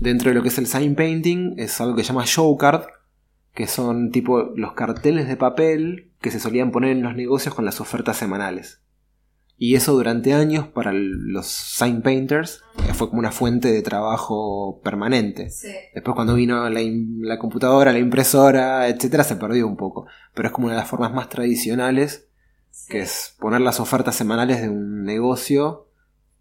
dentro 0.00 0.30
de 0.30 0.34
lo 0.34 0.42
que 0.42 0.48
es 0.48 0.58
el 0.58 0.66
sign 0.66 0.94
painting, 0.94 1.54
es 1.58 1.80
algo 1.80 1.94
que 1.94 2.02
se 2.02 2.08
llama 2.08 2.26
show 2.26 2.56
card, 2.56 2.86
que 3.54 3.66
son 3.66 4.10
tipo 4.10 4.50
los 4.56 4.72
carteles 4.72 5.28
de 5.28 5.36
papel 5.36 6.10
que 6.20 6.30
se 6.30 6.40
solían 6.40 6.70
poner 6.70 6.90
en 6.90 7.02
los 7.02 7.14
negocios 7.14 7.54
con 7.54 7.64
las 7.64 7.80
ofertas 7.80 8.16
semanales. 8.16 8.80
Y 9.64 9.76
eso 9.76 9.92
durante 9.92 10.34
años 10.34 10.66
para 10.66 10.90
los 10.92 11.46
sign 11.46 12.02
painters 12.02 12.64
eh, 12.78 12.94
fue 12.94 13.08
como 13.08 13.20
una 13.20 13.30
fuente 13.30 13.70
de 13.70 13.80
trabajo 13.80 14.80
permanente. 14.82 15.50
Sí. 15.50 15.68
Después 15.94 16.16
cuando 16.16 16.34
vino 16.34 16.68
la, 16.68 16.80
la 17.20 17.38
computadora, 17.38 17.92
la 17.92 18.00
impresora, 18.00 18.88
etcétera, 18.88 19.22
se 19.22 19.36
perdió 19.36 19.68
un 19.68 19.76
poco. 19.76 20.06
Pero 20.34 20.48
es 20.48 20.52
como 20.52 20.66
una 20.66 20.74
de 20.74 20.80
las 20.80 20.90
formas 20.90 21.14
más 21.14 21.28
tradicionales, 21.28 22.26
que 22.88 23.02
es 23.02 23.36
poner 23.38 23.60
las 23.60 23.78
ofertas 23.78 24.16
semanales 24.16 24.60
de 24.62 24.68
un 24.68 25.04
negocio 25.04 25.86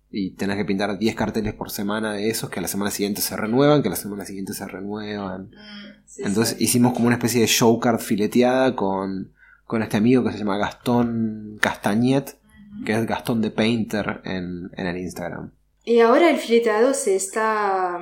y 0.10 0.32
tener 0.32 0.58
que 0.58 0.66
pintar 0.66 0.98
10 0.98 1.14
carteles 1.14 1.54
por 1.54 1.70
semana 1.70 2.14
de 2.14 2.32
esos 2.32 2.50
que 2.50 2.58
a 2.58 2.64
la 2.64 2.68
semana 2.68 2.90
siguiente 2.90 3.22
se 3.22 3.38
renuevan, 3.38 3.84
que 3.84 3.90
a 3.90 3.92
la 3.92 3.98
semana 3.98 4.26
siguiente 4.26 4.56
se 4.56 4.68
renuevan. 4.68 5.44
Mm, 5.52 6.04
sí, 6.08 6.24
Entonces 6.26 6.58
sí. 6.58 6.64
hicimos 6.64 6.94
como 6.94 7.06
una 7.06 7.18
especie 7.18 7.42
de 7.42 7.46
show 7.46 7.80
card 7.80 8.00
fileteada 8.00 8.76
con, 8.76 9.32
con 9.66 9.84
este 9.84 9.98
amigo 9.98 10.24
que 10.24 10.32
se 10.32 10.40
llama 10.40 10.58
Gastón 10.58 11.60
Castagnet, 11.62 12.41
que 12.86 12.94
es 12.94 13.06
Gastón 13.06 13.42
de 13.42 13.52
Painter 13.52 14.22
en, 14.26 14.70
en 14.76 14.88
el 14.88 14.98
Instagram. 14.98 15.52
Y 15.84 16.00
ahora 16.00 16.30
el 16.30 16.38
fileteado 16.38 16.94
se 16.94 17.16
está 17.16 18.00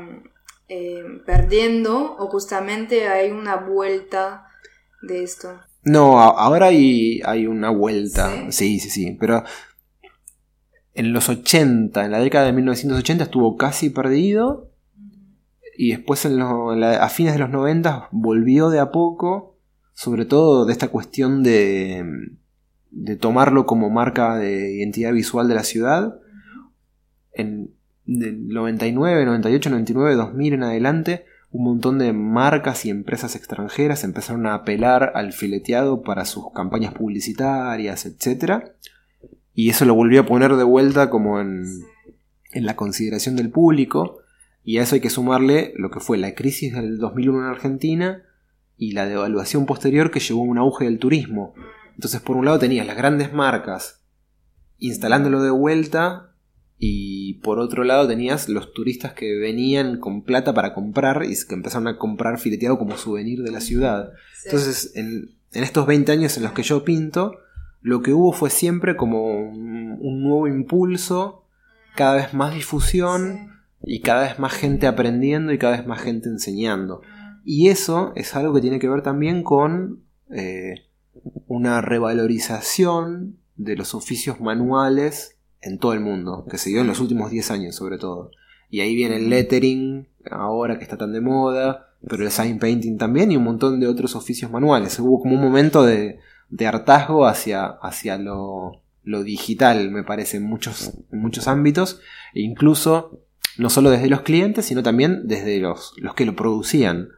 eh, 0.68 1.04
perdiendo 1.26 2.16
o 2.18 2.28
justamente 2.28 3.08
hay 3.08 3.32
una 3.32 3.56
vuelta 3.56 4.46
de 5.02 5.24
esto. 5.24 5.60
No, 5.84 6.20
ahora 6.20 6.68
hay, 6.68 7.22
hay 7.26 7.48
una 7.48 7.70
vuelta. 7.70 8.52
Sí, 8.52 8.80
sí, 8.80 8.90
sí. 8.90 9.18
Pero 9.20 9.44
en 10.94 11.14
los 11.14 11.30
80, 11.30 12.04
en 12.06 12.12
la 12.12 12.20
década 12.20 12.46
de 12.48 12.54
1980 12.54 13.24
estuvo 13.26 13.56
casi 13.58 13.90
perdido. 13.90 14.70
Y 15.78 15.92
después 15.92 16.26
en 16.26 16.38
lo- 16.38 16.74
en 16.74 16.82
la- 16.82 17.02
a 17.04 17.08
fines 17.10 17.34
de 17.34 17.40
los 17.40 17.50
90 17.50 18.10
volvió 18.12 18.70
de 18.70 18.80
a 18.80 18.92
poco. 18.92 19.56
Sobre 19.94 20.26
todo 20.26 20.66
de 20.66 20.74
esta 20.74 20.90
cuestión 20.90 21.44
de, 21.44 22.06
de 22.92 23.16
tomarlo 23.16 23.66
como 23.66 23.90
marca 23.90 24.38
de 24.38 24.74
identidad 24.74 25.14
visual 25.14 25.48
de 25.48 25.56
la 25.56 25.64
ciudad. 25.64 26.20
En 27.34 27.72
del 28.06 28.48
99, 28.48 29.26
98, 29.26 29.70
99, 29.70 30.16
2000 30.16 30.54
en 30.54 30.64
adelante 30.64 31.26
un 31.52 31.64
montón 31.64 31.98
de 31.98 32.14
marcas 32.14 32.86
y 32.86 32.90
empresas 32.90 33.36
extranjeras 33.36 34.04
empezaron 34.04 34.46
a 34.46 34.54
apelar 34.54 35.14
al 35.16 35.34
fileteado 35.34 36.04
para 36.04 36.26
sus 36.26 36.52
campañas 36.54 36.94
publicitarias, 36.94 38.06
etc. 38.06 38.66
Y 39.56 39.70
eso 39.70 39.86
lo 39.86 39.96
volvió 39.96 40.22
a 40.22 40.26
poner 40.26 40.56
de 40.56 40.64
vuelta 40.64 41.10
como 41.10 41.40
en, 41.40 41.66
en 42.52 42.66
la 42.66 42.76
consideración 42.76 43.36
del 43.36 43.50
público. 43.50 44.20
Y 44.64 44.78
a 44.78 44.84
eso 44.84 44.96
hay 44.96 45.02
que 45.02 45.10
sumarle 45.10 45.74
lo 45.76 45.90
que 45.90 46.00
fue 46.00 46.18
la 46.20 46.36
crisis 46.36 46.74
del 46.74 47.00
2001 47.00 47.40
en 47.40 47.46
Argentina 47.46 48.24
y 48.78 48.92
la 48.92 49.08
devaluación 49.08 49.66
posterior 49.66 50.12
que 50.12 50.20
llevó 50.20 50.42
a 50.42 50.46
un 50.46 50.60
auge 50.60 50.86
del 50.86 51.00
turismo. 51.00 51.56
Entonces, 52.00 52.22
por 52.22 52.38
un 52.38 52.46
lado 52.46 52.60
tenías 52.60 52.88
las 52.88 52.96
grandes 52.96 53.34
marcas 53.34 54.00
instalándolo 54.78 55.44
de 55.44 55.50
vuelta 55.50 56.32
y 56.78 57.34
por 57.44 57.60
otro 57.60 57.84
lado 57.84 58.08
tenías 58.08 58.48
los 58.48 58.74
turistas 58.74 59.12
que 59.12 59.36
venían 59.36 60.00
con 60.00 60.22
plata 60.22 60.54
para 60.54 60.74
comprar 60.74 61.26
y 61.26 61.36
que 61.46 61.54
empezaron 61.54 61.90
a 61.90 61.98
comprar 61.98 62.40
fileteado 62.40 62.80
como 62.80 62.96
souvenir 62.96 63.44
de 63.44 63.52
la 63.52 63.60
ciudad. 63.60 64.14
Entonces, 64.46 64.94
en, 64.96 65.32
en 65.52 65.64
estos 65.64 65.86
20 65.86 66.10
años 66.14 66.38
en 66.38 66.44
los 66.44 66.54
que 66.54 66.64
yo 66.64 66.86
pinto, 66.86 67.36
lo 67.82 68.02
que 68.02 68.14
hubo 68.14 68.32
fue 68.32 68.50
siempre 68.50 68.96
como 68.96 69.50
un, 69.50 69.98
un 70.00 70.24
nuevo 70.24 70.48
impulso, 70.48 71.44
cada 71.98 72.16
vez 72.16 72.34
más 72.34 72.54
difusión 72.54 73.60
y 73.84 74.00
cada 74.00 74.22
vez 74.22 74.40
más 74.40 74.54
gente 74.54 74.88
aprendiendo 74.88 75.52
y 75.52 75.58
cada 75.58 75.76
vez 75.76 75.86
más 75.86 76.02
gente 76.02 76.30
enseñando. 76.30 77.02
Y 77.44 77.68
eso 77.68 78.14
es 78.16 78.38
algo 78.38 78.54
que 78.54 78.62
tiene 78.62 78.80
que 78.80 78.88
ver 78.88 79.02
también 79.02 79.44
con 79.44 80.06
eh, 80.32 80.86
una 81.48 81.82
revalorización 81.82 83.38
de 83.56 83.76
los 83.76 83.94
oficios 83.94 84.40
manuales 84.40 85.36
en 85.62 85.78
todo 85.78 85.94
el 85.94 86.00
mundo, 86.00 86.46
que 86.50 86.58
se 86.58 86.70
dio 86.70 86.82
en 86.82 86.88
los 86.88 87.00
últimos 87.00 87.32
10 87.32 87.52
años 87.52 87.76
sobre 87.76 87.98
todo. 87.98 88.32
Y 88.70 88.82
ahí 88.82 88.96
viene 88.96 89.18
el 89.18 89.30
lettering, 89.30 90.08
ahora 90.30 90.78
que 90.78 90.84
está 90.84 90.98
tan 90.98 91.12
de 91.12 91.22
moda, 91.22 91.88
pero 92.08 92.24
el 92.24 92.32
sign 92.32 92.60
painting 92.60 92.98
también 92.98 93.32
y 93.32 93.38
un 93.38 93.44
montón 93.44 93.80
de 93.80 93.88
otros 93.88 94.16
oficios 94.16 94.52
manuales. 94.52 95.00
Hubo 95.00 95.22
como 95.22 95.36
un 95.36 95.42
momento 95.42 95.84
de, 95.84 96.20
de 96.50 96.68
hartazgo 96.68 97.26
hacia, 97.26 97.66
hacia 97.66 98.18
lo, 98.18 98.82
lo 99.04 99.24
digital, 99.24 99.92
me 99.92 100.04
parece, 100.04 100.38
en 100.38 100.44
muchos, 100.44 100.94
muchos 101.12 101.48
ámbitos, 101.48 102.00
e 102.34 102.42
incluso 102.42 103.20
no 103.58 103.70
solo 103.70 103.90
desde 103.90 104.10
los 104.10 104.22
clientes, 104.22 104.66
sino 104.66 104.84
también 104.84 105.28
desde 105.28 105.60
los, 105.60 105.94
los 105.98 106.14
que 106.14 106.26
lo 106.26 106.36
producían. 106.36 107.10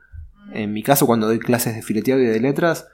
En 0.54 0.74
mi 0.74 0.84
caso, 0.84 1.06
cuando 1.06 1.28
doy 1.28 1.40
clases 1.40 1.76
de 1.76 1.82
fileteado 1.82 2.22
y 2.22 2.26
de 2.26 2.40
letras, 2.40 2.88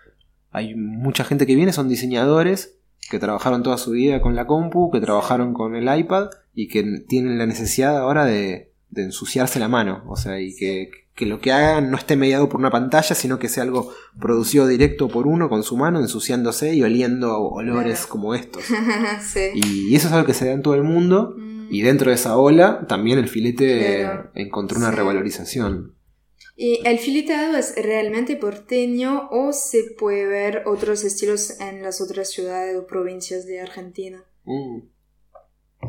hay 0.58 0.76
mucha 0.76 1.24
gente 1.24 1.46
que 1.46 1.56
viene, 1.56 1.72
son 1.74 1.88
diseñadores 1.90 2.76
que 3.10 3.20
trabajaron 3.20 3.64
toda 3.64 3.78
su 3.78 3.92
vida 3.92 4.20
con 4.22 4.36
la 4.36 4.46
compu, 4.48 4.92
que 4.92 5.00
trabajaron 5.00 5.54
con 5.54 5.76
el 5.76 5.88
iPad 6.00 6.30
y 6.54 6.68
que 6.68 6.84
tienen 7.08 7.38
la 7.38 7.46
necesidad 7.46 7.98
ahora 7.98 8.26
de, 8.26 8.74
de 8.90 9.04
ensuciarse 9.04 9.60
la 9.60 9.68
mano. 9.70 10.04
O 10.08 10.18
sea, 10.18 10.42
y 10.42 10.56
que, 10.56 10.90
que 11.16 11.26
lo 11.26 11.40
que 11.40 11.52
hagan 11.54 11.90
no 11.90 11.98
esté 11.98 12.18
mediado 12.18 12.50
por 12.50 12.60
una 12.60 12.70
pantalla, 12.70 13.16
sino 13.16 13.40
que 13.40 13.48
sea 13.48 13.64
algo 13.64 13.92
producido 14.20 14.68
directo 14.68 15.08
por 15.08 15.26
uno 15.26 15.48
con 15.48 15.64
su 15.64 15.78
mano, 15.78 16.00
ensuciándose 16.02 16.74
y 16.76 16.84
oliendo 16.84 17.40
olores 17.40 18.06
como 18.08 18.36
estos. 18.36 18.64
sí. 19.22 19.52
Y 19.54 19.96
eso 19.96 20.08
es 20.08 20.14
algo 20.14 20.26
que 20.26 20.34
se 20.34 20.46
da 20.46 20.52
en 20.52 20.62
todo 20.62 20.76
el 20.76 20.84
mundo. 20.84 21.34
Mm. 21.38 21.68
Y 21.70 21.82
dentro 21.84 22.10
de 22.10 22.16
esa 22.16 22.38
ola, 22.38 22.86
también 22.88 23.20
el 23.20 23.28
filete 23.30 24.00
Claro. 24.02 24.32
encontró 24.36 24.78
una 24.80 24.90
Sí. 24.90 24.96
revalorización. 24.96 25.94
¿Y 26.60 26.82
el 26.88 26.98
fileteado 26.98 27.56
es 27.56 27.76
realmente 27.76 28.36
porteño 28.36 29.30
o 29.30 29.54
se 29.54 29.84
puede 29.98 30.26
ver 30.26 30.64
otros 30.66 31.04
estilos 31.04 31.60
en 31.60 31.84
las 31.84 32.02
otras 32.02 32.32
ciudades 32.32 32.76
o 32.76 32.88
provincias 32.88 33.46
de 33.46 33.62
Argentina? 33.62 34.24
Mm. 34.44 34.80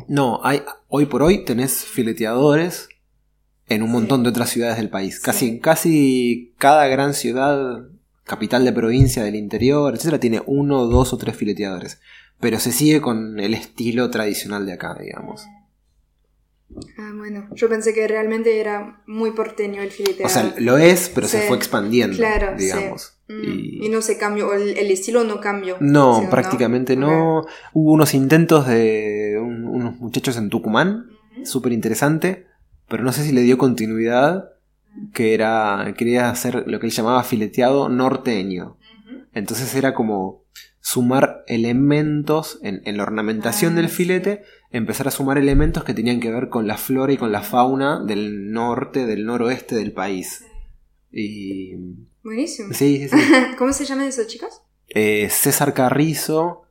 No, 0.07 0.39
hay, 0.43 0.61
hoy 0.87 1.07
por 1.07 1.23
hoy 1.23 1.43
tenés 1.43 1.83
fileteadores 1.83 2.87
en 3.67 3.81
un 3.81 3.89
montón 3.89 4.21
de 4.21 4.29
otras 4.29 4.51
ciudades 4.51 4.77
del 4.77 4.91
país. 4.91 5.19
Casi, 5.19 5.59
casi 5.59 6.53
cada 6.59 6.85
gran 6.85 7.15
ciudad, 7.15 7.87
capital 8.23 8.63
de 8.63 8.71
provincia, 8.71 9.23
del 9.23 9.35
interior, 9.35 9.95
etcétera, 9.95 10.19
tiene 10.19 10.43
uno, 10.45 10.85
dos 10.85 11.13
o 11.13 11.17
tres 11.17 11.35
fileteadores. 11.35 11.99
Pero 12.39 12.59
se 12.59 12.71
sigue 12.71 13.01
con 13.01 13.39
el 13.39 13.55
estilo 13.55 14.11
tradicional 14.11 14.67
de 14.67 14.73
acá, 14.73 14.95
digamos. 14.99 15.47
Ah, 16.97 17.11
bueno, 17.15 17.47
yo 17.55 17.67
pensé 17.69 17.93
que 17.93 18.07
realmente 18.07 18.59
era 18.59 19.01
muy 19.07 19.31
porteño 19.31 19.81
el 19.81 19.89
fileteado. 19.91 20.27
O 20.27 20.29
sea, 20.29 20.53
lo 20.59 20.77
es, 20.77 21.09
pero 21.13 21.27
se 21.27 21.41
fue 21.41 21.57
expandiendo, 21.57 22.15
Claro, 22.17 22.55
digamos. 22.57 23.17
Mm, 23.27 23.43
Y- 23.43 23.85
Y... 23.85 23.89
no 23.89 24.01
se 24.01 24.17
cambió, 24.17 24.49
o 24.49 24.53
el, 24.53 24.77
el 24.77 24.91
estilo 24.91 25.23
no 25.23 25.39
cambió. 25.39 25.77
No, 25.79 26.19
¿sí 26.19 26.25
o 26.25 26.29
prácticamente 26.29 26.95
no. 26.95 27.45
Hubo 27.73 27.93
unos 27.93 28.13
intentos 28.13 28.67
de 28.67 29.37
un- 29.41 29.65
unos 29.65 29.97
muchachos 29.99 30.37
en 30.37 30.49
Tucumán, 30.49 31.05
súper 31.43 31.71
interesante, 31.71 32.45
pero 32.87 33.03
no 33.03 33.11
sé 33.13 33.23
si 33.23 33.31
le 33.31 33.41
dio 33.41 33.57
continuidad, 33.57 34.49
que 35.13 35.33
era, 35.33 35.93
quería 35.97 36.29
hacer 36.29 36.63
lo 36.67 36.79
que 36.79 36.87
él 36.87 36.91
llamaba 36.93 37.23
fileteado 37.23 37.89
norteño. 37.89 38.77
Entonces 39.33 39.73
era 39.75 39.93
como 39.93 40.43
sumar 40.81 41.43
elementos 41.47 42.59
en, 42.63 42.81
en 42.85 42.97
la 42.97 43.03
ornamentación 43.03 43.73
Ah, 43.73 43.75
del 43.77 43.89
sí. 43.89 43.95
Empezar 44.71 45.07
a 45.07 45.11
sumar 45.11 45.37
elementos 45.37 45.83
que 45.83 45.93
tenían 45.93 46.19
que 46.19 46.31
ver 46.31 46.49
con 46.49 46.67
la 46.67 46.77
flora 46.77 47.13
y 47.13 47.17
con 47.17 47.31
la 47.31 47.41
fauna 47.41 48.03
del 48.03 48.51
norte, 48.51 49.05
del 49.05 49.25
noroeste 49.25 49.75
del 49.75 49.91
país. 49.91 50.45
Y... 51.11 51.75
Buenísimo. 52.23 52.73
Sí, 52.73 52.99
sí, 52.99 53.09
sí. 53.09 53.17
¿Cómo 53.57 53.73
se 53.73 53.85
llaman 53.85 54.07
esos 54.07 54.27
chicos? 54.27 54.61
Eh, 54.89 55.29
César 55.29 55.73
Carrizo 55.73 56.63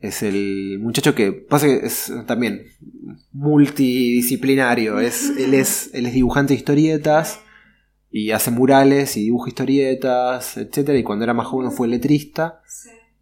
es 0.00 0.22
el 0.22 0.78
muchacho 0.80 1.14
que 1.14 1.32
pasa 1.32 1.66
que 1.66 1.86
es 1.86 2.12
también 2.26 2.64
multidisciplinario. 3.32 4.98
Es, 4.98 5.30
él, 5.38 5.54
es, 5.54 5.90
él 5.92 6.06
es 6.06 6.14
dibujante 6.14 6.54
de 6.54 6.58
historietas 6.58 7.40
y 8.10 8.32
hace 8.32 8.50
murales 8.50 9.16
y 9.16 9.24
dibuja 9.24 9.50
historietas, 9.50 10.56
etcétera 10.56 10.98
Y 10.98 11.04
cuando 11.04 11.24
era 11.24 11.34
más 11.34 11.46
joven 11.46 11.70
fue 11.70 11.86
letrista 11.86 12.60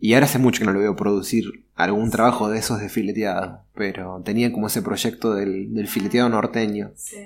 Y 0.01 0.15
ahora 0.15 0.27
hace 0.27 0.39
mucho 0.39 0.61
que 0.61 0.67
no 0.67 0.73
lo 0.73 0.81
veo 0.81 0.97
producir 0.97 1.65
algún 1.75 2.11
trabajo 2.11 2.49
de 2.49 2.59
esos 2.59 2.81
de 2.81 2.89
fileteado, 2.89 3.63
pero 3.75 4.21
tenía 4.25 4.53
como 4.53 4.69
ese 4.69 4.83
proyecto 4.83 5.35
del, 5.35 5.75
del 5.75 5.89
fileteado 5.89 6.29
norteño. 6.29 6.93
Sí. 6.95 7.17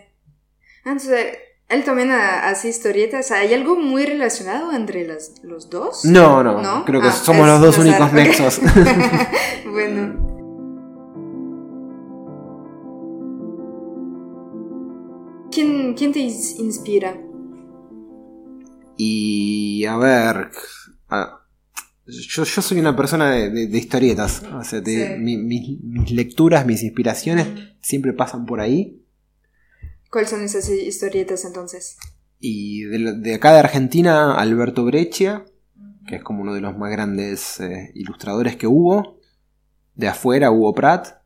Entonces, 0.85 1.37
él 1.69 1.85
también 1.85 2.11
ha- 2.11 2.49
hace 2.49 2.69
historietas. 2.69 3.31
¿Hay 3.31 3.53
algo 3.55 3.77
muy 3.77 4.05
relacionado 4.07 4.73
entre 4.73 5.07
los, 5.07 5.33
los 5.43 5.69
dos? 5.71 6.05
No, 6.05 6.43
no, 6.43 6.61
¿No? 6.63 6.85
creo 6.85 7.01
que 7.01 7.09
Ah, 7.09 7.13
somos 7.13 7.47
los 7.47 7.61
dos 7.61 7.79
únicos 7.79 8.13
nexos. 8.13 8.61
bueno. 9.71 10.31
¿Quién, 15.51 15.95
quién 15.95 16.13
te 16.13 16.21
ins- 16.21 16.59
inspira? 16.59 17.15
Y 18.97 19.85
a 19.87 19.97
ver, 19.97 20.51
a- 21.11 21.41
yo, 22.21 22.45
yo 22.45 22.63
soy 22.63 22.79
una 22.79 22.95
persona 22.97 23.31
de, 23.31 23.51
de- 23.51 23.67
de 23.67 23.79
historietas, 23.79 24.43
o 24.53 24.63
sea, 24.65 24.81
de- 24.81 25.15
Sí. 25.17 25.21
mi- 25.21 25.37
mi- 25.39 25.79
mis 25.83 26.11
lecturas, 26.11 26.67
mis 26.67 26.83
inspiraciones 26.83 27.47
siempre 27.81 28.13
pasan 28.13 28.47
por 28.47 28.61
ahí. 28.61 29.03
¿Cuáles 30.11 30.31
son 30.31 30.43
esas 30.43 30.69
historietas 30.69 31.45
entonces? 31.45 31.97
Y 32.39 32.83
de, 32.83 33.35
acá 33.35 33.53
de 33.53 33.61
Argentina, 33.61 34.35
Alberto 34.35 34.85
Breccia, 34.85 35.45
que 36.07 36.17
es 36.17 36.23
como 36.23 36.43
uno 36.43 36.55
de 36.55 36.61
los 36.61 36.77
más 36.77 36.91
grandes 36.91 37.61
eh, 37.61 37.93
ilustradores 37.95 38.57
que 38.57 38.67
hubo. 38.67 39.19
De 39.95 40.09
afuera, 40.09 40.51
Hugo 40.51 40.75
Pratt, 40.75 41.21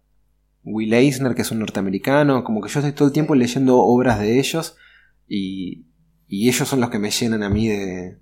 Will 0.65 0.93
Eisner, 0.93 1.35
que 1.35 1.43
es 1.43 1.51
un 1.51 1.61
norteamericano. 1.61 2.45
Como 2.45 2.61
que 2.61 2.69
yo 2.69 2.81
estoy 2.81 2.93
todo 2.93 3.09
el 3.09 3.15
tiempo 3.15 3.35
leyendo 3.35 3.79
obras 3.79 4.19
de 4.21 4.39
ellos 4.39 4.77
y, 5.29 5.87
y 6.29 6.49
ellos 6.49 6.69
son 6.69 6.81
los 6.81 6.91
que 6.91 6.99
me 6.99 7.11
llenan 7.11 7.43
a 7.43 7.49
mí 7.49 7.69
de, 7.69 8.19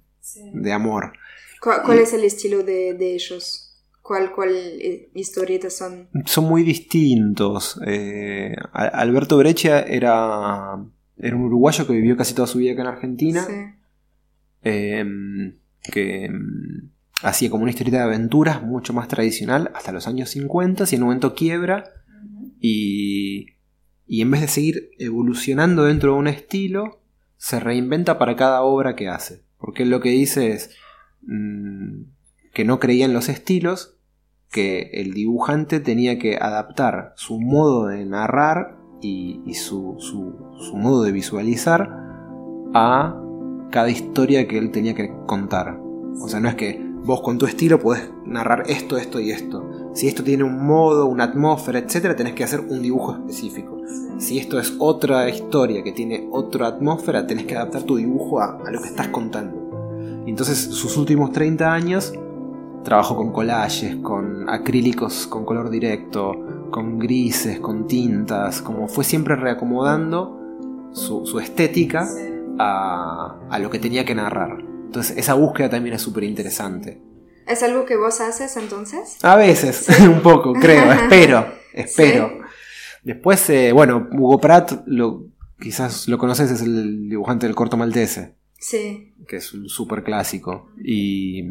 de 0.54 0.72
amor. 0.72 1.14
¿Cuál, 1.64 1.82
cuál 1.82 1.98
es 1.98 2.12
el 2.12 2.24
estilo 2.24 2.62
de, 2.62 2.92
de 2.92 3.14
ellos? 3.14 3.74
¿Cuál, 4.02 4.32
cuál 4.32 4.50
eh, 4.54 5.08
historietas 5.14 5.74
son? 5.74 6.08
Son 6.26 6.44
muy 6.44 6.62
distintos. 6.62 7.80
Eh, 7.86 8.54
Alberto 8.72 9.38
Breccia 9.38 9.80
era, 9.80 10.76
era 11.16 11.36
un 11.36 11.42
uruguayo 11.42 11.86
que 11.86 11.94
vivió 11.94 12.18
casi 12.18 12.34
toda 12.34 12.46
su 12.46 12.58
vida 12.58 12.72
acá 12.72 12.82
en 12.82 12.88
Argentina. 12.88 13.44
Sí. 13.44 13.54
eh, 14.64 15.04
que 15.82 16.28
mm, 16.28 16.90
hacía 17.22 17.48
como 17.48 17.62
una 17.62 17.70
historieta 17.70 17.96
de 17.98 18.04
aventuras 18.04 18.62
mucho 18.62 18.92
más 18.92 19.08
tradicional 19.08 19.70
hasta 19.74 19.92
los 19.92 20.06
años 20.06 20.28
50 20.30 20.84
y 20.90 20.94
en 20.94 21.02
un 21.02 21.06
momento 21.08 21.34
quiebra 21.34 21.84
y, 22.60 23.46
y 24.06 24.20
en 24.20 24.30
vez 24.30 24.42
de 24.42 24.48
seguir 24.48 24.90
evolucionando 24.98 25.84
dentro 25.84 26.12
de 26.12 26.18
un 26.18 26.28
estilo, 26.28 27.00
se 27.38 27.58
reinventa 27.58 28.18
para 28.18 28.36
cada 28.36 28.62
obra 28.62 28.96
que 28.96 29.08
hace. 29.08 29.44
Porque 29.58 29.84
él 29.84 29.90
lo 29.90 30.00
que 30.00 30.10
dice 30.10 30.52
es 30.52 30.70
mm, 31.26 32.02
que 32.52 32.64
no 32.64 32.78
creía 32.80 33.04
en 33.04 33.12
los 33.12 33.28
estilos, 33.28 33.96
que 34.50 34.90
el 34.94 35.14
dibujante 35.14 35.80
tenía 35.80 36.18
que 36.18 36.36
adaptar 36.36 37.12
su 37.16 37.40
modo 37.40 37.86
de 37.88 38.04
narrar 38.04 38.76
y, 39.00 39.42
su, 39.54 39.96
su- 39.98 40.76
modo 40.76 41.02
de 41.02 41.12
visualizar 41.12 41.90
a 42.74 43.20
cada 43.70 43.90
historia 43.90 44.46
que 44.48 44.58
él 44.58 44.70
tenía 44.70 44.94
que 44.94 45.12
contar. 45.26 45.78
O 46.20 46.28
sea, 46.28 46.40
no 46.40 46.48
es 46.48 46.54
que 46.54 46.80
vos 47.04 47.20
con 47.20 47.36
tu 47.38 47.46
estilo 47.46 47.78
podés 47.80 48.08
narrar 48.24 48.62
esto, 48.68 48.96
esto 48.96 49.20
y 49.20 49.30
esto. 49.30 49.90
Si 49.94 50.06
esto 50.08 50.22
tiene 50.24 50.44
un 50.44 50.64
modo, 50.64 51.06
una 51.06 51.24
atmósfera, 51.24 51.80
etcétera, 51.80 52.16
tenés 52.16 52.34
que 52.34 52.44
hacer 52.44 52.60
un 52.60 52.80
dibujo 52.80 53.12
específico. 53.14 53.80
Si 54.18 54.38
esto 54.38 54.58
es 54.58 54.74
otra 54.78 55.28
historia 55.28 55.82
que 55.82 55.92
tiene 55.92 56.28
otra 56.32 56.68
atmósfera, 56.68 57.26
tenés 57.26 57.44
que 57.44 57.56
adaptar 57.56 57.82
tu 57.82 57.96
dibujo 57.96 58.40
a, 58.40 58.58
a 58.64 58.70
lo 58.70 58.80
que 58.80 58.88
estás 58.88 59.08
contando. 59.08 59.63
Y 60.26 60.30
entonces, 60.30 60.58
sus 60.58 60.96
últimos 60.96 61.32
30 61.32 61.72
años 61.72 62.12
trabajó 62.84 63.16
con 63.16 63.32
collages, 63.32 63.96
con 63.96 64.48
acrílicos 64.48 65.26
con 65.26 65.44
color 65.44 65.70
directo, 65.70 66.68
con 66.70 66.98
grises, 66.98 67.58
con 67.60 67.86
tintas, 67.86 68.62
como 68.62 68.88
fue 68.88 69.04
siempre 69.04 69.36
reacomodando 69.36 70.90
su, 70.92 71.26
su 71.26 71.40
estética 71.40 72.06
a, 72.58 73.38
a 73.50 73.58
lo 73.58 73.70
que 73.70 73.78
tenía 73.78 74.04
que 74.04 74.14
narrar. 74.14 74.58
Entonces 74.60 75.16
esa 75.16 75.34
búsqueda 75.34 75.70
también 75.70 75.96
es 75.96 76.02
súper 76.02 76.24
interesante. 76.24 77.00
¿Es 77.46 77.62
algo 77.62 77.84
que 77.84 77.96
vos 77.96 78.20
haces 78.20 78.56
entonces? 78.56 79.18
A 79.22 79.36
veces, 79.36 79.86
un 80.00 80.20
poco, 80.20 80.52
creo, 80.52 80.92
espero, 80.92 81.46
espero. 81.72 82.38
Después, 83.02 83.50
eh, 83.50 83.72
bueno, 83.72 84.08
Hugo 84.12 84.40
Pratt, 84.40 84.82
lo, 84.86 85.26
quizás 85.60 86.08
lo 86.08 86.16
conoces, 86.16 86.50
es 86.50 86.62
el 86.62 87.08
dibujante 87.08 87.46
del 87.46 87.54
corto 87.54 87.76
maltese, 87.76 88.34
Sí. 88.64 89.12
que 89.28 89.36
es 89.36 89.52
un 89.52 89.68
súper 89.68 90.02
clásico. 90.04 90.70
Y, 90.82 91.44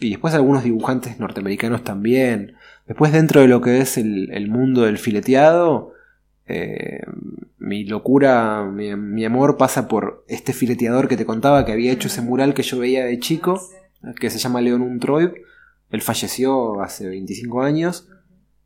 y 0.00 0.08
después 0.08 0.32
algunos 0.32 0.64
dibujantes 0.64 1.20
norteamericanos 1.20 1.84
también. 1.84 2.54
Después 2.86 3.12
dentro 3.12 3.42
de 3.42 3.48
lo 3.48 3.60
que 3.60 3.82
es 3.82 3.98
el, 3.98 4.30
el 4.32 4.48
mundo 4.48 4.82
del 4.82 4.96
fileteado, 4.96 5.92
eh, 6.46 7.02
mi 7.58 7.84
locura, 7.84 8.64
mi, 8.64 8.96
mi 8.96 9.26
amor 9.26 9.58
pasa 9.58 9.86
por 9.86 10.24
este 10.28 10.54
fileteador 10.54 11.08
que 11.08 11.18
te 11.18 11.26
contaba 11.26 11.66
que 11.66 11.72
había 11.72 11.92
hecho 11.92 12.08
ese 12.08 12.22
mural 12.22 12.54
que 12.54 12.62
yo 12.62 12.78
veía 12.78 13.04
de 13.04 13.18
chico, 13.18 13.60
que 14.18 14.30
se 14.30 14.38
llama 14.38 14.62
Leon 14.62 14.80
Untroib. 14.80 15.34
Él 15.90 16.00
falleció 16.00 16.80
hace 16.80 17.06
25 17.06 17.60
años 17.62 18.08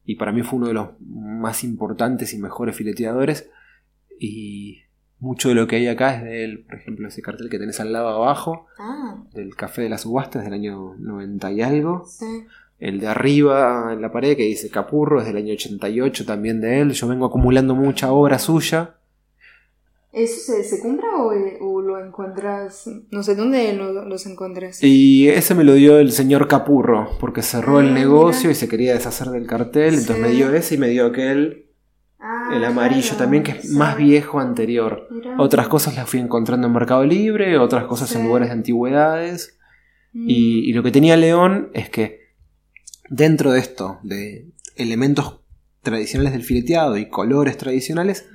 y 0.04 0.14
para 0.14 0.30
mí 0.30 0.42
fue 0.42 0.60
uno 0.60 0.68
de 0.68 0.74
los 0.74 0.90
más 1.00 1.64
importantes 1.64 2.34
y 2.34 2.38
mejores 2.38 2.76
fileteadores. 2.76 3.50
Y 4.20 4.82
mucho 5.22 5.48
de 5.48 5.54
lo 5.54 5.66
que 5.66 5.76
hay 5.76 5.86
acá 5.88 6.16
es 6.16 6.24
de 6.24 6.44
él, 6.44 6.64
por 6.68 6.74
ejemplo, 6.78 7.08
ese 7.08 7.22
cartel 7.22 7.48
que 7.48 7.58
tenés 7.58 7.80
al 7.80 7.92
lado 7.92 8.08
abajo, 8.08 8.66
Ah, 8.78 9.16
del 9.32 9.54
Café 9.56 9.82
de 9.82 9.88
las 9.88 10.02
Subastas 10.02 10.44
del 10.44 10.52
año 10.52 10.94
90 10.98 11.50
y 11.52 11.62
algo. 11.62 12.04
sí. 12.06 12.44
El 12.78 12.98
de 12.98 13.06
arriba 13.06 13.90
en 13.92 14.02
la 14.02 14.10
pared 14.10 14.36
que 14.36 14.42
dice 14.42 14.68
Capurro 14.68 15.20
es 15.20 15.26
del 15.26 15.36
año 15.36 15.52
88 15.52 16.26
también 16.26 16.60
de 16.60 16.80
él. 16.80 16.90
Yo 16.90 17.06
vengo 17.06 17.26
acumulando 17.26 17.76
mucha 17.76 18.10
obra 18.10 18.40
suya. 18.40 18.96
¿Eso 20.12 20.52
se, 20.52 20.64
se 20.64 20.80
compra 20.82 21.06
o, 21.16 21.32
o 21.60 21.80
lo 21.80 22.04
encuentras? 22.04 22.90
No 23.12 23.22
sé 23.22 23.34
dónde 23.36 23.72
lo- 23.74 24.04
los 24.04 24.26
encuentras. 24.26 24.82
Y 24.82 25.28
ese 25.28 25.54
me 25.54 25.62
lo 25.64 25.74
dio 25.74 25.98
el 25.98 26.10
señor 26.12 26.48
Capurro, 26.48 27.08
porque 27.20 27.40
cerró 27.42 27.78
Ah, 27.78 27.82
el 27.82 27.94
negocio 27.94 28.48
mira. 28.48 28.52
y 28.52 28.54
se 28.56 28.68
quería 28.68 28.94
deshacer 28.94 29.28
del 29.28 29.46
cartel. 29.46 29.94
Entonces 29.94 30.18
me 30.18 30.30
dio 30.32 30.52
ese 30.52 30.74
y 30.74 30.78
me 30.78 30.88
dio 30.88 31.06
aquel, 31.06 31.66
Ah, 31.68 31.71
el 32.52 32.64
amarillo 32.64 33.02
claro, 33.02 33.16
también, 33.18 33.42
que 33.42 33.52
es 33.52 33.62
sí. 33.70 33.76
más 33.76 33.96
viejo 33.96 34.40
anterior. 34.40 35.08
Otras 35.38 35.68
cosas 35.68 35.94
las 35.96 36.08
fui 36.08 36.20
encontrando 36.20 36.66
en 36.66 36.72
Mercado 36.72 37.04
Libre, 37.04 37.58
otras 37.58 37.84
cosas 37.84 38.08
Sí. 38.10 38.18
en 38.18 38.26
lugares 38.26 38.48
de 38.48 38.54
antigüedades. 38.54 39.58
Mm. 40.12 40.28
Y, 40.28 40.70
y 40.70 40.72
lo 40.72 40.82
que 40.82 40.90
tenía 40.90 41.16
León 41.16 41.70
es 41.74 41.88
que 41.90 42.20
dentro 43.08 43.52
de 43.52 43.60
esto, 43.60 43.98
de 44.02 44.48
elementos 44.76 45.40
tradicionales 45.82 46.32
del 46.32 46.42
fileteado 46.44 46.96
y 46.96 47.08
colores 47.08 47.56
tradicionales, 47.56 48.28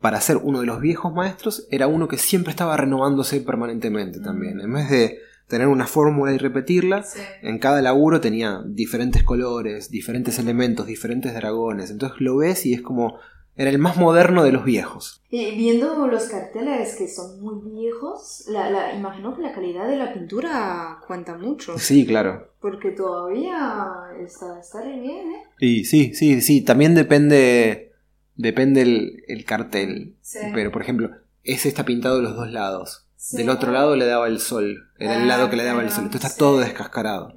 para 0.00 0.20
ser 0.20 0.36
uno 0.36 0.60
de 0.60 0.66
los 0.66 0.80
viejos 0.80 1.12
maestros, 1.12 1.66
era 1.70 1.86
uno 1.88 2.06
que 2.08 2.18
siempre 2.18 2.50
estaba 2.50 2.76
renovándose 2.76 3.40
permanentemente 3.40 4.20
también. 4.20 4.60
En 4.60 4.72
vez 4.72 4.88
de 4.90 5.18
tener 5.48 5.68
una 5.68 5.86
fórmula 5.86 6.32
y 6.32 6.38
repetirla, 6.38 7.02
Sí. 7.02 7.20
en 7.42 7.58
cada 7.58 7.80
laburo 7.80 8.20
tenía 8.20 8.62
diferentes 8.66 9.22
colores, 9.22 9.90
diferentes 9.90 10.38
elementos, 10.38 10.86
diferentes 10.86 11.34
dragones. 11.34 11.90
Entonces 11.90 12.20
lo 12.20 12.36
ves 12.36 12.66
y 12.66 12.74
es 12.74 12.82
como... 12.82 13.18
Era 13.58 13.70
el 13.70 13.78
más 13.78 13.96
moderno 13.96 14.44
de 14.44 14.52
los 14.52 14.64
viejos. 14.64 15.22
Y 15.30 15.52
viendo 15.56 16.06
los 16.06 16.24
carteles 16.24 16.94
que 16.96 17.08
son 17.08 17.40
muy 17.40 17.72
viejos, 17.72 18.44
la, 18.48 18.68
la, 18.70 18.94
imagino 18.94 19.34
que 19.34 19.42
la 19.42 19.52
calidad 19.52 19.88
de 19.88 19.96
la 19.96 20.12
pintura 20.12 20.98
cuenta 21.06 21.38
mucho. 21.38 21.78
Sí, 21.78 22.06
claro. 22.06 22.52
Porque 22.60 22.90
todavía 22.90 24.08
está, 24.20 24.60
está 24.60 24.82
bien, 24.82 25.30
¿eh? 25.32 25.42
Y 25.58 25.84
sí, 25.84 26.12
sí, 26.14 26.40
sí. 26.42 26.60
También 26.62 26.94
depende. 26.94 27.92
Depende 28.34 28.82
el, 28.82 29.24
el 29.28 29.44
cartel. 29.46 30.16
Sí. 30.20 30.38
Pero, 30.52 30.70
por 30.70 30.82
ejemplo, 30.82 31.10
ese 31.42 31.68
está 31.68 31.84
pintado 31.86 32.16
de 32.16 32.22
los 32.24 32.36
dos 32.36 32.50
lados. 32.50 33.06
Sí. 33.16 33.38
Del 33.38 33.48
otro 33.48 33.72
lado 33.72 33.96
le 33.96 34.04
daba 34.04 34.26
el 34.28 34.38
sol. 34.38 34.90
Era 34.98 35.12
Ah, 35.12 35.22
el 35.22 35.28
lado 35.28 35.48
que 35.48 35.56
le 35.56 35.64
daba 35.64 35.82
el 35.82 35.90
sol. 35.90 36.04
Entonces 36.04 36.26
está 36.30 36.34
sí. 36.34 36.38
todo 36.38 36.58
descascarado. 36.60 37.32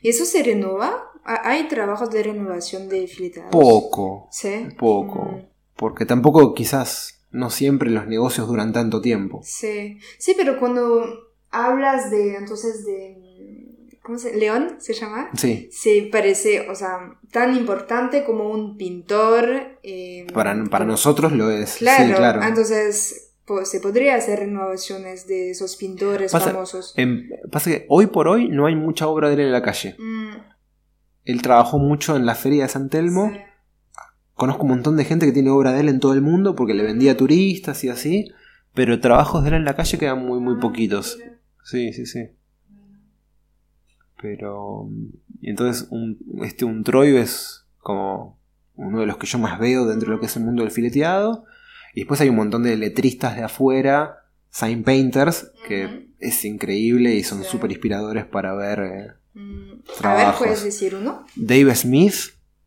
¿Y 0.00 0.10
eso 0.10 0.24
se 0.24 0.44
renueva? 0.44 1.10
¿Ha- 1.30 1.48
¿Hay 1.50 1.68
trabajos 1.68 2.10
de 2.10 2.22
renovación 2.22 2.88
de 2.88 3.06
fileteados? 3.06 3.50
Poco. 3.52 4.28
Sí. 4.30 4.68
Poco. 4.78 5.22
Mm, 5.24 5.44
Porque 5.76 6.06
tampoco 6.06 6.54
quizás 6.54 7.20
no 7.30 7.50
siempre 7.50 7.90
los 7.90 8.06
negocios 8.06 8.48
duran 8.48 8.72
tanto 8.72 9.00
tiempo. 9.00 9.40
sí. 9.44 9.98
Sí, 10.18 10.34
pero 10.36 10.58
cuando 10.58 11.04
hablas 11.50 12.10
de, 12.10 12.36
entonces, 12.36 12.84
de... 12.86 13.24
¿Cómo 14.02 14.18
se 14.18 14.34
León 14.34 14.76
se 14.78 14.94
llama? 14.94 15.28
Sí. 15.36 15.68
Se 15.70 16.08
parece, 16.10 16.70
o 16.70 16.74
sea, 16.74 17.18
tan 17.30 17.54
importante 17.54 18.24
como 18.24 18.48
un 18.48 18.78
pintor. 18.78 19.44
eh, 19.82 20.26
Para, 20.32 20.54
para 20.64 20.84
como- 20.84 20.92
nosotros 20.92 21.32
lo 21.32 21.50
es. 21.50 21.76
Claro, 21.76 22.06
sí, 22.06 22.12
claro. 22.14 22.42
entonces 22.42 23.24
se 23.64 23.80
podría 23.80 24.14
hacer 24.14 24.38
renovaciones 24.40 25.26
de 25.26 25.50
esos 25.50 25.76
pintores 25.76 26.32
Pasa- 26.32 26.52
famosos. 26.52 26.94
Em, 26.96 27.28
pasa 27.52 27.70
que 27.70 27.84
hoy 27.88 28.06
por 28.06 28.28
hoy 28.28 28.48
no 28.48 28.64
hay 28.66 28.74
mucha 28.76 29.06
obra 29.08 29.28
de 29.28 29.34
él 29.34 29.40
en 29.40 29.52
la 29.52 29.62
calle. 29.62 29.94
Mm, 29.98 30.30
Él 31.28 31.42
trabajó 31.42 31.78
mucho 31.78 32.16
en 32.16 32.26
la 32.26 32.34
feria 32.34 32.62
de 32.64 32.68
San 32.68 32.88
Telmo. 32.88 33.30
sí. 33.32 33.38
Conozco 34.34 34.62
un 34.62 34.68
montón 34.70 34.96
de 34.96 35.04
gente 35.04 35.26
que 35.26 35.32
tiene 35.32 35.50
obra 35.50 35.72
de 35.72 35.80
él 35.80 35.88
en 35.88 35.98
todo 35.98 36.12
el 36.14 36.22
mundo 36.22 36.54
porque 36.54 36.72
le 36.72 36.84
vendía 36.84 37.12
a 37.12 37.16
turistas 37.16 37.82
y 37.82 37.88
así, 37.88 38.30
pero 38.72 39.00
trabajos 39.00 39.42
de 39.42 39.48
él 39.48 39.54
en 39.56 39.64
la 39.64 39.74
calle 39.74 39.98
quedan 39.98 40.24
muy, 40.24 40.38
muy 40.38 40.54
Ah, 40.56 40.60
poquitos. 40.60 41.18
Sí, 41.64 41.92
sí, 41.92 42.06
sí. 42.06 42.30
Pero. 44.22 44.84
mm, 44.88 45.08
y 45.40 45.50
entonces, 45.50 45.88
un, 45.90 46.18
este 46.42 46.64
un 46.64 46.82
Troyo 46.84 47.18
es 47.18 47.66
como 47.78 48.38
uno 48.74 49.00
de 49.00 49.06
los 49.06 49.16
que 49.18 49.26
yo 49.26 49.38
más 49.38 49.58
veo 49.58 49.86
dentro 49.86 50.08
de 50.08 50.14
lo 50.14 50.20
que 50.20 50.26
es 50.26 50.36
el 50.36 50.44
mundo 50.44 50.62
del 50.62 50.70
fileteado. 50.72 51.44
Y 51.94 52.00
después 52.00 52.20
hay 52.20 52.28
un 52.28 52.36
montón 52.36 52.62
de 52.62 52.76
letristas 52.76 53.36
de 53.36 53.42
afuera, 53.42 54.18
sign 54.50 54.84
painters, 54.84 55.52
que 55.66 56.10
es 56.20 56.44
increíble 56.44 57.14
y 57.14 57.22
son 57.24 57.42
súper 57.44 57.70
inspiradores 57.72 58.24
para 58.24 58.54
ver. 58.54 59.17
Mm, 59.34 59.72
A 60.02 60.14
ver. 60.14 60.34
¿puedes 60.38 60.64
decir 60.64 60.94
uno? 60.94 61.24
Dave 61.36 61.74
Smith 61.74 62.14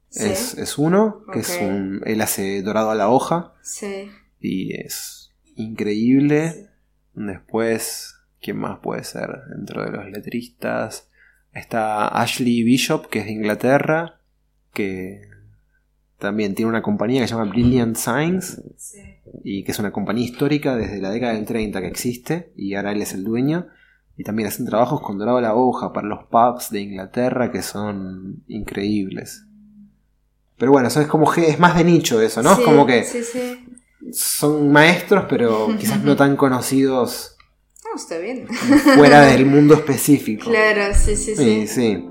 Sí. 0.09 0.26
es, 0.30 0.57
es 0.57 0.78
uno, 0.78 1.24
que 1.32 1.39
es 1.39 1.57
un. 1.62 2.01
Él 2.05 2.20
hace 2.22 2.62
dorado 2.62 2.91
a 2.91 2.95
la 2.95 3.09
hoja 3.09 3.53
Sí. 3.62 4.09
y 4.39 4.74
es 4.76 5.32
increíble. 5.55 6.68
Después, 7.14 8.16
¿quién 8.41 8.57
más 8.57 8.80
puede 8.80 9.03
ser 9.03 9.30
dentro 9.55 9.84
de 9.86 9.91
los 9.91 10.09
letristas? 10.09 11.09
Está 11.53 12.07
Ashley 12.07 12.64
Bishop, 12.64 13.07
que 13.09 13.20
es 13.20 13.26
de 13.26 13.32
Inglaterra, 13.32 14.20
que 14.74 15.22
también 16.18 16.55
tiene 16.55 16.70
una 16.70 16.82
compañía 16.82 17.22
que 17.22 17.28
se 17.28 17.34
llama 17.34 17.49
Brilliant 17.49 17.95
Signs 17.97 18.62
Sí. 18.78 18.99
y 19.43 19.64
que 19.64 19.72
es 19.72 19.80
una 19.80 19.91
compañía 19.91 20.26
histórica 20.26 20.76
desde 20.76 21.01
la 21.01 21.09
década 21.09 21.34
del 21.34 21.45
30 21.45 21.82
que 21.82 21.88
existe 21.88 22.51
y 22.55 22.76
ahora 22.76 22.91
él 22.91 23.01
es 23.01 23.14
el 23.14 23.24
dueño. 23.24 23.68
Y 24.22 24.24
también 24.24 24.48
hacen 24.50 24.68
trabajos 24.68 25.02
con 25.02 25.18
dorado 25.18 25.40
a 25.40 25.42
la 25.42 25.56
hoja 25.56 25.92
para 25.94 26.08
los 26.08 26.26
pubs 26.26 26.70
de 26.70 26.82
Inglaterra 26.82 27.52
que 27.52 27.64
son 27.64 28.44
increíbles. 28.48 29.48
Pero 30.60 30.72
bueno, 30.74 30.90
eso 30.90 31.02
es 31.02 31.08
como 31.08 31.32
que 31.32 31.50
es 31.50 31.60
más 31.60 31.76
de 31.76 31.84
nicho 31.84 32.22
eso, 32.22 32.44
¿no? 32.44 32.54
Sí, 32.54 32.62
es 32.62 32.68
como 32.68 32.86
que 32.86 33.04
Sí, 33.04 33.24
sí. 33.24 33.66
son 34.12 34.72
maestros, 34.72 35.26
pero 35.28 35.70
quizás 35.80 36.04
no 36.04 36.16
tan 36.16 36.36
conocidos 36.36 37.36
No, 37.84 37.96
está 37.96 38.20
bien. 38.20 38.48
fuera 38.48 39.22
del 39.26 39.48
mundo 39.48 39.74
específico. 39.74 40.52
Claro, 40.52 40.94
sí, 40.94 41.16
sí, 41.16 41.36
Sí, 41.36 41.66
sí. 41.66 41.68
sí. 41.68 42.08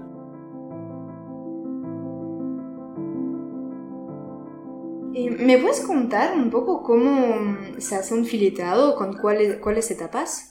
¿Y 5.13 5.29
¿Me 5.31 5.59
puedes 5.59 5.81
contar 5.81 6.37
un 6.37 6.51
poco 6.51 6.83
cómo 6.83 7.37
mm, 7.41 7.79
se 7.81 7.95
hace 7.97 8.15
un 8.15 8.25
fileteado 8.25 8.95
con 8.97 9.17
cuáles, 9.17 9.57
cuáles 9.59 9.91
etapas? 9.93 10.50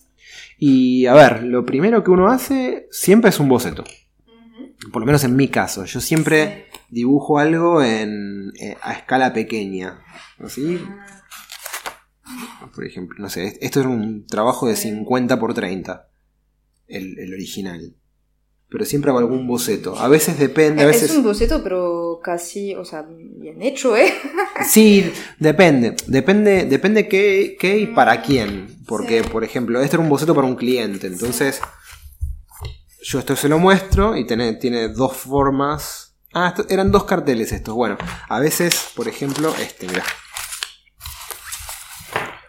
Y 0.62 1.06
a 1.06 1.14
ver, 1.14 1.44
lo 1.44 1.66
primero 1.66 2.04
que 2.04 2.12
uno 2.12 2.28
hace 2.28 2.90
siempre 2.92 3.30
es 3.30 3.40
un 3.40 3.48
boceto. 3.48 3.86
Por 4.92 5.02
lo 5.02 5.06
menos 5.06 5.24
en 5.24 5.38
mi 5.38 5.48
caso. 5.48 5.86
Yo 5.86 6.02
siempre 6.02 6.66
dibujo 6.90 7.40
algo 7.40 7.82
en, 7.82 8.52
eh, 8.60 8.76
a 8.82 8.94
escala 8.94 9.32
pequeña. 9.32 10.02
¿Así? 10.38 10.82
Por 12.76 12.86
ejemplo, 12.86 13.18
no 13.20 13.30
sé, 13.30 13.58
esto 13.62 13.80
era 13.80 13.90
un 13.90 14.26
trabajo 14.26 14.68
de 14.68 14.76
50 14.76 15.40
por 15.40 15.54
30. 15.54 16.10
El, 16.88 17.18
el 17.20 17.34
original. 17.34 17.96
Pero 18.68 18.84
siempre 18.84 19.12
hago 19.12 19.20
algún 19.20 19.48
boceto. 19.48 19.98
A 19.98 20.10
veces 20.10 20.38
depende, 20.38 20.84
a 20.84 20.88
veces... 20.88 21.10
Es 21.10 21.18
un 21.18 21.24
boceto, 21.24 21.64
pero 21.64 21.99
casi, 22.22 22.76
o 22.76 22.86
sea, 22.86 23.04
bien 23.10 23.62
hecho, 23.62 23.96
¿eh? 23.98 24.14
Sí, 24.68 25.12
depende. 25.40 25.96
Depende, 26.08 26.66
depende 26.66 27.08
qué, 27.08 27.56
qué 27.60 27.78
y 27.80 27.88
para 27.88 28.22
quién. 28.22 28.78
Porque, 28.88 29.24
por 29.24 29.44
ejemplo, 29.44 29.82
este 29.82 29.96
era 29.96 30.04
un 30.04 30.10
boceto 30.10 30.36
para 30.36 30.48
un 30.48 30.56
cliente. 30.56 31.08
Entonces, 31.08 31.62
yo 33.04 33.20
esto 33.20 33.36
se 33.36 33.48
lo 33.50 33.58
muestro 33.60 34.16
y 34.18 34.26
tiene, 34.28 34.54
tiene 34.54 34.90
dos 34.90 35.16
formas. 35.16 36.14
Ah, 36.34 36.50
esto- 36.50 36.66
eran 36.70 36.92
dos 36.92 37.06
carteles 37.06 37.52
estos. 37.52 37.74
Bueno, 37.74 37.98
a 38.28 38.40
veces, 38.40 38.90
por 38.96 39.08
ejemplo, 39.08 39.54
este, 39.62 39.88
mira. 39.88 40.04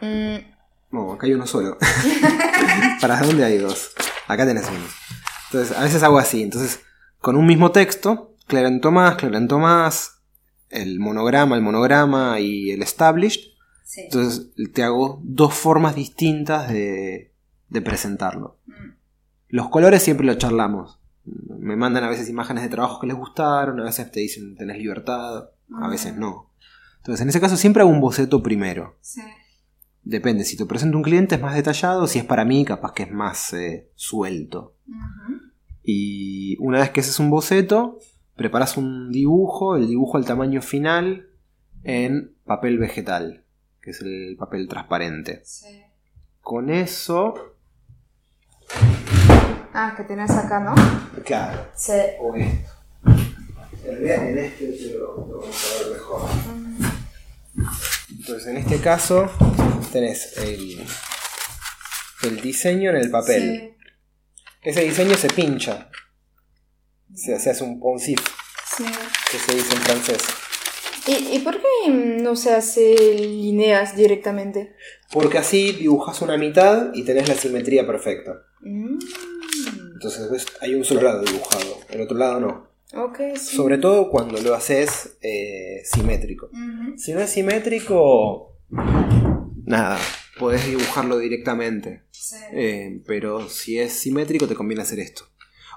Mm, 0.01 0.37
No, 0.91 1.13
acá 1.13 1.27
hay 1.27 1.35
uno 1.35 1.47
solo. 1.47 1.79
¿Para 3.01 3.21
dónde 3.21 3.45
hay 3.45 3.59
dos? 3.59 3.93
Acá 4.27 4.45
tenés 4.47 4.67
uno. 4.69 4.85
Entonces, 5.47 5.77
a 5.77 5.83
veces 5.83 6.03
hago 6.03 6.19
así. 6.19 6.43
Entonces, 6.43 6.81
con 7.21 7.37
un 7.37 7.47
mismo 7.47 7.71
texto, 7.73 8.35
Clarence 8.51 8.81
Tomás, 8.81 9.17
Clarence 9.17 9.49
Tomás, 9.49 10.21
el 10.69 11.01
monograma, 11.01 11.57
el 11.57 11.63
monograma 11.63 12.41
y 12.41 12.71
el 12.71 12.83
established. 12.83 13.41
sí. 13.85 14.03
Entonces 14.03 14.51
te 14.75 14.83
hago 14.83 15.21
dos 15.25 15.55
formas 15.55 15.95
distintas 15.95 16.69
de, 16.69 17.33
de 17.69 17.81
presentarlo. 17.81 18.59
Mm. 18.67 18.91
Los 19.49 19.69
colores 19.69 20.03
siempre 20.03 20.27
los 20.27 20.39
charlamos. 20.39 21.01
Me 21.25 21.77
mandan 21.77 22.05
a 22.05 22.09
veces 22.09 22.29
imágenes 22.29 22.63
de 22.65 22.69
trabajos 22.69 23.01
que 23.01 23.07
les 23.07 23.17
gustaron, 23.17 23.81
a 23.81 23.85
veces 23.85 24.11
te 24.11 24.21
dicen 24.21 24.57
tenés 24.57 24.79
libertad, 24.79 25.51
a 25.81 25.89
veces 25.89 26.17
no. 26.17 26.51
Entonces 26.99 27.23
en 27.23 27.29
ese 27.29 27.41
caso 27.41 27.57
siempre 27.57 27.83
hago 27.83 27.91
un 27.91 28.01
boceto 28.01 28.43
primero. 28.43 28.97
Sí. 29.01 29.23
Depende, 30.03 30.45
si 30.45 30.57
te 30.57 30.67
presento 30.67 30.97
un 30.97 31.03
cliente 31.03 31.35
es 31.35 31.41
más 31.41 31.55
detallado, 31.55 32.07
si 32.07 32.19
es 32.19 32.25
para 32.25 32.45
mí 32.45 32.65
capaz 32.65 32.93
que 32.93 33.05
es 33.05 33.11
más 33.13 33.53
eh, 33.53 33.91
suelto. 33.95 34.75
Y 35.83 36.57
una 36.59 36.81
vez 36.81 36.91
que 36.91 37.01
haces 37.01 37.19
un 37.21 37.31
boceto, 37.31 37.99
preparas 38.41 38.79
un 38.79 39.13
dibujo, 39.13 39.77
el 39.77 39.87
dibujo 39.87 40.17
al 40.17 40.25
tamaño 40.25 40.63
final 40.63 41.29
en 41.85 42.35
papel 42.47 42.79
vegetal, 42.79 43.45
que 43.83 43.91
es 43.91 44.01
el 44.01 44.35
papel 44.39 44.67
transparente. 44.67 45.43
Sí. 45.45 45.83
Con 46.41 46.71
eso. 46.71 47.35
Ah, 49.75 49.93
que 49.95 50.05
tenés 50.05 50.31
acá, 50.31 50.59
¿no? 50.59 50.75
Claro, 51.23 51.67
Sí. 51.75 51.93
o 52.19 52.35
esto. 52.35 52.71
En 53.05 53.85
realidad 53.85 54.29
en 54.31 54.39
este 54.39 54.67
te 54.73 54.95
lo, 54.99 55.17
lo 55.17 55.41
vamos 55.41 55.75
a 55.75 55.85
ver 55.85 55.93
mejor. 55.93 56.31
Entonces 58.11 58.47
en 58.47 58.57
este 58.57 58.79
caso 58.81 59.31
tenés 59.93 60.39
el, 60.39 60.83
el 62.23 62.41
diseño 62.41 62.89
en 62.89 62.97
el 62.97 63.11
papel. 63.11 63.77
Ese 64.63 64.81
diseño 64.83 65.15
se 65.15 65.29
pincha. 65.29 65.91
Se, 67.15 67.39
se 67.39 67.51
hace 67.51 67.65
un 67.65 67.81
poncif, 67.81 68.21
Sí. 68.77 68.85
que 69.31 69.39
se 69.39 69.55
dice 69.55 69.75
en 69.75 69.83
francés. 69.83 70.23
¿Y, 71.07 71.37
¿Y 71.37 71.39
por 71.41 71.57
qué 71.61 71.91
mm, 71.91 72.23
no 72.23 72.37
se 72.37 72.53
hace 72.53 72.95
líneas 73.19 73.97
directamente? 73.97 74.75
Porque 75.13 75.39
así 75.39 75.73
dibujas 75.73 76.21
una 76.23 76.37
mitad 76.37 76.91
y 76.95 77.03
tenés 77.05 77.29
la 77.29 77.35
simetría 77.35 77.87
perfecta. 77.87 78.43
Mm, 78.61 78.99
Entonces 79.95 80.31
ves, 80.31 80.47
hay 80.61 80.75
un 80.75 80.85
solo 80.85 81.03
lado 81.03 81.23
dibujado, 81.23 81.79
el 81.91 82.01
otro 82.03 82.17
lado 82.17 82.41
no. 82.41 82.71
sí. 83.37 83.57
Sobre 83.57 83.79
todo 83.79 84.11
cuando 84.11 84.41
lo 84.41 84.55
haces 84.55 85.17
eh, 85.23 85.83
simétrico. 85.85 86.51
Si 86.97 87.13
no 87.13 87.21
es 87.21 87.31
simétrico, 87.31 88.57
nada, 89.65 89.99
podés 90.39 90.67
dibujarlo 90.67 91.19
directamente. 91.19 92.03
Sí. 92.11 92.37
Eh, 92.53 93.03
pero 93.07 93.49
si 93.49 93.79
es 93.79 93.93
simétrico, 93.93 94.47
te 94.47 94.55
conviene 94.55 94.83
hacer 94.83 95.01
esto. 95.01 95.25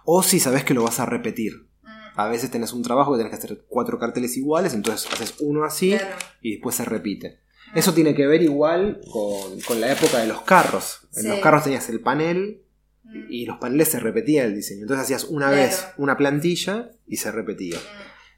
O 0.05 0.23
si 0.23 0.39
sabes 0.39 0.63
que 0.63 0.73
lo 0.73 0.83
vas 0.83 0.99
a 0.99 1.05
repetir. 1.05 1.67
Mm, 1.83 1.87
A 2.19 2.27
veces 2.27 2.51
tenés 2.51 2.73
un 2.73 2.83
trabajo 2.83 3.11
que 3.13 3.17
tenés 3.23 3.31
que 3.31 3.37
hacer 3.45 3.63
cuatro 3.67 3.97
carteles 3.99 4.35
iguales, 4.37 4.73
entonces 4.73 5.11
haces 5.11 5.35
uno 5.39 5.63
así 5.63 5.91
Claro. 5.97 6.15
y 6.41 6.51
después 6.53 6.75
se 6.75 6.85
repite. 6.85 7.39
Eso 7.75 7.93
tiene 7.93 8.13
que 8.13 8.27
ver 8.27 8.41
igual 8.43 9.01
con, 9.11 9.59
con 9.61 9.81
la 9.81 9.91
época 9.91 10.19
de 10.19 10.27
los 10.27 10.41
carros. 10.41 11.07
En 11.15 11.23
Sí. 11.23 11.27
los 11.29 11.39
carros 11.39 11.63
tenías 11.63 11.89
el 11.89 12.01
panel 12.01 12.59
Mm. 13.05 13.25
y 13.29 13.45
los 13.45 13.57
paneles 13.57 13.89
se 13.89 13.99
repetían 13.99 14.45
el 14.47 14.55
diseño. 14.55 14.81
Entonces 14.83 15.03
hacías 15.05 15.23
una 15.25 15.47
Claro. 15.49 15.63
vez 15.63 15.87
una 15.97 16.15
plantilla 16.17 16.91
y 17.07 17.17
se 17.17 17.31
repetía. 17.31 17.77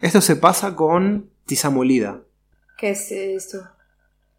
Esto 0.01 0.21
se 0.21 0.35
pasa 0.37 0.75
con 0.75 1.29
tiza 1.45 1.69
molida. 1.69 2.21
¿Qué 2.77 2.89
es 2.91 3.11
esto? 3.11 3.59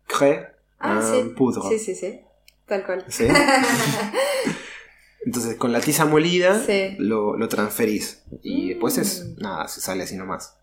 Cré 0.07 0.47
Ah, 0.79 1.01
ah, 1.01 1.11
sí. 1.23 1.31
poudre. 1.37 1.63
Sí, 1.79 1.79
sí, 1.79 1.95
sí. 1.95 2.21
Tal 2.67 2.85
cual. 2.85 3.05
¿Sí? 3.09 3.27
Entonces 5.27 5.57
con 5.57 5.73
la 5.73 5.81
tiza 5.81 6.05
molida 6.07 6.59
Sí. 6.65 6.95
lo, 6.99 7.37
lo 7.37 7.49
transferís. 7.49 8.23
Y 8.43 8.65
Mm. 8.65 8.69
después 8.69 8.97
es. 8.97 9.37
Nada, 9.39 9.69
se 9.69 9.81
sale 9.83 10.05
así 10.05 10.17
nomás. 10.17 10.57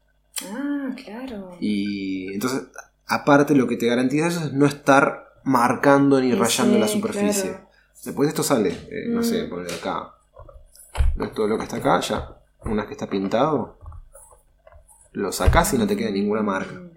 Ah, 0.49 0.89
claro. 1.05 1.57
Y 1.59 2.33
entonces, 2.33 2.63
aparte, 3.05 3.53
lo 3.53 3.67
que 3.67 3.75
te 3.77 3.85
garantiza 3.87 4.27
eso 4.27 4.39
es 4.45 4.53
no 4.53 4.65
estar 4.65 5.33
marcando 5.43 6.19
ni 6.21 6.31
Sí, 6.31 6.35
rayando 6.37 6.79
la 6.79 6.87
superficie. 6.87 7.49
claro. 7.51 7.69
Después 8.05 8.27
de 8.27 8.29
esto 8.29 8.43
sale, 8.43 8.69
eh, 8.89 9.05
no 9.09 9.19
Mm. 9.19 9.23
sé, 9.23 9.43
poner 9.43 9.71
acá. 9.71 10.13
¿Ves 11.15 11.33
todo 11.33 11.47
lo 11.47 11.57
que 11.57 11.63
está 11.63 11.77
acá? 11.77 11.99
Ya. 11.99 12.37
Una 12.65 12.77
vez 12.83 12.87
que 12.87 12.93
está 12.93 13.09
pintado, 13.09 13.77
lo 15.11 15.31
sacás 15.31 15.73
y 15.73 15.77
no 15.77 15.85
te 15.87 15.95
queda 15.97 16.09
ninguna 16.11 16.41
marca. 16.41 16.73
Mm. 16.73 16.89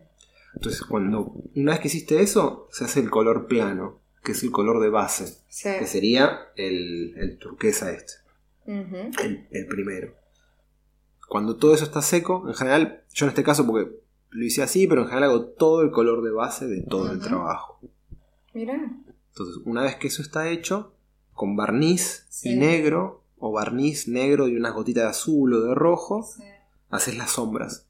Entonces, 0.54 0.82
cuando 0.82 1.34
una 1.54 1.72
vez 1.72 1.80
que 1.80 1.88
hiciste 1.88 2.20
eso, 2.22 2.68
se 2.72 2.84
hace 2.84 3.00
el 3.00 3.10
color 3.10 3.46
plano, 3.46 3.98
que 4.26 4.32
es 4.32 4.42
el 4.42 4.50
color 4.50 4.80
de 4.82 4.90
base, 4.90 5.38
Sí. 5.48 5.68
que 5.78 5.86
sería 5.86 6.38
el, 6.56 7.14
el 7.16 7.38
turquesa 7.38 7.92
este, 7.92 8.12
el, 8.66 9.46
el 9.50 9.66
primero. 9.68 10.12
Cuando 11.28 11.56
todo 11.56 11.72
eso 11.74 11.84
está 11.84 12.02
seco, 12.02 12.44
en 12.48 12.54
general, 12.54 13.04
yo 13.14 13.26
en 13.26 13.30
este 13.30 13.44
caso, 13.44 13.64
porque 13.66 13.90
lo 14.30 14.44
hice 14.44 14.62
así, 14.62 14.86
pero 14.88 15.02
en 15.02 15.06
general 15.08 15.30
hago 15.30 15.44
todo 15.46 15.82
el 15.82 15.90
color 15.92 16.22
de 16.24 16.30
base 16.32 16.66
de 16.66 16.82
todo 16.82 17.12
el 17.12 17.20
trabajo. 17.20 17.80
Mira. 18.52 18.74
Entonces, 19.28 19.62
una 19.64 19.82
vez 19.82 19.94
que 19.96 20.08
eso 20.08 20.22
está 20.22 20.48
hecho, 20.50 20.92
con 21.32 21.56
barniz 21.56 22.26
Sí. 22.28 22.50
y 22.52 22.56
negro, 22.56 23.22
o 23.38 23.52
barniz 23.52 24.08
negro 24.08 24.48
y 24.48 24.56
unas 24.56 24.72
gotitas 24.74 25.04
de 25.04 25.10
azul 25.10 25.52
o 25.54 25.60
de 25.60 25.74
rojo, 25.74 26.26
haces 26.90 27.16
las 27.16 27.30
sombras. 27.32 27.86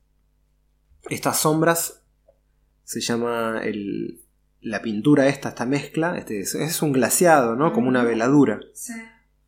Estas 1.09 1.39
sombras 1.39 2.03
se 2.85 3.01
llama 3.01 3.61
el, 3.63 4.21
la 4.67 4.83
pintura 4.83 5.29
esta, 5.29 5.51
esta 5.51 5.65
mezcla, 5.65 6.19
este 6.19 6.41
es, 6.41 6.83
un 6.83 6.93
glaseado, 6.93 7.55
¿no? 7.55 7.73
Como 7.73 7.89
una 7.89 8.01
Ujú. 8.01 8.09
veladura. 8.09 8.61
Sí. 8.75 8.93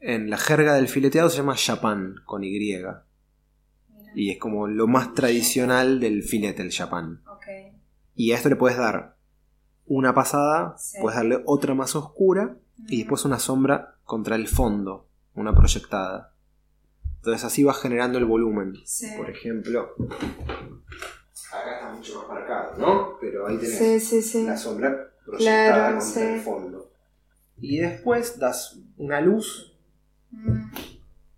en 0.00 0.30
la 0.30 0.36
jerga 0.38 0.74
del 0.74 0.86
fileteado 0.86 1.28
se 1.28 1.38
llama 1.38 1.56
chapán, 1.56 2.14
con 2.24 2.44
Y. 2.44 2.56
Y 4.14 4.30
es 4.30 4.38
como 4.38 4.68
lo 4.68 4.86
más 4.86 5.12
tradicional 5.12 5.98
del 5.98 6.22
filete, 6.22 6.62
el 6.62 6.70
chapán. 6.70 7.20
Ok. 7.26 7.46
Y 8.14 8.30
a 8.30 8.36
esto 8.36 8.48
le 8.48 8.54
puedes 8.54 8.78
dar 8.78 9.16
una 9.86 10.14
pasada, 10.14 10.76
Sí. 10.78 10.98
puedes 11.00 11.16
darle 11.18 11.42
otra 11.46 11.74
más 11.74 11.96
oscura 11.96 12.56
y 12.86 12.94
Mm. 12.94 12.98
después 12.98 13.24
una 13.24 13.40
sombra 13.40 13.96
contra 14.04 14.36
el 14.36 14.46
fondo, 14.46 15.08
una 15.34 15.52
proyectada. 15.52 16.32
Entonces 17.16 17.42
así 17.44 17.64
vas 17.64 17.80
generando 17.80 18.18
el 18.18 18.24
volumen. 18.24 18.74
Sí. 18.84 19.08
Por 19.16 19.28
ejemplo, 19.30 19.88
acá 21.52 21.74
está 21.74 21.90
mucho 21.92 22.18
más 22.20 22.28
marcado, 22.28 22.76
¿no? 22.78 23.18
Pero 23.20 23.46
ahí 23.46 23.56
tenés 23.58 23.78
Sí, 23.78 24.00
sí, 24.00 24.22
sí. 24.22 24.44
la 24.44 24.56
sombra 24.56 25.10
proyectada 25.24 25.74
Claro, 25.88 25.98
contra 26.00 26.34
el 26.34 26.40
fondo. 26.40 26.90
Y 27.60 27.78
después 27.78 28.38
das 28.38 28.78
una 28.96 29.20
luz, 29.20 29.74
Mm, 30.30 30.70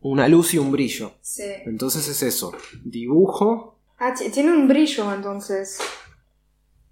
una 0.00 0.26
luz 0.28 0.52
y 0.54 0.58
un 0.58 0.72
brillo. 0.72 1.12
Sí. 1.22 1.44
Entonces 1.64 2.08
es 2.08 2.22
eso, 2.24 2.52
dibujo, 2.84 3.78
Ah, 3.98 4.12
ti- 4.14 4.30
tiene 4.30 4.50
un 4.52 4.66
brillo 4.66 5.12
entonces. 5.14 5.78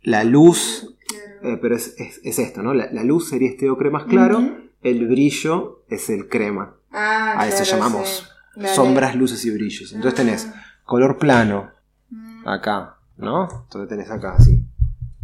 la 0.02 0.22
luz, 0.24 0.94
Claro. 1.08 1.54
eh, 1.54 1.58
pero 1.60 1.74
es, 1.76 1.94
es- 1.98 2.20
es 2.22 2.38
esto, 2.38 2.62
¿no? 2.62 2.72
La, 2.74 2.90
la 2.92 3.02
luz 3.02 3.28
sería 3.30 3.50
este 3.50 3.68
ocre 3.68 3.90
más 3.90 4.04
claro, 4.04 4.40
el 4.82 5.08
brillo 5.08 5.82
es 5.88 6.08
el 6.10 6.28
crema. 6.28 6.76
Ah, 6.92 7.34
A 7.40 7.48
eso 7.48 7.64
claro, 7.64 7.70
llamamos 7.72 8.08
sí. 8.54 8.60
Dale. 8.60 8.74
sombras, 8.74 9.14
luces 9.16 9.44
y 9.44 9.50
brillos. 9.50 9.92
Entonces 9.92 10.14
tenés 10.16 10.48
color 10.84 11.18
plano 11.18 11.72
Mm, 12.10 12.48
acá, 12.48 12.97
¿no? 13.18 13.48
Entonces 13.64 13.88
tenés 13.88 14.10
acá, 14.10 14.34
así. 14.38 14.64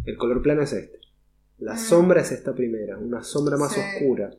El 0.05 0.17
color 0.17 0.41
plano 0.41 0.61
es 0.61 0.73
este. 0.73 0.99
La 1.57 1.73
Mm. 1.73 1.77
sombra 1.79 2.21
es 2.21 2.31
esta 2.31 2.53
primera, 2.53 2.97
una 2.97 3.23
sombra 3.23 3.57
más 3.57 3.71
Sí. 3.73 3.79
oscura, 3.79 4.31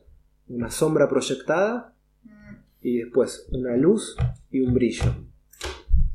una 0.47 0.69
sombra 0.71 1.09
proyectada 1.09 1.93
mm, 2.23 2.55
y 2.81 2.97
después 2.99 3.47
una 3.51 3.75
luz 3.75 4.15
y 4.51 4.61
un 4.61 4.73
brillo. 4.73 5.13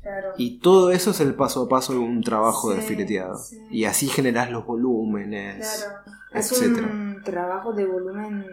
Claro. 0.01 0.33
Y 0.37 0.59
todo 0.59 0.91
eso 0.91 1.11
es 1.11 1.21
el 1.21 1.35
paso 1.35 1.63
a 1.65 1.69
paso 1.69 1.93
de 1.93 1.99
un 2.01 2.23
trabajo 2.23 2.73
de 2.73 2.81
Sí, 2.83 2.89
fileteado. 2.89 3.39
sí. 3.39 3.59
Y 3.71 3.85
así 3.85 4.09
generás 4.09 4.51
los 4.51 4.67
volúmenes. 4.67 5.85
Claro. 5.85 6.13
Es 6.35 6.51
etcétera. 6.51 6.89
un 6.91 7.23
trabajo 7.25 7.73
de 7.73 7.85
volumen 7.87 8.45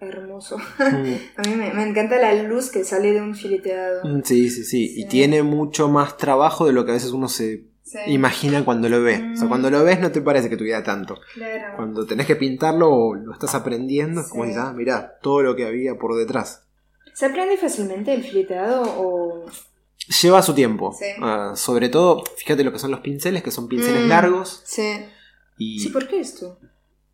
hermoso. 0.00 0.58
Mm, 0.58 0.58
A 1.36 1.42
mí 1.48 1.54
me, 1.56 1.72
me 1.72 1.88
encanta 1.88 2.18
la 2.18 2.34
luz 2.42 2.70
que 2.70 2.84
sale 2.84 3.12
de 3.12 3.20
un 3.22 3.34
fileteado. 3.34 4.02
mm, 4.04 4.22
Sí, 4.24 4.50
sí, 4.50 4.64
sí. 4.64 4.84
Y 4.96 5.02
Sí. 5.02 5.08
tiene 5.08 5.42
mucho 5.42 5.88
más 5.88 6.16
trabajo 6.16 6.66
de 6.66 6.72
lo 6.72 6.84
que 6.84 6.90
a 6.90 6.94
veces 6.94 7.10
uno 7.12 7.28
se 7.28 7.64
Sí. 7.90 7.98
imagina 8.08 8.64
cuando 8.64 8.88
lo 8.88 9.02
ve. 9.02 9.32
O 9.32 9.36
sea, 9.36 9.46
Mm. 9.46 9.48
cuando 9.48 9.70
lo 9.70 9.82
ves 9.84 9.98
no 10.00 10.10
te 10.12 10.20
parece 10.20 10.50
que 10.50 10.56
tuviera 10.56 10.82
tanto. 10.82 11.18
Claro. 11.34 11.76
Cuando 11.76 12.04
tenés 12.06 12.26
que 12.26 12.36
pintarlo 12.36 12.90
o 12.92 13.14
lo 13.14 13.32
estás 13.32 13.54
aprendiendo, 13.54 14.20
es 14.20 14.28
como 14.28 14.44
dices, 14.44 14.60
ah, 14.60 14.72
mirá, 14.74 15.18
todo 15.22 15.42
lo 15.42 15.56
que 15.56 15.66
había 15.66 15.94
por 15.96 16.14
detrás. 16.16 16.64
¿Se 17.14 17.26
aprende 17.26 17.56
fácilmente 17.56 18.12
el 18.12 18.22
fileteado 18.22 18.82
o...? 18.98 19.44
Lleva 20.22 20.40
su 20.42 20.54
tiempo. 20.54 20.94
Sí. 20.98 21.06
Ah, 21.20 21.52
sobre 21.56 21.88
todo, 21.88 22.22
fíjate 22.36 22.62
lo 22.64 22.72
que 22.72 22.78
son 22.78 22.90
los 22.90 23.00
pinceles, 23.00 23.42
que 23.42 23.50
son 23.50 23.68
pinceles 23.68 24.04
Mm. 24.04 24.08
largos. 24.08 24.62
Sí. 24.64 25.00
Y 25.58 25.80
Sí, 25.80 25.88
¿por 25.90 26.06
qué 26.08 26.20
esto? 26.20 26.58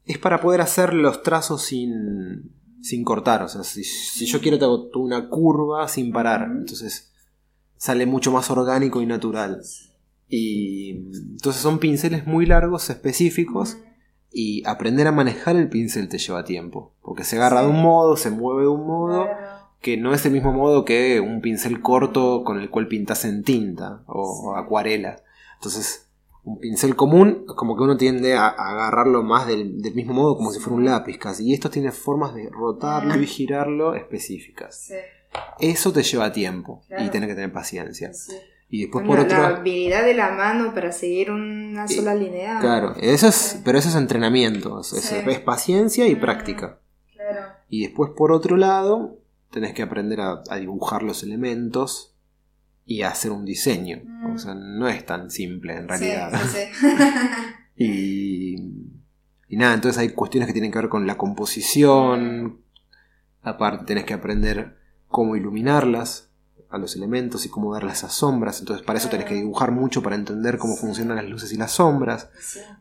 es 0.07 0.19
para 0.19 0.41
poder 0.41 0.61
hacer 0.61 0.93
los 0.93 1.23
trazos 1.23 1.63
sin, 1.63 2.53
sin 2.83 3.05
cortar. 3.05 3.43
O 3.43 3.49
sea, 3.49 3.63
si, 3.65 3.83
si 3.85 4.27
yo 4.27 4.41
quiero 4.41 4.59
te 4.59 4.65
hago 4.67 4.91
una 4.97 5.29
curva 5.31 5.89
sin 5.89 6.13
parar. 6.13 6.43
Entonces 6.51 7.11
sale 7.77 8.05
mucho 8.07 8.31
más 8.31 8.51
orgánico 8.51 9.01
y 9.01 9.07
natural. 9.07 9.63
Y 10.37 10.91
entonces 11.35 11.63
son 11.63 11.79
pinceles 11.79 12.27
muy 12.27 12.45
largos, 12.47 12.91
específicos. 12.91 13.79
Y 14.37 14.67
aprender 14.67 15.07
a 15.07 15.13
manejar 15.13 15.55
el 15.55 15.69
pincel 15.69 16.09
te 16.09 16.19
lleva 16.19 16.45
tiempo. 16.45 16.93
Porque 17.03 17.23
se 17.23 17.37
agarra 17.37 17.61
Sí. 17.61 17.67
de 17.67 17.71
un 17.73 17.83
modo, 17.83 18.17
se 18.17 18.31
mueve 18.31 18.63
de 18.63 18.69
un 18.69 18.87
modo. 18.87 19.25
Claro. 19.25 19.55
que 19.81 19.99
no 19.99 20.15
es 20.15 20.25
el 20.25 20.33
mismo 20.33 20.51
modo 20.51 20.83
que 20.87 21.21
un 21.21 21.43
pincel 21.43 21.83
corto 21.83 22.43
con 22.43 22.59
el 22.59 22.71
cual 22.71 22.89
pintas 22.89 23.27
en 23.27 23.43
tinta 23.43 24.03
o 24.07 24.55
Sí. 24.55 24.59
acuarela. 24.59 25.17
Entonces, 25.57 26.09
un 26.43 26.59
pincel 26.59 26.97
común, 26.97 27.45
como 27.55 27.77
que 27.77 27.83
uno 27.83 27.99
tiende 27.99 28.33
a, 28.35 28.47
a 28.47 28.71
agarrarlo 28.71 29.23
más 29.23 29.47
del, 29.47 29.83
del 29.83 29.95
mismo 29.95 30.15
modo 30.15 30.39
como 30.39 30.53
si 30.53 30.59
fuera 30.59 30.77
un 30.77 30.87
lápiz 30.87 31.19
casi. 31.19 31.45
Y 31.47 31.53
esto 31.53 31.69
tiene 31.69 31.93
formas 31.93 32.35
de 32.35 32.49
rotarlo 32.49 33.21
y 33.21 33.27
girarlo 33.27 33.95
específicas. 33.95 34.87
Sí. 34.87 34.95
Eso 35.61 35.93
te 35.93 36.03
lleva 36.03 36.33
tiempo 36.33 36.81
y 36.89 37.11
tenés 37.11 37.29
que 37.29 37.35
tener 37.35 37.53
paciencia. 37.53 38.11
Y 38.69 38.83
después 38.83 39.07
Bueno, 39.07 39.23
por 39.23 39.33
otro 39.33 39.43
la 39.43 39.57
habilidad 39.59 40.05
de 40.05 40.15
la 40.15 40.33
mano 40.33 40.75
para 40.75 40.91
seguir 40.91 41.31
una 41.31 41.87
Sí, 41.87 41.97
sola 41.97 42.15
línea. 42.15 42.59
Claro, 42.61 42.95
eso 43.01 43.29
es, 43.29 43.35
Sí. 43.35 43.63
pero 43.65 43.79
eso 43.79 43.89
es 43.89 43.95
entrenamiento, 43.95 44.81
es, 44.81 44.93
es- 44.95 45.05
Sí. 45.05 45.17
es 45.27 45.41
paciencia 45.41 46.07
y 46.09 46.17
Mm. 46.17 46.21
práctica. 46.21 46.81
Claro. 47.13 47.41
Y 47.69 47.83
después 47.83 48.11
por 48.17 48.33
otro 48.33 48.57
lado, 48.57 49.19
tenés 49.51 49.75
que 49.75 49.83
aprender 49.83 50.21
a, 50.21 50.43
a 50.51 50.57
dibujar 50.57 51.03
los 51.05 51.23
elementos 51.23 52.15
y 52.87 53.03
a 53.03 53.09
hacer 53.11 53.31
un 53.31 53.45
diseño. 53.45 54.01
Mm. 54.05 54.35
O 54.35 54.39
sea, 54.39 54.55
no 54.55 54.89
es 54.89 55.07
tan 55.07 55.31
simple 55.31 55.77
en 55.77 55.87
realidad. 55.89 56.33
Sí, 56.53 56.59
y, 57.77 58.57
y 59.49 59.57
nada, 59.57 59.75
entonces 59.75 59.99
hay 60.01 60.11
cuestiones 60.11 60.47
que 60.49 60.53
tienen 60.53 60.71
que 60.73 60.79
ver 60.79 60.89
con 60.89 61.07
la 61.07 61.17
composición. 61.17 62.61
Aparte 63.43 63.85
tenés 63.85 64.05
que 64.05 64.15
aprender 64.15 64.79
cómo 65.09 65.37
iluminarlas 65.37 66.31
a 66.75 66.79
los 66.79 66.97
elementos 66.97 67.45
y 67.47 67.49
cómo 67.49 67.73
darles 67.73 67.95
esas 67.99 68.13
sombras. 68.15 68.61
Entonces 68.61 68.85
para 68.85 68.99
eso 68.99 69.09
tenés 69.09 69.27
que 69.27 69.35
dibujar 69.35 69.71
mucho 69.73 70.03
para 70.03 70.17
entender 70.17 70.59
cómo 70.59 70.77
funcionan 70.77 71.17
las 71.17 71.29
luces 71.29 71.53
y 71.53 71.57
las 71.57 71.73
sombras. 71.73 72.29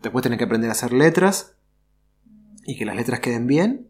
Después 0.02 0.24
tenés 0.24 0.38
que 0.38 0.46
aprender 0.46 0.70
a 0.70 0.74
hacer 0.74 0.94
letras 0.94 1.56
y 2.66 2.78
que 2.78 2.86
las 2.86 2.96
letras 2.96 3.20
queden 3.20 3.48
bien. 3.48 3.90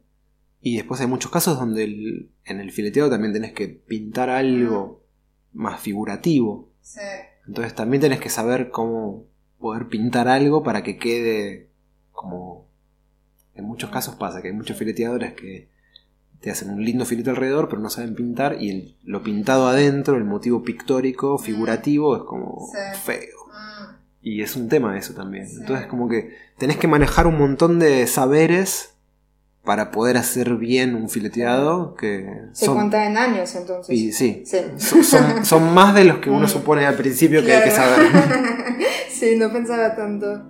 Y 0.61 0.77
después 0.77 1.01
hay 1.01 1.07
muchos 1.07 1.29
casos 1.31 1.59
donde 1.59 1.83
el- 1.83 2.31
en 2.45 2.59
el 2.61 2.71
fileteo 2.71 3.09
también 3.09 3.33
tenés 3.33 3.53
que 3.53 3.67
pintar 3.67 4.29
algo 4.29 5.03
más 5.51 5.79
figurativo. 5.81 6.71
Sí. 6.81 6.99
Entonces 7.47 7.75
también 7.75 8.01
tenés 8.01 8.19
que 8.21 8.29
saber 8.29 8.71
cómo 8.71 9.25
poder 9.59 9.87
pintar 9.87 10.27
algo 10.27 10.63
para 10.63 10.83
que 10.83 10.97
quede 10.97 11.69
como... 12.11 12.67
En 13.55 13.65
muchos 13.65 13.89
casos 13.91 14.15
pasa 14.15 14.41
que 14.41 14.47
hay 14.47 14.53
muchos 14.53 14.77
fileteadores 14.77 15.33
que 15.33 15.69
te 16.43 16.51
hacen 16.51 16.69
un 16.71 16.83
lindo 16.83 17.05
filete 17.05 17.29
alrededor 17.29 17.69
pero 17.69 17.81
no 17.81 17.89
saben 17.89 18.13
pintar 18.15 18.61
y 18.61 18.69
el- 18.69 18.95
lo 19.05 19.23
pintado 19.23 19.67
adentro, 19.67 20.17
el 20.17 20.25
motivo 20.25 20.61
pictórico, 20.63 21.37
figurativo, 21.37 22.15
es 22.17 22.23
como 22.23 22.67
Sí. 22.71 22.99
feo. 23.03 23.37
Mm. 23.47 23.95
Y 24.21 24.41
es 24.41 24.55
un 24.57 24.67
tema 24.69 24.97
eso 24.97 25.13
también. 25.13 25.47
Sí. 25.47 25.57
Entonces 25.61 25.87
como 25.87 26.09
que 26.09 26.35
tenés 26.57 26.77
que 26.77 26.87
manejar 26.87 27.27
un 27.27 27.37
montón 27.39 27.79
de 27.79 28.05
saberes 28.07 28.89
para 29.63 29.91
poder 29.91 30.17
hacer 30.17 30.55
bien 30.57 30.93
un 30.93 31.09
fileteado 31.09 31.95
que 31.95 32.27
Se 32.51 32.65
son... 32.65 32.75
cuenta 32.75 33.05
en 33.05 33.15
años 33.17 33.55
entonces. 33.55 33.95
Y 33.97 34.11
sí, 34.11 34.43
Sí. 34.45 34.57
son, 34.77 35.03
son- 35.05 35.45
son 35.45 35.73
más 35.73 35.95
de 35.95 36.03
los 36.03 36.17
que 36.17 36.29
uno 36.29 36.47
supone 36.49 36.85
al 36.85 36.95
principio 36.95 37.41
que 37.45 37.53
hay 37.53 37.63
que 37.63 37.71
saber. 37.71 37.99
sí, 39.09 39.37
no 39.37 39.51
pensaba 39.53 39.95
tanto. 39.95 40.43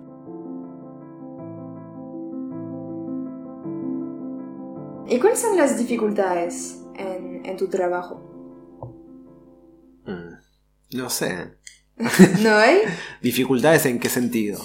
¿Y 5.14 5.20
cuáles 5.20 5.38
son 5.38 5.56
las 5.56 5.78
dificultades 5.78 6.80
en, 6.96 7.46
en 7.46 7.56
tu 7.56 7.68
trabajo? 7.68 8.20
Mm, 10.06 10.34
No 10.96 11.08
sé. 11.08 11.54
¿No 12.42 12.50
hay? 12.56 12.78
¿Dificultades 13.22 13.86
en 13.86 14.00
qué 14.00 14.08
sentido? 14.08 14.60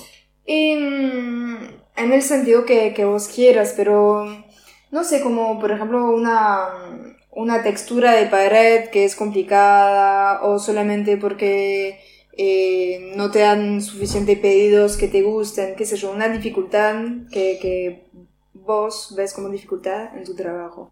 En 0.47 2.11
el 2.13 2.23
sentido 2.23 2.65
que, 2.65 2.95
que 2.95 3.05
vos 3.05 3.27
quieras, 3.27 3.75
pero 3.77 4.25
no 4.89 5.03
sé, 5.03 5.21
como 5.21 5.59
por 5.59 5.71
ejemplo 5.71 6.09
una, 6.09 6.67
una 7.29 7.61
textura 7.61 8.13
de 8.13 8.25
pared 8.25 8.89
que 8.89 9.05
es 9.05 9.15
complicada 9.15 10.41
o 10.41 10.57
solamente 10.57 11.17
porque 11.17 11.99
eh, 12.35 13.13
no 13.15 13.29
te 13.29 13.39
dan 13.39 13.83
suficientes 13.83 14.39
pedidos 14.39 14.97
que 14.97 15.09
te 15.09 15.21
gusten, 15.21 15.75
qué 15.75 15.85
sé 15.85 15.95
yo, 15.95 16.11
una 16.11 16.27
dificultad 16.29 16.95
que, 17.31 17.59
que 17.61 18.09
vos 18.65 19.13
ves 19.17 19.33
como 19.33 19.49
dificultad 19.49 20.15
en 20.17 20.23
tu 20.23 20.35
trabajo. 20.35 20.91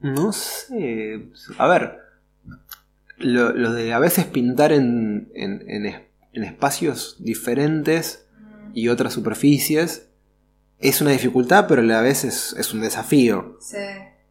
No 0.00 0.32
sé. 0.32 1.28
A 1.58 1.68
ver. 1.68 1.98
Lo, 3.18 3.52
lo 3.52 3.72
de 3.72 3.92
a 3.92 3.98
veces 3.98 4.24
pintar 4.26 4.72
en, 4.72 5.30
en, 5.34 5.64
en 5.68 5.86
es- 5.86 6.00
en 6.32 6.44
espacios 6.44 7.16
diferentes 7.20 8.26
y 8.72 8.88
otras 8.88 9.12
superficies 9.12 10.08
es 10.78 11.00
una 11.02 11.10
dificultad, 11.10 11.66
pero 11.68 11.82
a 11.82 11.84
la 11.84 12.00
vez 12.00 12.24
es, 12.24 12.54
es 12.58 12.72
un 12.72 12.80
desafío. 12.80 13.58
Sí. 13.60 13.76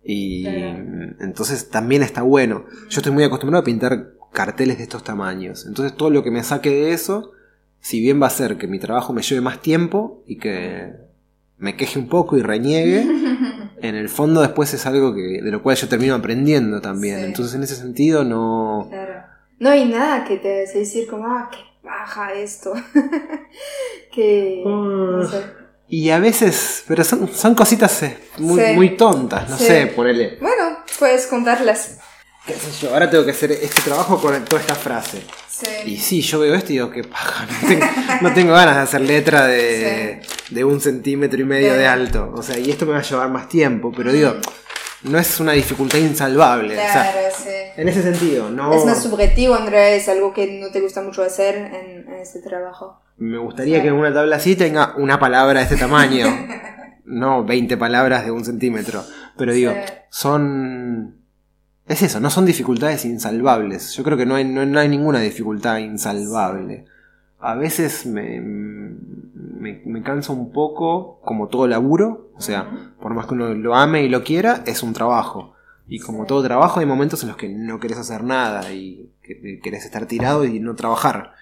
Y 0.03 0.43
Claro. 0.43 1.15
entonces 1.19 1.69
también 1.69 2.01
está 2.03 2.23
bueno. 2.23 2.65
Yo 2.89 2.97
estoy 2.99 3.11
muy 3.13 3.23
acostumbrado 3.23 3.61
a 3.61 3.65
pintar 3.65 4.13
carteles 4.33 4.77
de 4.79 4.83
estos 4.83 5.03
tamaños. 5.03 5.65
Entonces 5.67 5.95
todo 5.95 6.09
lo 6.09 6.23
que 6.23 6.31
me 6.31 6.43
saque 6.43 6.71
de 6.71 6.91
eso, 6.91 7.31
si 7.79 8.01
bien 8.01 8.19
va 8.21 8.27
a 8.27 8.31
ser 8.31 8.57
que 8.57 8.67
mi 8.67 8.79
trabajo 8.79 9.13
me 9.13 9.21
lleve 9.21 9.41
más 9.41 9.61
tiempo 9.61 10.23
y 10.25 10.37
que 10.39 10.91
me 11.61 11.77
queje 11.77 11.97
un 11.99 12.09
poco 12.09 12.37
y 12.37 12.41
reniegue, 12.41 13.01
en 13.81 13.95
el 13.95 14.09
fondo 14.09 14.41
después 14.41 14.73
es 14.73 14.85
algo 14.85 15.13
que, 15.15 15.41
de 15.41 15.51
lo 15.51 15.61
cual 15.63 15.77
yo 15.77 15.87
termino 15.87 16.15
aprendiendo 16.15 16.81
también. 16.81 17.19
Sí. 17.19 17.25
Entonces 17.25 17.55
en 17.55 17.63
ese 17.63 17.75
sentido 17.75 18.23
no... 18.25 18.87
Claro. 18.89 19.23
No 19.59 19.69
hay 19.69 19.85
nada 19.85 20.23
que 20.25 20.37
te 20.37 20.63
hace 20.63 20.79
decir 20.79 21.07
como, 21.07 21.27
ah, 21.27 21.49
qué 21.51 21.59
baja 21.83 22.33
esto. 22.33 22.73
que... 24.11 24.63
No 24.65 25.27
sé. 25.27 25.43
Y 25.87 26.09
a 26.09 26.19
veces, 26.19 26.83
pero 26.87 27.03
son, 27.03 27.27
son 27.33 27.53
cositas 27.53 28.01
eh, 28.03 28.17
muy, 28.37 28.59
Sí. 28.61 28.73
muy 28.75 28.97
tontas, 28.97 29.49
no 29.49 29.57
Sí. 29.57 29.65
sé, 29.65 29.87
ponele. 29.87 30.37
Bueno, 30.41 30.77
Puedes 30.97 31.25
contarlas. 31.27 31.97
¿Qué 32.45 32.53
sé 32.53 32.85
yo? 32.85 32.93
Ahora 32.93 33.09
tengo 33.09 33.23
que 33.25 33.31
hacer 33.31 33.51
este 33.51 33.81
trabajo 33.81 34.19
con 34.21 34.43
toda 34.45 34.61
esta 34.61 34.75
frase. 34.75 35.23
Sí. 35.61 35.91
Y 35.91 35.97
sí, 35.97 36.21
yo 36.21 36.39
veo 36.39 36.55
esto 36.55 36.71
y 36.71 36.75
digo, 36.75 36.89
qué 36.89 37.03
paja, 37.03 37.45
no 37.45 37.67
tengo, 37.67 37.85
no 38.21 38.33
tengo 38.33 38.53
ganas 38.53 38.75
de 38.75 38.81
hacer 38.81 39.01
letra 39.01 39.45
de, 39.47 40.21
de 40.49 40.63
un 40.63 40.81
centímetro 40.81 41.39
y 41.39 41.43
medio 41.45 41.73
De- 41.73 41.79
de 41.79 41.87
alto. 41.87 42.31
O 42.35 42.41
sea, 42.41 42.57
y 42.57 42.69
esto 42.71 42.85
me 42.85 42.93
va 42.93 42.99
a 42.99 43.03
llevar 43.03 43.29
más 43.29 43.47
tiempo, 43.49 43.91
pero 43.95 44.11
digo, 44.11 44.33
no 45.03 45.17
es 45.19 45.39
una 45.39 45.51
dificultad 45.53 45.99
insalvable. 45.99 46.73
o 46.75 46.81
sea, 46.81 47.11
Claro, 47.11 47.27
sí. 47.37 47.49
en 47.77 47.87
ese 47.89 48.01
sentido, 48.01 48.49
no. 48.49 48.73
Es 48.73 48.85
más 48.85 49.01
subjetivo, 49.03 49.55
Andrea, 49.55 49.89
es 49.95 50.07
algo 50.09 50.33
que 50.33 50.59
no 50.59 50.71
te 50.71 50.81
gusta 50.81 51.01
mucho 51.01 51.23
hacer 51.23 51.55
en, 51.55 52.07
en 52.07 52.13
este 52.21 52.39
trabajo. 52.39 52.99
Me 53.17 53.37
gustaría 53.37 53.81
que 53.83 53.89
en 53.89 53.93
una 53.95 54.11
tabla 54.13 54.37
así 54.37 54.55
tenga 54.55 54.95
una 54.97 55.19
palabra 55.19 55.59
de 55.59 55.65
este 55.65 55.77
tamaño. 55.77 56.25
no 57.05 57.43
20 57.43 57.77
palabras 57.77 58.25
de 58.25 58.31
un 58.31 58.43
centímetro. 58.45 59.03
Pero 59.37 59.53
digo, 59.53 59.73
son. 60.09 61.20
Es 61.91 62.01
eso, 62.03 62.21
no 62.21 62.29
son 62.29 62.45
dificultades 62.45 63.03
insalvables. 63.03 63.93
Yo 63.95 64.03
creo 64.05 64.17
que 64.17 64.25
no 64.25 64.35
hay, 64.35 64.45
no, 64.45 64.65
no 64.65 64.79
hay 64.79 64.87
ninguna 64.87 65.19
dificultad 65.19 65.79
insalvable. 65.79 66.85
A 67.37 67.55
veces 67.55 68.05
me, 68.05 68.39
me, 68.39 69.81
me 69.83 70.01
cansa 70.01 70.31
un 70.31 70.53
poco, 70.53 71.19
como 71.25 71.49
todo 71.49 71.67
laburo. 71.67 72.31
O 72.37 72.39
sea, 72.39 72.93
por 73.01 73.13
más 73.13 73.25
que 73.25 73.33
uno 73.33 73.53
lo 73.53 73.75
ame 73.75 74.03
y 74.03 74.07
lo 74.07 74.23
quiera, 74.23 74.63
es 74.65 74.83
un 74.83 74.93
trabajo. 74.93 75.53
Y 75.85 75.99
como 75.99 76.25
todo 76.25 76.41
trabajo, 76.41 76.79
hay 76.79 76.85
momentos 76.85 77.23
en 77.23 77.27
los 77.27 77.35
que 77.35 77.49
no 77.49 77.81
querés 77.81 77.97
hacer 77.97 78.23
nada 78.23 78.71
y 78.71 79.11
que 79.21 79.59
querés 79.61 79.83
estar 79.83 80.05
tirado 80.05 80.45
y 80.45 80.61
no 80.61 80.75
trabajar. 80.75 81.33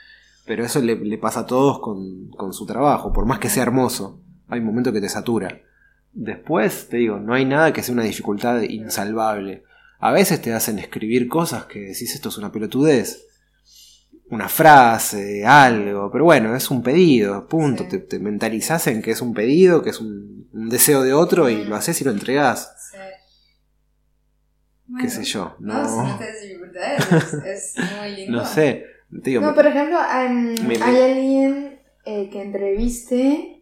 Pero 0.47 0.65
eso 0.65 0.81
le, 0.81 0.95
le 0.95 1.17
pasa 1.19 1.41
a 1.41 1.45
todos 1.45 1.77
con, 1.77 2.29
con 2.29 2.53
su 2.53 2.65
trabajo, 2.65 3.13
por 3.13 3.27
más 3.27 3.37
que 3.37 3.49
sea 3.49 3.61
hermoso. 3.61 4.19
Hay 4.47 4.61
momentos 4.61 4.93
que 4.93 5.01
te 5.01 5.09
satura. 5.09 5.61
Después, 6.11 6.89
te 6.89 6.97
digo, 6.97 7.19
no 7.19 7.35
hay 7.35 7.45
nada 7.45 7.71
que 7.71 7.83
sea 7.83 7.93
una 7.93 8.01
dificultad 8.01 8.61
insalvable. 8.63 9.68
A 9.99 10.11
veces 10.11 10.41
te 10.41 10.53
hacen 10.53 10.79
escribir 10.79 11.27
cosas 11.27 11.65
que 11.65 11.79
decís 11.79 12.13
esto 12.15 12.29
es 12.29 12.37
una 12.37 12.51
pelotudez. 12.51 13.25
Una 14.29 14.47
frase, 14.47 15.45
algo. 15.45 16.09
Pero 16.11 16.23
bueno, 16.25 16.55
es 16.55 16.69
un 16.71 16.83
pedido, 16.83 17.47
punto. 17.47 17.83
Sí. 17.83 17.89
Te, 17.89 17.97
te 17.99 18.19
mentalizás 18.19 18.87
en 18.87 19.01
que 19.01 19.11
es 19.11 19.21
un 19.21 19.33
pedido, 19.33 19.81
que 19.81 19.89
es 19.89 19.99
un, 19.99 20.47
un 20.53 20.69
deseo 20.69 21.01
de 21.01 21.13
otro 21.13 21.49
y 21.49 21.63
lo 21.65 21.75
haces 21.75 21.99
y 22.01 22.03
lo 22.05 22.11
entregás. 22.11 22.71
Sí. 22.91 22.97
Qué 25.01 25.09
sé 25.09 25.23
yo. 25.23 25.55
No, 25.59 25.83
No, 25.83 26.19
dificultades, 26.41 27.11
es, 27.45 27.75
es 27.77 27.85
muy 27.99 28.15
lindo. 28.15 28.37
no 28.39 28.45
sé. 28.45 28.85
Digo, 29.09 29.41
No, 29.41 29.53
por 29.55 29.65
ejemplo, 29.65 29.97
em, 29.99 30.55
hay 30.81 30.97
alguien 31.01 31.79
eh, 32.05 32.29
que 32.29 32.41
entrevisté 32.41 33.58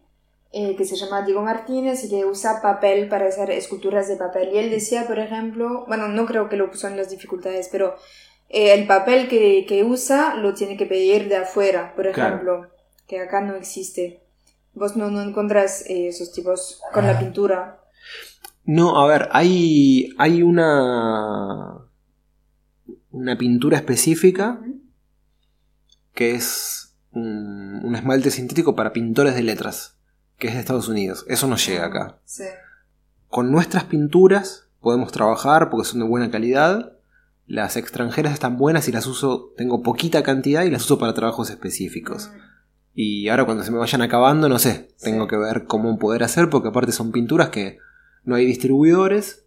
eh, 0.60 0.76
que 0.76 0.86
se 0.86 0.96
llama 0.96 1.22
Diego 1.26 1.42
Martínez 1.44 2.04
y 2.04 2.10
que 2.10 2.26
usa 2.26 2.62
papel 2.62 3.08
para 3.10 3.28
hacer 3.28 3.52
esculturas 3.52 4.08
de 4.08 4.16
papel. 4.16 4.50
Y 4.54 4.58
él 4.58 4.70
decía, 4.72 5.06
por 5.06 5.20
ejemplo, 5.20 5.86
bueno, 5.88 6.08
no 6.08 6.26
creo 6.26 6.50
que 6.50 6.58
lo 6.58 6.72
puso 6.72 6.88
en 6.88 6.98
las 6.98 7.10
dificultades, 7.12 7.70
pero 7.72 7.96
eh, 8.50 8.74
el 8.74 8.88
papel 8.88 9.28
que, 9.28 9.66
que 9.68 9.84
usa 9.84 10.36
lo 10.36 10.54
tiene 10.54 10.76
que 10.78 10.86
pedir 10.88 11.30
de 11.30 11.38
afuera, 11.38 11.94
por 11.96 12.12
Claro. 12.12 12.36
ejemplo, 12.36 12.70
que 13.08 13.20
acá 13.20 13.42
no 13.42 13.56
existe. 13.56 14.24
Vos 14.74 14.96
no, 14.96 15.10
no 15.12 15.22
encontrás 15.22 15.84
eh, 15.90 16.08
esos 16.08 16.32
tipos 16.32 16.82
con 16.94 17.06
la 17.06 17.18
pintura. 17.20 17.82
No, 18.64 19.00
a 19.02 19.08
ver, 19.08 19.30
hay, 19.32 20.10
hay 20.18 20.42
una, 20.44 21.88
una 23.12 23.38
pintura 23.38 23.78
específica 23.78 24.60
que 26.14 26.32
es 26.36 26.96
un, 27.12 27.82
un 27.84 27.96
esmalte 27.96 28.30
sintético 28.32 28.76
para 28.76 28.92
pintores 28.94 29.36
de 29.36 29.44
letras, 29.44 29.97
que 30.38 30.48
es 30.48 30.54
de 30.54 30.60
Estados 30.60 30.88
Unidos. 30.88 31.26
Eso 31.28 31.48
no 31.48 31.56
llega 31.58 31.86
acá. 31.86 32.20
Sí. 32.26 32.44
Con 33.28 33.52
nuestras 33.52 33.86
pinturas 33.86 34.70
podemos 34.80 35.12
trabajar 35.12 35.70
porque 35.70 35.88
son 35.88 36.00
de 36.00 36.06
buena 36.06 36.30
calidad. 36.32 36.94
Las 37.46 37.78
extranjeras 37.78 38.34
están 38.34 38.58
buenas 38.58 38.88
y 38.88 38.92
las 38.92 39.08
uso, 39.08 39.54
tengo 39.58 39.82
poquita 39.82 40.22
cantidad 40.24 40.64
y 40.64 40.70
las 40.70 40.84
uso 40.84 41.00
para 41.00 41.14
trabajos 41.14 41.50
específicos. 41.50 42.30
Y 42.94 43.30
ahora 43.30 43.46
cuando 43.46 43.64
se 43.64 43.72
me 43.72 43.78
vayan 43.78 44.02
acabando, 44.02 44.50
no 44.50 44.60
sé, 44.60 44.90
tengo 45.02 45.26
Sí. 45.26 45.30
que 45.30 45.38
ver 45.38 45.66
cómo 45.66 45.98
poder 46.00 46.24
hacer, 46.24 46.50
porque 46.50 46.70
aparte 46.70 46.92
son 46.92 47.12
pinturas 47.12 47.50
que 47.50 47.78
no 48.24 48.36
hay 48.36 48.46
distribuidores 48.46 49.46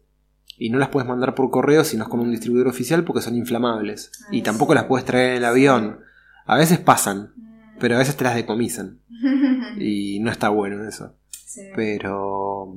y 0.57 0.71
no 0.71 0.79
las 0.79 0.89
puedes 0.89 1.09
mandar 1.09 1.35
por 1.35 1.51
correo 1.51 1.85
si 1.85 1.97
no 1.97 2.05
es 2.05 2.09
con 2.09 2.21
un 2.21 2.31
distribuidor 2.31 2.69
oficial 2.69 3.05
porque 3.05 3.23
son 3.23 3.35
inflamables. 3.37 4.13
Ah, 4.25 4.29
y 4.33 4.43
tampoco 4.43 4.73
sí. 4.73 4.77
las 4.77 4.85
puedes 4.85 5.05
traer 5.07 5.31
en 5.33 5.37
el 5.39 5.45
avión. 5.45 6.01
A 6.47 6.57
veces 6.57 6.79
pasan, 6.79 7.35
pero 7.79 7.95
a 7.97 7.99
veces 7.99 8.17
te 8.17 8.25
las 8.25 8.35
decomisan. 8.35 9.01
Y 9.79 10.10
no 10.21 10.31
está 10.31 10.49
bueno 10.49 10.87
eso. 10.89 11.15
Sí. 11.31 11.63
Pero... 11.75 12.77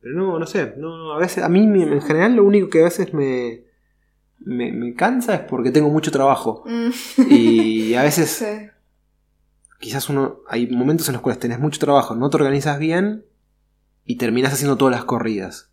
Pero 0.00 0.14
no, 0.14 0.38
no 0.38 0.46
sé. 0.46 0.74
No, 0.76 0.96
no, 0.96 1.12
a 1.14 1.18
veces, 1.18 1.42
a 1.42 1.48
mí 1.48 1.60
en 1.60 2.00
general 2.00 2.36
lo 2.36 2.44
único 2.44 2.68
que 2.68 2.80
a 2.80 2.84
veces 2.84 3.12
me, 3.12 3.64
me, 4.38 4.72
me 4.72 4.94
cansa 4.94 5.34
es 5.34 5.40
porque 5.40 5.70
tengo 5.70 5.88
mucho 5.90 6.10
trabajo. 6.10 6.64
Mm. 6.66 6.90
Y 7.30 7.94
a 7.94 8.02
veces 8.02 8.30
Sí. 8.38 8.68
quizás 9.80 10.08
uno 10.08 10.40
hay 10.48 10.66
momentos 10.68 11.08
en 11.08 11.14
los 11.14 11.22
cuales 11.22 11.40
tenés 11.40 11.58
mucho 11.58 11.80
trabajo, 11.80 12.14
no 12.14 12.30
te 12.30 12.36
organizas 12.36 12.78
bien 12.78 13.24
y 14.04 14.16
terminás 14.16 14.52
haciendo 14.52 14.76
todas 14.76 14.94
las 14.94 15.04
corridas. 15.04 15.72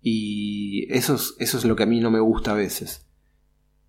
Y 0.00 0.86
eso 0.92 1.14
es, 1.14 1.34
eso 1.38 1.56
es 1.56 1.64
lo 1.64 1.76
que 1.76 1.84
a 1.84 1.86
mí 1.86 2.00
no 2.00 2.10
me 2.10 2.20
gusta 2.20 2.50
a 2.50 2.54
veces. 2.54 3.06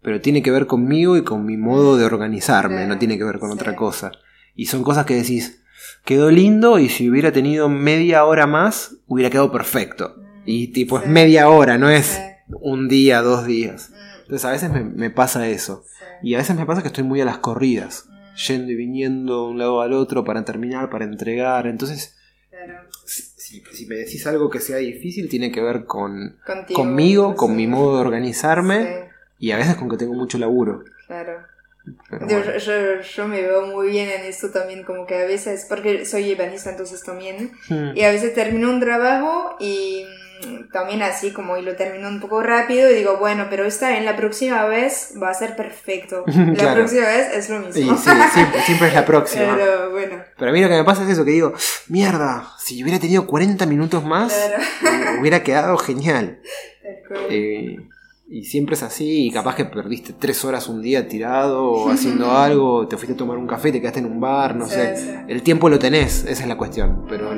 Pero 0.01 0.21
tiene 0.21 0.43
que 0.43 0.51
ver 0.51 0.67
conmigo 0.67 1.17
y 1.17 1.23
con 1.23 1.45
mi 1.45 1.57
modo 1.57 1.97
de 1.97 2.05
organizarme, 2.05 2.85
no 2.87 2.97
tiene 2.99 3.17
que 3.17 3.23
ver 3.23 3.39
con 3.39 3.51
otra 3.51 3.75
cosa. 3.75 4.11
Y 4.53 4.67
son 4.67 4.83
cosas 4.83 5.05
que 5.05 5.15
decís, 5.15 5.63
quedó 6.05 6.31
lindo 6.31 6.79
y 6.79 6.89
si 6.89 7.09
hubiera 7.09 7.31
tenido 7.31 7.67
media 7.69 8.25
hora 8.25 8.47
más, 8.47 8.95
hubiera 9.07 9.29
quedado 9.29 9.51
perfecto. 9.51 10.15
Y 10.45 10.67
tipo, 10.67 10.99
es 10.99 11.07
media 11.07 11.49
hora, 11.49 11.77
no 11.77 11.89
es 11.89 12.05
Sí. 12.05 12.53
un 12.61 12.87
día, 12.87 13.21
dos 13.21 13.45
días. 13.45 13.89
Mm. 13.89 13.95
Entonces 14.21 14.45
a 14.45 14.51
veces 14.51 14.71
me, 14.71 14.83
me 14.83 15.09
pasa 15.09 15.47
eso. 15.47 15.83
Sí. 15.87 16.27
Y 16.29 16.35
a 16.35 16.37
veces 16.37 16.55
me 16.55 16.65
pasa 16.65 16.81
que 16.81 16.87
estoy 16.89 17.03
muy 17.03 17.19
a 17.21 17.25
las 17.25 17.39
corridas, 17.39 18.05
Mm. 18.07 18.35
yendo 18.47 18.71
y 18.71 18.75
viniendo 18.75 19.45
de 19.45 19.51
un 19.51 19.57
lado 19.57 19.81
al 19.81 19.93
otro 19.93 20.23
para 20.23 20.45
terminar, 20.45 20.89
para 20.89 21.05
entregar. 21.05 21.65
Entonces, 21.67 22.15
Claro. 22.51 22.87
si, 23.05 23.23
si- 23.37 23.63
si 23.73 23.85
me 23.87 23.95
decís 23.95 24.25
algo 24.27 24.49
que 24.49 24.59
sea 24.59 24.77
difícil, 24.77 25.27
tiene 25.29 25.51
que 25.51 25.61
ver 25.61 25.85
con 25.85 26.37
Contigo, 26.45 26.75
conmigo, 26.79 27.35
con 27.35 27.55
mi 27.55 27.65
modo 27.67 27.95
de 27.95 28.01
organizarme 28.01 29.09
y 29.39 29.51
a 29.51 29.57
veces 29.57 29.75
con 29.75 29.89
que 29.89 29.97
tengo 29.97 30.13
mucho 30.13 30.37
laburo. 30.37 30.83
claro. 31.07 31.39
Pero 32.09 32.27
Yo, 32.27 32.37
bueno. 32.43 32.57
yo, 32.57 33.01
yo 33.01 33.27
me 33.27 33.41
veo 33.41 33.67
muy 33.67 33.89
bien 33.89 34.09
en 34.09 34.21
esto 34.25 34.49
también, 34.51 34.83
como 34.83 35.05
que 35.05 35.15
a 35.15 35.25
veces, 35.25 35.65
porque 35.69 36.05
soy 36.05 36.31
ebanista 36.31 36.69
entonces 36.71 37.03
también, 37.03 37.51
Hmm. 37.69 37.91
y 37.95 38.03
a 38.03 38.11
veces 38.11 38.33
termino 38.33 38.69
un 38.69 38.79
trabajo 38.79 39.55
y 39.59 40.05
mm, 40.47 40.71
también 40.71 41.01
así 41.01 41.31
como 41.31 41.57
y 41.57 41.61
lo 41.61 41.75
termino 41.75 42.07
un 42.07 42.19
poco 42.19 42.41
rápido 42.43 42.89
y 42.91 42.95
digo, 42.95 43.17
bueno, 43.17 43.47
pero 43.49 43.65
esta 43.65 43.97
en 43.97 44.05
la 44.05 44.15
próxima 44.15 44.65
vez 44.65 45.13
va 45.21 45.29
a 45.29 45.33
ser 45.33 45.55
perfecto. 45.55 46.23
La 46.27 46.53
Claro. 46.53 46.73
próxima 46.75 47.07
vez 47.07 47.27
es 47.33 47.49
lo 47.49 47.59
mismo. 47.59 47.97
sí, 47.97 48.11
siempre, 48.33 48.61
siempre 48.61 48.87
es 48.89 48.93
la 48.93 49.05
próxima. 49.05 49.55
Pero 49.55 49.91
bueno, 49.91 50.23
Pero 50.37 50.51
a 50.51 50.53
mí 50.53 50.61
lo 50.61 50.67
que 50.69 50.75
me 50.75 50.83
pasa 50.83 51.03
es 51.03 51.09
eso, 51.09 51.23
que 51.25 51.31
digo, 51.31 51.53
mierda, 51.87 52.47
si 52.59 52.83
hubiera 52.83 52.99
tenido 52.99 53.25
40 53.27 53.65
minutos 53.65 54.03
más, 54.03 54.33
claro. 54.79 55.19
hubiera 55.21 55.43
quedado 55.43 55.77
genial. 55.77 56.39
Eh, 57.29 57.77
y 58.27 58.43
siempre 58.43 58.73
es 58.75 58.83
así, 58.83 59.27
y 59.27 59.31
capaz 59.31 59.55
que 59.55 59.65
perdiste 59.65 60.13
tres 60.13 60.43
horas 60.45 60.67
un 60.67 60.81
día 60.81 61.07
tirado 61.07 61.63
o 61.71 61.89
haciendo 61.91 62.31
algo, 62.31 62.87
te 62.87 62.97
fuiste 62.97 63.13
a 63.13 63.17
tomar 63.17 63.37
un 63.37 63.47
café, 63.47 63.71
te 63.71 63.79
quedaste 63.79 63.99
en 63.99 64.07
un 64.07 64.19
bar, 64.19 64.55
no 64.55 64.65
Sí, 64.65 64.73
sé. 64.75 64.97
sí. 64.97 65.09
El 65.27 65.43
tiempo 65.43 65.69
lo 65.69 65.77
tenés, 65.79 66.25
esa 66.25 66.43
es 66.43 66.47
la 66.47 66.57
cuestión, 66.57 67.05
pero 67.07 67.29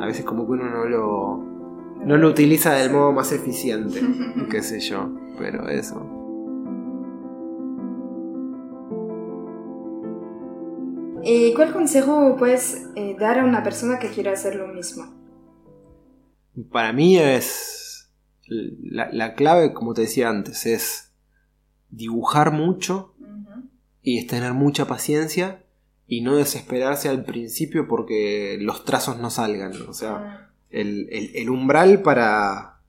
a 0.00 0.06
veces 0.06 0.24
como 0.24 0.46
que 0.46 0.52
uno 0.52 0.70
no 0.70 0.84
lo, 0.84 1.36
no 2.04 2.16
lo 2.16 2.28
utiliza 2.28 2.72
del 2.74 2.92
modo 2.92 3.12
más 3.12 3.32
eficiente, 3.32 4.00
qué 4.50 4.62
sé 4.62 4.80
yo, 4.80 5.10
pero 5.38 5.68
eso. 5.68 6.14
¿Y 11.24 11.52
cuál 11.54 11.72
consejo 11.72 12.36
puedes 12.38 12.86
eh, 12.94 13.16
dar 13.18 13.40
a 13.40 13.44
una 13.44 13.62
persona 13.62 13.98
que 13.98 14.08
quiera 14.08 14.32
hacer 14.32 14.54
lo 14.54 14.68
mismo? 14.68 15.04
Para 16.70 16.92
mí 16.92 17.18
es 17.18 17.87
la, 18.48 19.10
la 19.12 19.34
clave, 19.34 19.72
como 19.72 19.94
te 19.94 20.02
decía 20.02 20.28
antes, 20.28 20.66
es 20.66 21.12
dibujar 21.90 22.52
mucho 22.52 23.14
y 24.02 24.18
es 24.18 24.26
tener 24.26 24.52
mucha 24.54 24.86
paciencia 24.86 25.64
y 26.06 26.22
no 26.22 26.36
desesperarse 26.36 27.08
al 27.08 27.24
principio 27.24 27.86
porque 27.88 28.56
los 28.60 28.84
trazos 28.84 29.18
no 29.18 29.30
salgan. 29.30 29.72
O 29.88 29.92
sea, 29.92 30.50
el, 30.70 31.08
el- 31.10 31.36
el 31.36 31.50
umbral 31.50 32.02
para, 32.02 32.80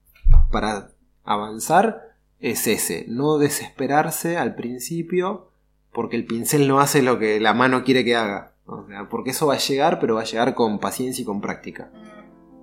para 0.52 0.92
avanzar 1.24 2.16
es 2.40 2.68
ese, 2.68 3.06
no 3.10 3.38
desesperarse 3.38 4.38
al 4.38 4.56
principio 4.56 5.52
porque 5.92 6.16
el 6.16 6.26
pincel 6.26 6.68
no 6.68 6.80
hace 6.80 7.02
lo 7.02 7.20
que 7.20 7.40
la 7.40 7.54
mano 7.54 7.84
quiere 7.84 8.06
que 8.06 8.16
haga. 8.16 8.54
O 8.66 8.86
sea, 8.88 9.10
porque 9.10 9.32
eso 9.32 9.48
va 9.48 9.56
a 9.56 9.60
llegar, 9.60 10.00
pero 10.00 10.16
va 10.16 10.22
a 10.22 10.26
llegar 10.26 10.54
con 10.56 10.80
paciencia 10.80 11.24
y 11.24 11.26
con 11.26 11.42
práctica. 11.42 11.92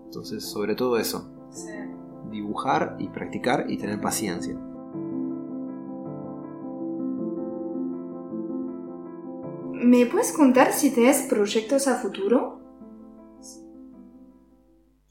Entonces, 0.05 0.45
sobre 0.45 0.75
todo 0.75 0.99
eso, 0.99 1.33
Sí. 1.51 1.69
Dibujar 2.37 2.97
y 2.99 3.09
practicar 3.09 3.67
y 3.69 3.79
tener 3.79 4.01
paciencia. 4.01 4.55
¿Me 9.73 10.07
puedes 10.07 10.33
contar 10.33 10.73
si 10.73 10.91
tienes 10.91 11.23
proyectos 11.23 11.87
a 11.87 11.97
futuro? 11.97 12.61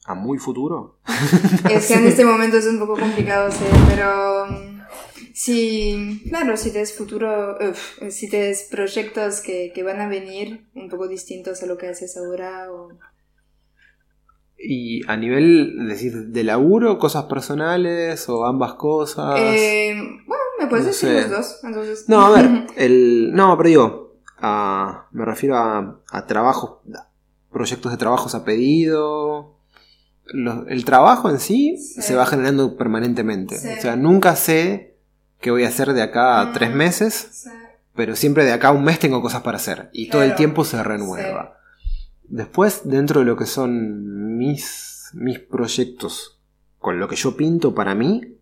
¿A 0.04 0.14
muy 0.14 0.38
futuro? 0.38 0.98
es 1.70 1.88
que 1.88 1.94
en 1.94 2.06
este 2.06 2.24
momento 2.24 2.58
es 2.58 2.66
un 2.66 2.78
poco 2.78 2.96
complicado, 2.96 3.50
sí, 3.50 3.64
pero 3.88 4.46
mm, 4.46 4.80
sí, 5.34 6.22
claro, 6.28 6.56
si 6.56 6.70
tienes 6.70 6.96
futuro, 6.96 7.56
si 8.10 8.28
tienes 8.28 8.68
proyectos 8.70 9.40
que, 9.40 9.72
que, 9.74 9.82
van 9.82 10.00
a 10.00 10.08
venir 10.08 10.68
un 10.74 10.88
poco 10.88 11.08
distintos 11.08 11.62
a 11.62 11.66
lo 11.66 11.76
que 11.76 11.88
haces 11.88 12.16
ahora. 12.16 12.70
O... 12.72 12.90
¿Y 14.58 15.02
a 15.06 15.16
nivel, 15.16 15.86
decir, 15.86 16.28
de 16.28 16.44
laburo, 16.44 16.98
cosas 16.98 17.24
personales 17.24 18.28
o 18.28 18.46
ambas 18.46 18.74
cosas? 18.74 19.38
Eh, 19.38 19.94
bueno, 20.26 20.44
me 20.58 20.66
puedes 20.66 20.86
decir 20.86 21.10
los 21.10 21.30
dos. 21.30 21.60
Entonces... 21.62 22.08
No, 22.08 22.26
a 22.26 22.30
ver, 22.30 22.66
el, 22.76 23.32
no, 23.34 23.56
pero 23.56 23.68
digo, 23.68 24.16
a, 24.38 25.08
me 25.12 25.24
refiero 25.24 25.56
a, 25.56 26.00
a 26.10 26.26
trabajos, 26.26 26.78
proyectos 27.52 27.92
de 27.92 27.98
trabajos 27.98 28.34
a 28.34 28.44
pedido. 28.44 29.56
el 30.68 30.84
trabajo 30.84 31.30
en 31.30 31.38
sí, 31.38 31.76
se 31.78 32.14
va 32.14 32.26
generando 32.26 32.76
permanentemente. 32.76 33.56
O 33.56 33.80
sea, 33.80 33.96
nunca 33.96 34.36
sé 34.36 34.96
qué 35.40 35.50
voy 35.50 35.64
a 35.64 35.68
hacer 35.68 35.92
de 35.92 36.02
acá 36.02 36.40
a 36.40 36.52
tres 36.52 36.74
meses, 36.74 37.48
pero 37.94 38.16
siempre 38.16 38.44
de 38.44 38.52
acá 38.52 38.68
a 38.68 38.72
un 38.72 38.84
mes 38.84 38.98
tengo 38.98 39.22
cosas 39.22 39.42
para 39.42 39.56
hacer. 39.56 39.90
Y 39.92 40.08
todo 40.08 40.22
el 40.22 40.34
tiempo 40.34 40.64
se 40.64 40.82
renueva. 40.82 41.55
Después, 42.28 42.82
dentro 42.84 43.20
de 43.20 43.26
lo 43.26 43.36
que 43.36 43.46
son 43.46 44.36
mis, 44.36 45.10
mis 45.14 45.38
proyectos, 45.38 46.40
con 46.78 46.98
lo 46.98 47.08
que 47.08 47.16
yo 47.16 47.36
pinto 47.36 47.74
para 47.74 47.94
mí, 47.94 48.36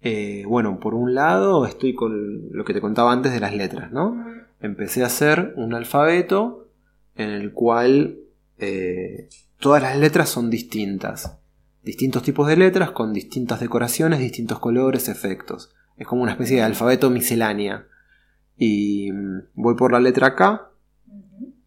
eh, 0.00 0.44
bueno, 0.46 0.80
por 0.80 0.94
un 0.94 1.14
lado 1.14 1.64
estoy 1.64 1.94
con 1.94 2.48
lo 2.50 2.64
que 2.64 2.74
te 2.74 2.80
contaba 2.80 3.12
antes 3.12 3.32
de 3.32 3.40
las 3.40 3.54
letras, 3.54 3.92
¿no? 3.92 4.24
Empecé 4.60 5.02
a 5.02 5.06
hacer 5.06 5.54
un 5.56 5.74
alfabeto 5.74 6.68
en 7.14 7.30
el 7.30 7.52
cual 7.52 8.18
eh, 8.58 9.28
todas 9.58 9.82
las 9.82 9.96
letras 9.96 10.28
son 10.28 10.50
distintas. 10.50 11.38
Distintos 11.82 12.22
tipos 12.22 12.48
de 12.48 12.56
letras 12.56 12.90
con 12.90 13.12
distintas 13.12 13.60
decoraciones, 13.60 14.20
distintos 14.20 14.58
colores, 14.58 15.08
efectos. 15.08 15.74
Es 15.96 16.06
como 16.06 16.22
una 16.22 16.32
especie 16.32 16.56
de 16.56 16.62
alfabeto 16.62 17.10
miscelánea. 17.10 17.86
Y 18.56 19.10
mm, 19.12 19.38
voy 19.54 19.74
por 19.76 19.92
la 19.92 20.00
letra 20.00 20.34
K. 20.34 20.71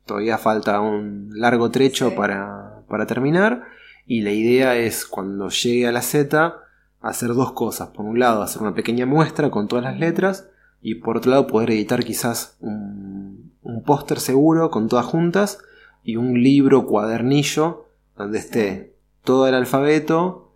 Todavía 0.06 0.38
falta 0.38 0.80
un 0.82 1.30
largo 1.34 1.72
trecho 1.72 2.16
para, 2.16 2.84
para 2.88 3.06
terminar. 3.06 3.64
Y 4.06 4.22
la 4.22 4.32
idea 4.32 4.76
es 4.76 5.06
cuando 5.06 5.49
llegue 5.49 5.88
a 5.88 5.91
la 5.91 6.01
Z 6.01 6.58
hacer 7.01 7.34
dos 7.34 7.53
cosas. 7.53 7.89
Por 7.89 8.06
un 8.06 8.20
lado, 8.20 8.41
hacer 8.41 8.62
una 8.62 8.76
pequeña 8.76 9.06
muestra 9.06 9.49
con 9.49 9.68
todas 9.68 9.84
las 9.84 9.99
letras. 9.99 10.47
Y 10.82 10.95
por 10.95 11.18
otro 11.18 11.32
lado, 11.32 11.47
poder 11.47 11.72
editar 11.72 12.03
quizás 12.03 12.58
un, 12.60 13.51
un 13.62 13.84
póster 13.84 14.20
seguro 14.20 14.70
con 14.70 14.88
todas 14.88 15.06
juntas 15.06 15.60
y 16.03 16.18
un 16.18 16.41
libro 16.41 16.86
cuadernillo 16.86 17.88
donde 18.16 18.38
esté 18.38 18.95
todo 19.24 19.47
el 19.47 19.56
alfabeto 19.56 20.51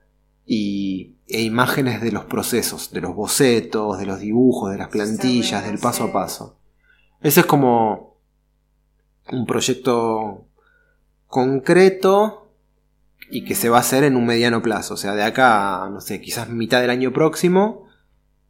y, 0.46 1.16
e 1.28 1.42
imágenes 1.42 2.02
de 2.02 2.12
los 2.12 2.26
procesos, 2.26 2.92
de 2.92 3.02
los 3.02 3.16
bocetos, 3.16 4.00
de 4.00 4.06
los 4.06 4.20
dibujos, 4.20 4.72
de 4.72 4.78
las 4.78 4.90
plantillas, 4.90 5.66
del 5.66 5.80
paso 5.80 6.06
a 6.06 6.14
paso. 6.14 6.58
Ese 7.22 7.42
es 7.42 7.46
como 7.46 8.09
un 9.32 9.46
proyecto 9.46 10.46
concreto 11.28 12.52
y 13.30 13.46
que 13.46 13.56
se 13.56 13.70
va 13.70 13.78
a 13.78 13.82
hacer 13.82 14.04
en 14.04 14.16
un 14.16 14.26
mediano 14.26 14.62
plazo, 14.62 14.96
o 14.96 14.98
sea, 14.98 15.14
de 15.14 15.24
acá, 15.24 15.88
no 15.92 16.02
sé, 16.02 16.20
quizás 16.20 16.50
mitad 16.50 16.82
del 16.82 16.90
año 16.90 17.14
próximo, 17.14 17.88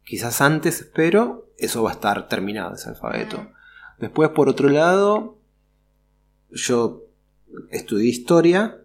quizás 0.04 0.40
antes, 0.40 0.80
espero, 0.80 1.48
eso 1.58 1.82
va 1.82 1.90
a 1.90 1.94
estar 1.94 2.28
terminado 2.28 2.74
ese 2.74 2.88
alfabeto. 2.88 3.50
Después, 3.98 4.30
por 4.30 4.48
otro 4.48 4.70
lado, 4.70 5.36
yo 6.50 7.04
estudié 7.70 8.08
historia 8.08 8.78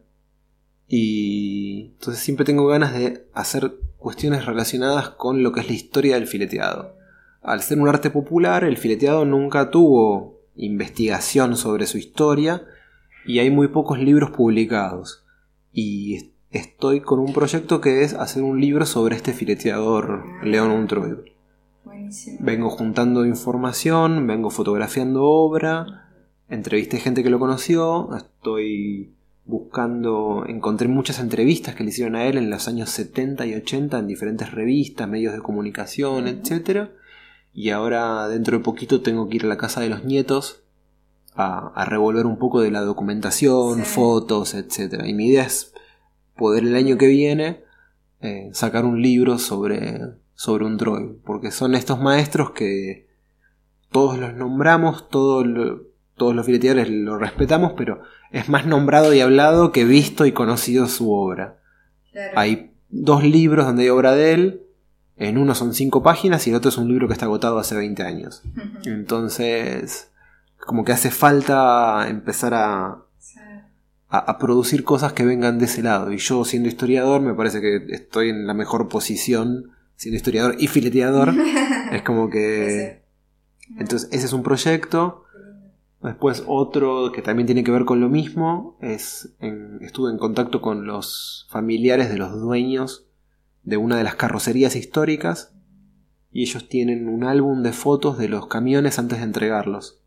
y 0.87 1.91
entonces 1.93 2.21
siempre 2.21 2.45
tengo 2.45 2.67
ganas 2.67 2.93
de 2.93 3.25
hacer 3.33 3.75
cuestiones 3.97 4.45
relacionadas 4.45 5.09
con 5.09 5.41
lo 5.41 5.51
que 5.51 5.61
es 5.61 5.67
la 5.67 5.73
historia 5.73 6.15
del 6.15 6.27
fileteado. 6.27 6.95
Al 7.41 7.61
ser 7.61 7.79
un 7.79 7.87
arte 7.87 8.09
popular, 8.09 8.63
el 8.65 8.77
fileteado 8.77 9.23
nunca 9.23 9.71
tuvo 9.71 10.34
investigación 10.55 11.57
sobre 11.57 11.85
su 11.87 11.97
historia 11.97 12.63
y 13.25 13.39
hay 13.39 13.49
muy 13.49 13.67
pocos 13.67 13.99
libros 13.99 14.31
publicados. 14.31 15.25
Y 15.71 16.31
estoy 16.51 17.01
con 17.01 17.19
un 17.19 17.33
proyecto 17.33 17.81
que 17.81 18.03
es 18.03 18.13
hacer 18.13 18.43
un 18.43 18.61
libro 18.61 18.85
sobre 18.85 19.15
este 19.15 19.33
fileteador 19.33 20.23
León 20.43 20.71
Untroid. 20.71 21.15
Vengo 22.39 22.69
juntando 22.69 23.25
información, 23.25 24.27
vengo 24.27 24.49
fotografiando 24.49 25.23
obra 25.23 26.05
entrevisté 26.49 26.99
gente 26.99 27.23
que 27.23 27.29
lo 27.29 27.39
conoció, 27.39 28.15
estoy 28.15 29.13
buscando, 29.45 30.45
encontré 30.47 30.87
muchas 30.87 31.19
entrevistas 31.19 31.75
que 31.75 31.83
le 31.83 31.89
hicieron 31.89 32.15
a 32.15 32.25
él 32.25 32.37
en 32.37 32.49
los 32.49 32.67
años 32.67 32.89
70 32.89 33.45
y 33.45 33.55
80 33.55 33.99
en 33.99 34.07
diferentes 34.07 34.51
revistas, 34.51 35.07
medios 35.07 35.33
de 35.33 35.41
comunicación, 35.41 36.27
etc. 36.27 36.89
Y 37.55 37.69
ahora 37.69 38.27
dentro 38.27 38.57
de 38.57 38.63
poquito 38.63 39.01
tengo 39.01 39.29
que 39.29 39.37
ir 39.37 39.45
a 39.45 39.47
la 39.47 39.57
casa 39.57 39.79
de 39.79 39.89
los 39.89 40.03
nietos 40.03 40.61
a, 41.35 41.85
revolver 41.85 42.25
un 42.25 42.37
poco 42.37 42.61
de 42.61 42.69
la 42.69 42.81
documentación, 42.81 43.85
fotos, 43.85 44.53
etc. 44.53 45.05
Y 45.05 45.13
mi 45.13 45.27
idea 45.27 45.43
es 45.43 45.73
poder 46.35 46.63
el 46.63 46.75
año 46.75 46.97
que 46.97 47.07
viene 47.07 47.63
eh, 48.19 48.49
sacar 48.51 48.83
un 48.83 49.01
libro 49.01 49.37
sobre, 49.37 50.01
sobre 50.33 50.65
un 50.65 50.77
droid, 50.77 51.15
porque 51.23 51.51
son 51.51 51.75
estos 51.75 51.99
maestros 51.99 52.51
que 52.51 53.07
todos 53.89 54.17
los 54.17 54.33
nombramos, 54.33 55.09
todos 55.09 55.45
todos 56.15 56.33
los 56.33 56.45
fileteadores 56.45 56.89
lo 56.89 57.17
respetamos, 57.17 57.73
pero 57.75 58.01
es 58.31 58.47
más 58.49 58.65
nombrado 58.65 59.13
y 59.13 59.19
hablado 59.19 59.71
que 59.71 59.83
visto 59.85 60.25
y 60.25 60.31
conocido 60.31 60.87
su 60.87 61.11
obra. 61.11 61.59
Hay 62.35 62.71
dos 62.89 63.23
libros 63.23 63.65
donde 63.65 63.83
hay 63.83 63.89
obra 63.89 64.13
de 64.13 64.33
él, 64.33 64.64
en 65.17 65.37
uno 65.37 65.55
son 65.55 65.73
cinco 65.73 66.03
páginas 66.03 66.45
y 66.45 66.49
el 66.49 66.57
otro 66.57 66.69
es 66.69 66.77
un 66.77 66.89
libro 66.89 67.07
que 67.07 67.13
está 67.13 67.25
agotado 67.25 67.57
hace 67.57 67.75
20 67.75 68.03
años. 68.03 68.43
Entonces, 68.85 70.09
como 70.65 70.83
que 70.83 70.91
hace 70.91 71.09
falta 71.09 72.07
empezar 72.09 72.53
a, 72.53 73.05
a, 74.09 74.37
producir 74.37 74.83
cosas 74.83 75.13
que 75.13 75.25
vengan 75.25 75.57
de 75.57 75.65
ese 75.65 75.83
lado. 75.83 76.11
Y 76.11 76.17
yo, 76.17 76.43
siendo 76.43 76.67
historiador, 76.67 77.21
me 77.21 77.33
parece 77.33 77.61
que 77.61 77.85
estoy 77.89 78.29
en 78.29 78.45
la 78.45 78.53
mejor 78.53 78.89
posición, 78.89 79.71
siendo 79.95 80.17
historiador 80.17 80.55
y 80.59 80.67
fileteador. 80.67 81.33
es 81.91 82.01
como 82.01 82.29
que... 82.29 83.03
Entonces, 83.77 84.09
ese 84.11 84.25
es 84.25 84.33
un 84.33 84.43
proyecto. 84.43 85.23
Después 86.01 86.43
otro 86.45 87.11
que 87.13 87.21
también 87.21 87.45
tiene 87.45 87.63
que 87.63 87.71
ver 87.71 87.85
con 87.85 87.99
lo 87.99 88.09
mismo 88.09 88.77
es 88.79 89.33
estuve 89.81 90.11
en 90.11 90.19
contacto 90.19 90.61
con 90.61 90.85
los 90.85 91.47
familiares 91.49 92.09
de 92.09 92.17
los 92.17 92.39
dueños 92.39 93.04
de 93.65 93.77
una 93.77 93.97
de 93.97 94.03
las 94.03 94.15
carrocerías 94.15 94.75
históricas 94.75 95.51
y 96.31 96.43
ellos 96.43 96.69
tienen 96.69 97.07
un 97.07 97.23
álbum 97.23 97.63
de 97.63 97.73
fotos 97.73 98.17
de 98.17 98.29
los 98.29 98.47
camiones 98.47 98.99
antes 98.99 99.19
de 99.19 99.25
entregarlos. 99.25 99.99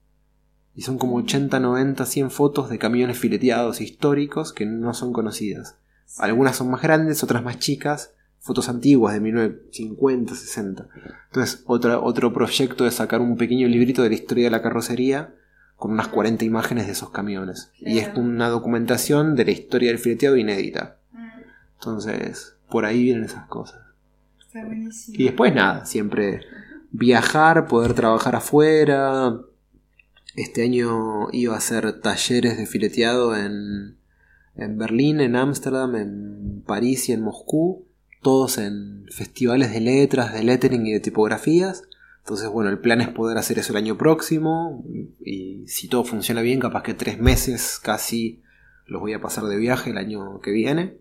Y 0.74 0.82
son 0.82 0.98
como 0.98 1.16
80, 1.16 1.58
90, 1.58 2.06
100 2.06 2.30
fotos 2.30 2.70
de 2.70 2.78
camiones 2.78 3.18
fileteados 3.18 3.80
históricos 3.80 4.52
que 4.52 4.64
no 4.64 4.94
son 4.94 5.12
conocidas. 5.12 5.78
Algunas 6.18 6.56
son 6.56 6.70
más 6.70 6.82
grandes, 6.82 7.24
otras 7.24 7.42
más 7.42 7.58
chicas, 7.58 8.14
fotos 8.38 8.68
antiguas 8.68 9.14
de 9.14 9.20
1950, 9.20 10.34
60. 10.34 10.88
Entonces, 11.26 11.64
otra, 11.66 11.98
otro 11.98 12.32
proyecto 12.32 12.86
es 12.86 12.94
sacar 12.94 13.20
un 13.20 13.36
pequeño 13.36 13.66
librito 13.66 14.02
de 14.02 14.10
la 14.10 14.14
historia 14.14 14.44
de 14.44 14.50
la 14.50 14.62
carrocería 14.62 15.34
con 15.76 15.92
unas 15.92 16.08
40 16.08 16.44
imágenes 16.44 16.86
de 16.86 16.92
esos 16.92 17.10
camiones. 17.10 17.72
Y 17.78 17.98
es 17.98 18.14
una 18.16 18.48
documentación 18.48 19.34
de 19.34 19.46
la 19.46 19.50
historia 19.50 19.88
del 19.88 19.98
fileteado 19.98 20.36
inédita. 20.36 20.98
Mm. 21.12 21.28
Entonces, 21.78 22.57
por 22.70 22.84
ahí 22.84 23.02
vienen 23.02 23.24
esas 23.24 23.46
cosas. 23.46 23.80
Y 25.08 25.24
después 25.24 25.54
nada, 25.54 25.84
siempre 25.84 26.40
viajar, 26.90 27.66
poder 27.66 27.94
trabajar 27.94 28.36
afuera. 28.36 29.38
Este 30.36 30.62
año 30.62 31.28
iba 31.32 31.54
a 31.54 31.58
hacer 31.58 32.00
talleres 32.00 32.56
de 32.56 32.66
fileteado 32.66 33.36
en, 33.36 33.96
en 34.56 34.78
Berlín, 34.78 35.20
en 35.20 35.36
Ámsterdam, 35.36 35.96
en 35.96 36.62
París 36.66 37.08
y 37.08 37.12
en 37.12 37.22
Moscú. 37.22 37.86
Todos 38.22 38.58
en 38.58 39.06
festivales 39.10 39.72
de 39.72 39.80
letras, 39.80 40.32
de 40.32 40.42
lettering 40.42 40.86
y 40.86 40.92
de 40.92 41.00
tipografías. 41.00 41.84
Entonces, 42.20 42.48
bueno, 42.50 42.68
el 42.68 42.78
plan 42.78 43.00
es 43.00 43.08
poder 43.08 43.38
hacer 43.38 43.58
eso 43.58 43.72
el 43.72 43.78
año 43.78 43.96
próximo 43.96 44.84
y 45.24 45.66
si 45.66 45.88
todo 45.88 46.04
funciona 46.04 46.42
bien, 46.42 46.60
capaz 46.60 46.82
que 46.82 46.94
tres 46.94 47.18
meses 47.18 47.80
casi 47.82 48.42
los 48.86 49.00
voy 49.00 49.14
a 49.14 49.20
pasar 49.20 49.44
de 49.44 49.56
viaje 49.56 49.90
el 49.90 49.98
año 49.98 50.40
que 50.40 50.50
viene. 50.50 50.98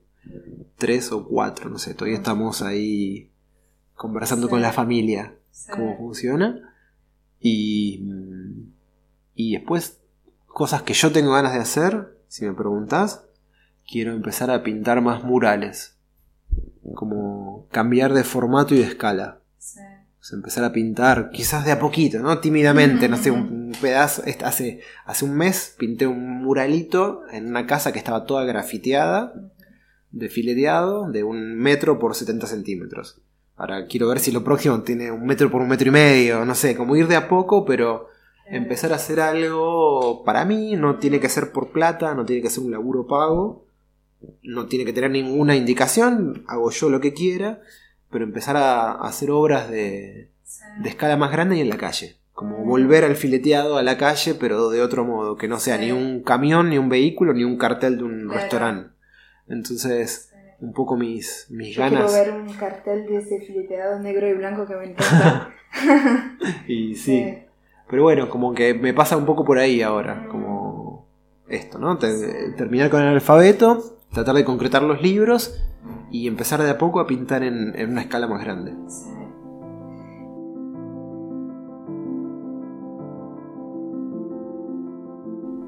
Tres 0.77 1.11
o 1.11 1.25
cuatro, 1.25 1.69
no 1.69 1.79
sé, 1.79 1.93
todavía 1.93 2.17
estamos 2.17 2.61
ahí 2.61 3.31
conversando 3.95 4.47
con 4.47 4.61
la 4.61 4.71
familia 4.71 5.33
cómo 5.71 5.97
funciona. 5.97 6.73
Y, 7.39 8.03
y 9.35 9.53
después, 9.53 9.99
cosas 10.45 10.83
que 10.83 10.93
yo 10.93 11.11
tengo 11.11 11.33
ganas 11.33 11.53
de 11.53 11.59
hacer, 11.59 12.17
si 12.27 12.45
me 12.45 12.53
preguntas, 12.53 13.23
quiero 13.89 14.13
empezar 14.13 14.51
a 14.51 14.63
pintar 14.63 15.01
más 15.01 15.23
murales. 15.23 15.95
Como 16.93 17.67
cambiar 17.71 18.13
de 18.13 18.23
formato 18.23 18.75
y 18.75 18.79
de 18.79 18.85
escala 18.85 19.39
empezar 20.35 20.63
a 20.63 20.73
pintar, 20.73 21.29
quizás 21.29 21.65
de 21.65 21.71
a 21.71 21.79
poquito, 21.79 22.19
¿no? 22.19 22.39
Tímidamente, 22.39 23.07
no 23.07 23.17
sé, 23.17 23.31
un 23.31 23.73
pedazo. 23.81 24.23
Hace, 24.43 24.81
hace 25.05 25.25
un 25.25 25.35
mes 25.35 25.75
pinté 25.77 26.07
un 26.07 26.43
muralito 26.43 27.23
en 27.31 27.47
una 27.47 27.65
casa 27.65 27.91
que 27.91 27.99
estaba 27.99 28.25
toda 28.25 28.43
grafiteada. 28.43 29.33
De 30.11 30.29
fileteado 30.29 31.09
de 31.11 31.23
un 31.23 31.55
metro 31.55 31.99
por 31.99 32.15
70 32.15 32.47
centímetros. 32.47 33.21
Ahora 33.55 33.87
quiero 33.87 34.07
ver 34.07 34.19
si 34.19 34.31
lo 34.31 34.43
próximo 34.43 34.81
tiene 34.81 35.11
un 35.11 35.25
metro 35.25 35.49
por 35.49 35.61
un 35.61 35.67
metro 35.67 35.87
y 35.87 35.91
medio, 35.91 36.45
no 36.45 36.53
sé, 36.53 36.75
como 36.75 36.95
ir 36.95 37.07
de 37.07 37.15
a 37.15 37.27
poco, 37.27 37.65
pero 37.65 38.07
empezar 38.45 38.93
a 38.93 38.97
hacer 38.97 39.19
algo 39.19 40.23
para 40.23 40.45
mí, 40.45 40.75
no 40.75 40.97
tiene 40.97 41.19
que 41.19 41.29
ser 41.29 41.51
por 41.51 41.71
plata, 41.71 42.13
no 42.13 42.25
tiene 42.25 42.41
que 42.41 42.49
ser 42.49 42.63
un 42.63 42.71
laburo 42.71 43.07
pago, 43.07 43.65
no 44.43 44.67
tiene 44.67 44.85
que 44.85 44.93
tener 44.93 45.11
ninguna 45.11 45.55
indicación, 45.55 46.43
hago 46.47 46.69
yo 46.71 46.89
lo 46.89 47.01
que 47.01 47.13
quiera, 47.13 47.61
pero 48.09 48.23
empezar 48.23 48.57
a, 48.57 48.91
hacer 48.91 49.31
obras 49.31 49.69
de, 49.69 50.29
de 50.79 50.89
escala 50.89 51.17
más 51.17 51.31
grande 51.31 51.57
y 51.57 51.61
en 51.61 51.69
la 51.69 51.77
calle. 51.77 52.17
Como 52.33 52.63
volver 52.63 53.03
al 53.03 53.15
fileteado 53.15 53.77
a 53.77 53.83
la 53.83 53.97
calle, 53.97 54.35
pero 54.35 54.69
de 54.69 54.83
otro 54.83 55.03
modo, 55.03 55.35
que 55.35 55.47
no 55.47 55.59
sea 55.59 55.79
ni 55.79 55.91
un 55.91 56.21
camión, 56.21 56.69
ni 56.69 56.77
un 56.77 56.89
vehículo, 56.89 57.33
ni 57.33 57.43
un 57.43 57.57
cartel 57.57 57.97
de 57.97 58.03
un 58.03 58.29
restaurante. 58.29 58.96
Entonces, 59.49 60.33
un 60.59 60.73
poco 60.73 60.97
mis, 60.97 61.47
mis 61.49 61.75
Yo 61.75 61.81
ganas. 61.81 62.11
Quiero 62.11 62.31
ver 62.31 62.41
un 62.41 62.53
cartel 62.53 63.05
de 63.05 63.17
ese 63.17 63.39
fileteado 63.41 63.99
negro 63.99 64.27
y 64.27 64.33
blanco 64.33 64.65
que 64.65 64.75
me 64.75 64.85
encanta. 64.91 65.51
y 66.67 66.95
sí. 66.95 67.37
Pero 67.89 68.03
bueno, 68.03 68.29
como 68.29 68.53
que 68.53 68.73
me 68.73 68.93
pasa 68.93 69.15
un 69.15 69.25
poco 69.25 69.45
por 69.45 69.57
ahí 69.57 69.81
ahora, 69.81 70.27
como 70.29 71.07
esto, 71.47 71.79
¿no? 71.79 71.97
terminar 71.97 72.89
con 72.89 73.01
el 73.01 73.07
alfabeto, 73.07 73.97
tratar 74.11 74.35
de 74.35 74.43
concretar 74.43 74.83
los 74.83 75.01
libros 75.01 75.63
y 76.11 76.27
empezar 76.27 76.61
de 76.61 76.69
a 76.69 76.77
poco 76.77 76.99
a 76.99 77.07
pintar 77.07 77.43
en, 77.43 77.73
en 77.79 77.91
una 77.91 78.01
escala 78.01 78.27
más 78.27 78.43
grande. 78.43 78.73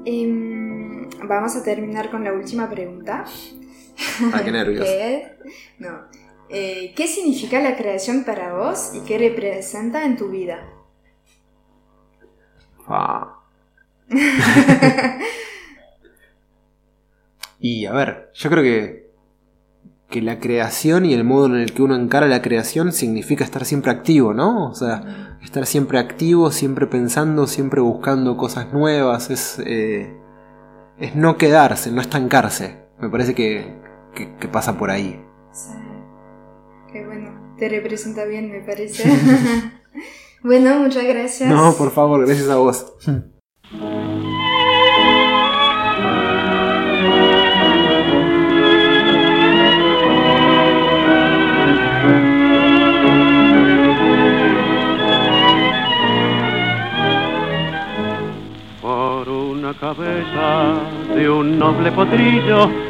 Em, 0.04 1.08
vamos 1.26 1.56
a 1.56 1.62
terminar 1.62 2.10
con 2.10 2.24
la 2.24 2.32
última 2.32 2.68
pregunta. 2.68 3.24
Ah, 4.32 4.42
qué 4.44 4.50
nervios. 4.52 4.84
¿Qué, 4.84 5.36
no. 5.78 6.02
Eh, 6.48 6.92
¿Qué 6.96 7.06
significa 7.06 7.60
la 7.60 7.76
creación 7.76 8.24
para 8.24 8.54
vos 8.54 8.90
y 8.94 9.00
qué 9.00 9.18
representa 9.18 10.04
en 10.04 10.16
tu 10.16 10.30
vida? 10.30 10.68
Ah. 12.88 13.36
y 17.60 17.86
a 17.86 17.92
ver, 17.92 18.30
yo 18.34 18.50
creo 18.50 18.64
que, 18.64 19.10
que 20.08 20.20
la 20.20 20.40
creación 20.40 21.06
y 21.06 21.14
el 21.14 21.22
modo 21.22 21.46
en 21.46 21.54
el 21.54 21.72
que 21.72 21.82
uno 21.82 21.94
encara 21.94 22.26
la 22.26 22.42
creación 22.42 22.92
significa 22.92 23.44
estar 23.44 23.64
siempre 23.64 23.92
activo, 23.92 24.34
¿no? 24.34 24.70
O 24.70 24.74
sea, 24.74 25.38
estar 25.44 25.66
siempre 25.66 26.00
activo, 26.00 26.50
siempre 26.50 26.88
pensando, 26.88 27.46
siempre 27.46 27.80
buscando 27.80 28.36
cosas 28.36 28.72
nuevas, 28.72 29.30
es, 29.30 29.62
eh, 29.64 30.12
es 30.98 31.14
no 31.14 31.36
quedarse, 31.36 31.92
no 31.92 32.00
estancarse. 32.00 32.80
Me 32.98 33.08
parece 33.08 33.36
que, 33.36 33.72
que, 34.14 34.36
que 34.36 34.48
pasa 34.48 34.76
por 34.78 34.90
ahí. 34.90 35.24
Sí. 35.52 35.70
Qué 36.92 37.04
bueno, 37.06 37.54
te 37.56 37.68
representa 37.68 38.24
bien, 38.24 38.50
me 38.50 38.60
parece. 38.60 39.08
bueno, 40.42 40.80
muchas 40.80 41.04
gracias. 41.04 41.48
No, 41.48 41.72
por 41.74 41.92
favor, 41.92 42.26
gracias 42.26 42.48
a 42.48 42.56
vos. 42.56 42.92
Por 58.82 59.28
una 59.28 59.74
cabeza 59.78 60.80
de 61.14 61.30
un 61.30 61.58
noble 61.58 61.92
potrillo 61.92 62.89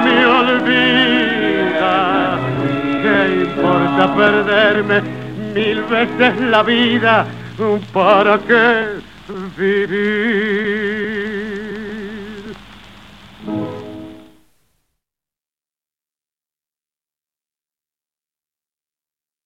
me 0.00 0.26
olvida. 0.26 1.94
¿Qué 3.02 3.16
importa 3.42 4.14
perderme 4.14 5.02
mil 5.54 5.82
veces 5.82 6.40
la 6.40 6.62
vida? 6.62 7.26
¿Para 7.92 8.38
qué 8.38 8.86
vivir? 9.56 11.41